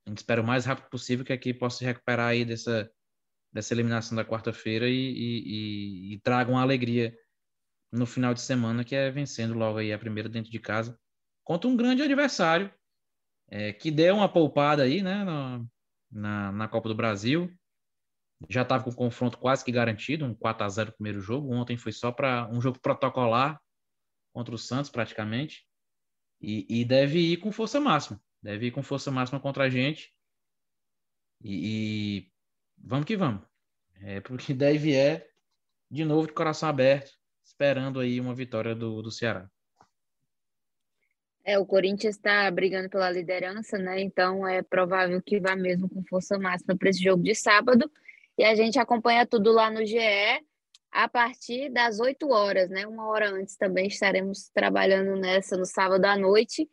a 0.07 0.11
gente 0.11 0.18
espera 0.18 0.43
o 0.43 0.47
mais 0.47 0.64
rápido 0.64 0.89
possível 0.89 1.24
que 1.24 1.33
aqui 1.33 1.53
possa 1.53 1.78
se 1.78 1.85
recuperar 1.85 2.28
aí 2.28 2.45
dessa, 2.45 2.91
dessa 3.53 3.74
eliminação 3.74 4.16
da 4.16 4.24
quarta-feira 4.24 4.89
e, 4.89 4.93
e, 4.93 5.43
e, 5.45 6.14
e 6.14 6.20
traga 6.20 6.51
uma 6.51 6.62
alegria 6.62 7.16
no 7.93 8.07
final 8.07 8.33
de 8.33 8.41
semana, 8.41 8.85
que 8.85 8.95
é 8.95 9.11
vencendo 9.11 9.55
logo 9.55 9.78
aí 9.78 9.93
a 9.93 9.99
primeira 9.99 10.28
dentro 10.28 10.51
de 10.51 10.59
casa 10.59 10.99
contra 11.45 11.68
um 11.68 11.76
grande 11.76 12.03
adversário 12.03 12.72
é, 13.49 13.72
que 13.72 13.91
deu 13.91 14.16
uma 14.16 14.33
poupada 14.33 14.85
aí, 14.85 15.03
né, 15.03 15.24
na, 15.24 15.64
na, 16.11 16.53
na 16.53 16.68
Copa 16.68 16.89
do 16.89 16.95
Brasil 16.95 17.53
já 18.49 18.62
estava 18.62 18.84
com 18.84 18.90
o 18.90 18.95
confronto 18.95 19.38
quase 19.38 19.64
que 19.64 19.72
garantido, 19.72 20.24
um 20.24 20.34
4 20.34 20.64
a 20.64 20.68
0 20.68 20.90
no 20.90 20.97
primeiro 20.97 21.20
jogo. 21.20 21.53
Ontem 21.55 21.76
foi 21.76 21.93
só 21.93 22.11
para 22.12 22.49
um 22.51 22.61
jogo 22.61 22.78
protocolar 22.80 23.61
contra 24.32 24.55
o 24.55 24.59
Santos, 24.59 24.90
praticamente. 24.90 25.66
E, 26.40 26.66
e, 26.68 26.84
deve 26.84 27.18
ir 27.18 27.36
com 27.36 27.53
força 27.53 27.78
máxima. 27.78 28.20
Deve 28.43 28.66
ir 28.66 28.70
com 28.72 28.82
força 28.82 29.11
máxima 29.11 29.38
contra 29.38 29.64
a 29.64 29.70
gente. 29.70 30.12
E, 31.43 32.24
e 32.24 32.32
vamos 32.76 33.07
que 33.07 33.16
vamos. 33.16 33.43
É 34.01 34.20
porque 34.22 34.53
deve 34.53 34.95
é 34.95 35.28
de 35.90 36.05
novo 36.05 36.26
de 36.26 36.32
coração 36.32 36.68
aberto, 36.68 37.12
esperando 37.45 38.01
aí 38.01 38.18
uma 38.18 38.34
vitória 38.34 38.74
do, 38.74 39.03
do 39.03 39.11
Ceará. 39.11 39.49
É, 41.45 41.59
o 41.59 41.66
Corinthians 41.66 42.16
está 42.16 42.49
brigando 42.51 42.88
pela 42.88 43.11
liderança, 43.11 43.76
né? 43.76 44.01
Então 44.01 44.47
é 44.47 44.62
provável 44.62 45.20
que 45.20 45.40
vá 45.40 45.57
mesmo 45.57 45.88
com 45.88 46.03
força 46.05 46.38
máxima 46.38 46.76
para 46.76 46.88
esse 46.88 47.03
jogo 47.03 47.22
de 47.22 47.34
sábado. 47.34 47.90
E 48.43 48.45
a 48.45 48.57
gente 48.57 48.76
acompanha 48.76 49.24
tudo 49.24 49.53
lá 49.53 49.70
no 49.70 49.86
GE 49.86 50.01
a 50.90 51.09
partir 51.09 51.70
das 51.70 52.01
8 52.01 52.28
horas, 52.28 52.68
né? 52.68 52.84
Uma 52.84 53.07
hora 53.07 53.30
antes 53.30 53.57
também 53.57 53.86
estaremos 53.86 54.51
trabalhando 54.53 55.14
nessa 55.14 55.57
no 55.57 55.64
sábado 55.64 56.05
à 56.07 56.16
noite. 56.16 56.68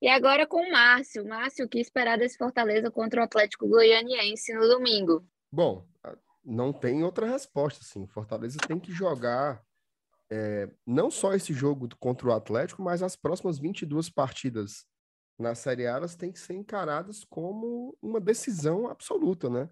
E 0.00 0.08
agora 0.08 0.48
com 0.48 0.56
o 0.56 0.72
Márcio. 0.72 1.24
Márcio, 1.24 1.64
o 1.64 1.68
que 1.68 1.78
esperar 1.78 2.18
desse 2.18 2.36
Fortaleza 2.36 2.90
contra 2.90 3.20
o 3.20 3.22
Atlético 3.22 3.68
Goianiense 3.68 4.52
no 4.52 4.66
domingo? 4.66 5.24
Bom, 5.52 5.86
não 6.44 6.72
tem 6.72 7.04
outra 7.04 7.28
resposta, 7.28 7.84
assim. 7.84 8.04
Fortaleza 8.08 8.58
tem 8.66 8.80
que 8.80 8.90
jogar 8.90 9.62
é, 10.28 10.68
não 10.84 11.08
só 11.08 11.34
esse 11.34 11.52
jogo 11.52 11.88
contra 12.00 12.26
o 12.26 12.32
Atlético, 12.32 12.82
mas 12.82 13.00
as 13.00 13.14
próximas 13.14 13.60
22 13.60 14.10
partidas 14.10 14.84
na 15.38 15.54
Série 15.54 15.86
A, 15.86 15.98
elas 15.98 16.16
têm 16.16 16.32
que 16.32 16.40
ser 16.40 16.54
encaradas 16.54 17.22
como 17.22 17.96
uma 18.02 18.20
decisão 18.20 18.88
absoluta, 18.88 19.48
né? 19.48 19.70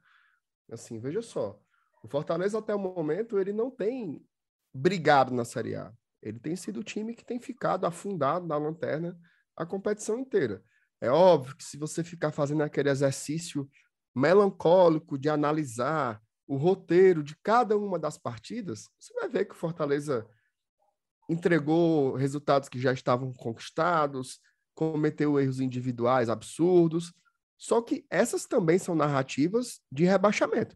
Assim, 0.70 0.98
veja 0.98 1.22
só. 1.22 1.60
O 2.02 2.08
Fortaleza, 2.08 2.58
até 2.58 2.74
o 2.74 2.78
momento, 2.78 3.38
ele 3.38 3.52
não 3.52 3.70
tem 3.70 4.24
brigado 4.72 5.34
na 5.34 5.44
Série 5.44 5.74
A. 5.74 5.92
Ele 6.22 6.38
tem 6.38 6.54
sido 6.56 6.80
o 6.80 6.84
time 6.84 7.14
que 7.14 7.24
tem 7.24 7.40
ficado 7.40 7.86
afundado 7.86 8.46
na 8.46 8.56
lanterna 8.56 9.18
a 9.56 9.66
competição 9.66 10.18
inteira. 10.18 10.62
É 11.00 11.10
óbvio 11.10 11.56
que 11.56 11.64
se 11.64 11.76
você 11.76 12.04
ficar 12.04 12.30
fazendo 12.30 12.62
aquele 12.62 12.90
exercício 12.90 13.68
melancólico 14.14 15.18
de 15.18 15.28
analisar 15.28 16.20
o 16.46 16.56
roteiro 16.56 17.22
de 17.22 17.36
cada 17.42 17.76
uma 17.76 17.98
das 17.98 18.18
partidas, 18.18 18.88
você 18.98 19.14
vai 19.14 19.28
ver 19.28 19.44
que 19.46 19.52
o 19.52 19.56
Fortaleza 19.56 20.26
entregou 21.28 22.14
resultados 22.14 22.68
que 22.68 22.78
já 22.78 22.92
estavam 22.92 23.32
conquistados, 23.32 24.40
cometeu 24.74 25.38
erros 25.38 25.60
individuais 25.60 26.28
absurdos, 26.28 27.12
só 27.60 27.82
que 27.82 28.06
essas 28.08 28.46
também 28.46 28.78
são 28.78 28.94
narrativas 28.94 29.82
de 29.92 30.06
rebaixamento, 30.06 30.74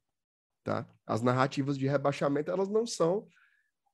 tá? 0.62 0.86
As 1.06 1.22
narrativas 1.22 1.78
de 1.78 1.86
rebaixamento, 1.86 2.50
elas 2.50 2.68
não 2.68 2.86
são 2.86 3.26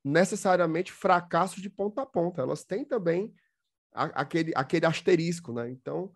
necessariamente 0.05 0.91
fracassos 0.91 1.62
de 1.62 1.70
ponta 1.70 2.03
a 2.03 2.07
ponta, 2.07 2.43
elas 2.43 2.64
têm 2.64 2.84
também 2.84 3.32
a, 3.95 4.07
aquele, 4.07 4.53
aquele 4.57 4.86
asterisco, 4.86 5.53
né? 5.53 5.70
Então, 5.70 6.12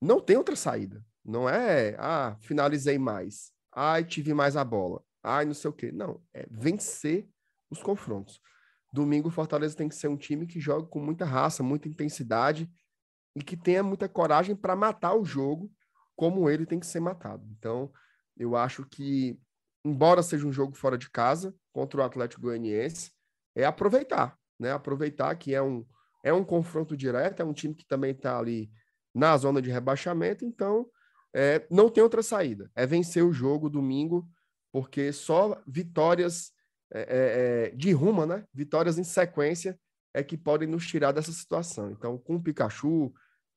não 0.00 0.20
tem 0.20 0.36
outra 0.36 0.54
saída. 0.54 1.04
Não 1.24 1.48
é, 1.48 1.96
ah, 1.98 2.36
finalizei 2.42 2.96
mais, 2.96 3.50
ai, 3.72 4.04
tive 4.04 4.32
mais 4.32 4.56
a 4.56 4.62
bola, 4.62 5.02
ai, 5.20 5.44
não 5.44 5.54
sei 5.54 5.68
o 5.68 5.72
quê. 5.72 5.90
Não, 5.90 6.22
é 6.32 6.46
vencer 6.48 7.28
os 7.68 7.82
confrontos. 7.82 8.40
Domingo, 8.92 9.26
o 9.26 9.32
Fortaleza 9.32 9.76
tem 9.76 9.88
que 9.88 9.96
ser 9.96 10.06
um 10.06 10.16
time 10.16 10.46
que 10.46 10.60
joga 10.60 10.86
com 10.86 11.00
muita 11.00 11.24
raça, 11.24 11.60
muita 11.60 11.88
intensidade 11.88 12.70
e 13.34 13.42
que 13.42 13.56
tenha 13.56 13.82
muita 13.82 14.08
coragem 14.08 14.54
para 14.54 14.76
matar 14.76 15.14
o 15.16 15.24
jogo 15.24 15.68
como 16.16 16.48
ele 16.48 16.66
tem 16.66 16.78
que 16.78 16.86
ser 16.86 17.00
matado. 17.00 17.46
Então, 17.58 17.92
eu 18.36 18.56
acho 18.56 18.84
que, 18.86 19.38
embora 19.84 20.22
seja 20.22 20.46
um 20.46 20.52
jogo 20.52 20.76
fora 20.76 20.98
de 20.98 21.10
casa 21.10 21.54
contra 21.72 22.00
o 22.00 22.04
Atlético 22.04 22.42
Goianiense, 22.42 23.12
é 23.54 23.64
aproveitar, 23.64 24.36
né? 24.58 24.72
Aproveitar 24.72 25.34
que 25.36 25.54
é 25.54 25.62
um, 25.62 25.86
é 26.24 26.32
um 26.32 26.44
confronto 26.44 26.96
direto, 26.96 27.40
é 27.40 27.44
um 27.44 27.52
time 27.52 27.74
que 27.74 27.86
também 27.86 28.12
está 28.12 28.38
ali 28.38 28.70
na 29.14 29.36
zona 29.36 29.62
de 29.62 29.70
rebaixamento, 29.70 30.44
então 30.44 30.88
é, 31.32 31.66
não 31.70 31.88
tem 31.88 32.02
outra 32.02 32.22
saída. 32.22 32.70
É 32.74 32.86
vencer 32.86 33.24
o 33.24 33.32
jogo 33.32 33.70
domingo, 33.70 34.28
porque 34.72 35.12
só 35.12 35.60
vitórias 35.66 36.52
é, 36.92 37.00
é, 37.00 37.66
é 37.66 37.76
de 37.76 37.92
ruma, 37.92 38.26
né? 38.26 38.44
Vitórias 38.52 38.98
em 38.98 39.04
sequência 39.04 39.78
é 40.12 40.22
que 40.22 40.36
podem 40.36 40.68
nos 40.68 40.86
tirar 40.86 41.12
dessa 41.12 41.32
situação. 41.32 41.90
Então, 41.90 42.16
com 42.18 42.36
o 42.36 42.42
Pikachu, 42.42 43.12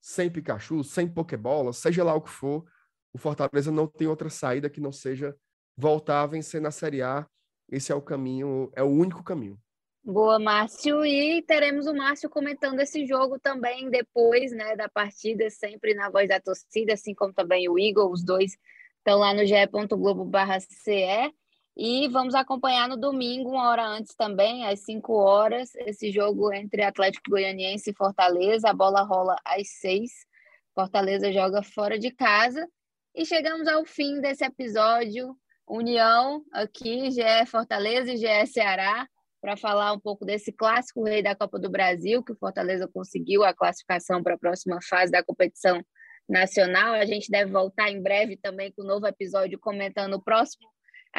sem 0.08 0.30
Pikachu, 0.30 0.86
sem 0.86 1.06
Pokébola, 1.06 1.74
seja 1.74 2.02
lá 2.02 2.16
o 2.16 2.22
que 2.22 2.30
for, 2.30 2.66
o 3.12 3.18
Fortaleza 3.18 3.70
não 3.74 3.86
tem 3.86 4.08
outra 4.08 4.30
saída 4.30 4.70
que 4.70 4.80
não 4.80 4.90
seja 4.90 5.36
voltar 5.76 6.22
a 6.22 6.26
vencer 6.26 6.62
na 6.62 6.72
Série 6.72 7.02
A. 7.02 7.28
Esse 7.70 7.92
é 7.92 7.96
o 7.96 8.02
caminho, 8.02 8.72
é 8.74 8.82
o 8.82 8.88
único 8.88 9.22
caminho. 9.22 9.60
Boa, 10.02 10.40
Márcio. 10.40 11.06
E 11.06 11.42
teremos 11.42 11.88
o 11.88 11.94
Márcio 11.94 12.30
comentando 12.30 12.80
esse 12.80 13.06
jogo 13.06 13.38
também 13.38 13.90
depois 13.90 14.54
né, 14.54 14.78
da 14.78 14.88
partida, 14.88 15.50
sempre 15.50 15.94
na 15.94 16.10
voz 16.10 16.30
da 16.30 16.40
torcida, 16.40 16.94
assim 16.94 17.14
como 17.14 17.34
também 17.34 17.68
o 17.68 17.78
Igor, 17.78 18.10
os 18.10 18.24
dois 18.24 18.58
estão 19.00 19.20
lá 19.20 19.34
no 19.34 19.46
ge.globo.ce. 19.46 21.34
E 21.80 22.08
vamos 22.08 22.34
acompanhar 22.34 22.90
no 22.90 22.98
domingo, 22.98 23.52
uma 23.52 23.70
hora 23.70 23.86
antes 23.86 24.16
também, 24.16 24.66
às 24.66 24.80
5 24.80 25.14
horas, 25.14 25.76
esse 25.76 26.12
jogo 26.12 26.52
entre 26.52 26.82
Atlético 26.82 27.30
Goianiense 27.30 27.92
e 27.92 27.94
Fortaleza. 27.94 28.68
A 28.68 28.74
bola 28.74 29.04
rola 29.04 29.36
às 29.46 29.70
6. 29.80 30.10
Fortaleza 30.74 31.32
joga 31.32 31.62
fora 31.62 32.00
de 32.00 32.10
casa. 32.10 32.68
E 33.14 33.24
chegamos 33.24 33.68
ao 33.68 33.86
fim 33.86 34.20
desse 34.20 34.44
episódio. 34.44 35.38
União 35.68 36.44
aqui, 36.52 37.12
GE 37.12 37.46
Fortaleza 37.46 38.12
e 38.12 38.18
GE 38.18 38.48
Ceará, 38.48 39.08
para 39.40 39.56
falar 39.56 39.94
um 39.94 40.00
pouco 40.00 40.26
desse 40.26 40.52
clássico 40.52 41.04
rei 41.04 41.22
da 41.22 41.36
Copa 41.36 41.60
do 41.60 41.70
Brasil, 41.70 42.24
que 42.24 42.32
o 42.32 42.38
Fortaleza 42.38 42.90
conseguiu 42.92 43.44
a 43.44 43.54
classificação 43.54 44.24
para 44.24 44.34
a 44.34 44.40
próxima 44.40 44.80
fase 44.82 45.12
da 45.12 45.24
competição 45.24 45.86
nacional. 46.28 46.96
A 46.96 47.06
gente 47.06 47.30
deve 47.30 47.52
voltar 47.52 47.92
em 47.92 48.02
breve 48.02 48.36
também 48.36 48.72
com 48.72 48.82
um 48.82 48.88
novo 48.88 49.06
episódio 49.06 49.60
comentando 49.60 50.16
o 50.16 50.24
próximo 50.24 50.68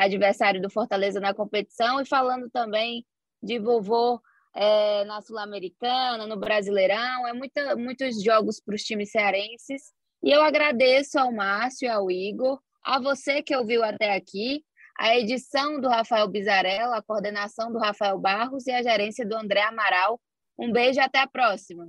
adversário 0.05 0.61
do 0.61 0.71
Fortaleza 0.71 1.21
na 1.21 1.35
competição, 1.35 2.01
e 2.01 2.07
falando 2.07 2.49
também 2.51 3.05
de 3.43 3.59
vovô 3.59 4.21
é, 4.55 5.05
na 5.05 5.21
Sul-Americana, 5.21 6.27
no 6.27 6.37
Brasileirão, 6.37 7.27
é 7.27 7.33
muita, 7.33 7.77
muitos 7.77 8.23
jogos 8.23 8.61
para 8.61 8.75
os 8.75 8.83
times 8.83 9.11
cearenses. 9.11 9.93
E 10.23 10.31
eu 10.31 10.43
agradeço 10.43 11.19
ao 11.19 11.33
Márcio 11.33 11.93
ao 11.93 12.11
Igor, 12.11 12.61
a 12.85 12.99
você 12.99 13.43
que 13.43 13.57
ouviu 13.57 13.85
até 13.85 14.15
aqui, 14.15 14.65
a 14.99 15.17
edição 15.17 15.81
do 15.81 15.89
Rafael 15.89 16.27
Bizarella, 16.27 16.97
a 16.97 17.03
coordenação 17.03 17.73
do 17.73 17.79
Rafael 17.79 18.19
Barros 18.19 18.67
e 18.67 18.73
a 18.73 18.83
gerência 18.83 19.25
do 19.25 19.37
André 19.37 19.63
Amaral. 19.63 20.21
Um 20.59 20.73
beijo 20.73 20.99
e 20.99 21.03
até 21.03 21.21
a 21.21 21.27
próxima. 21.29 21.87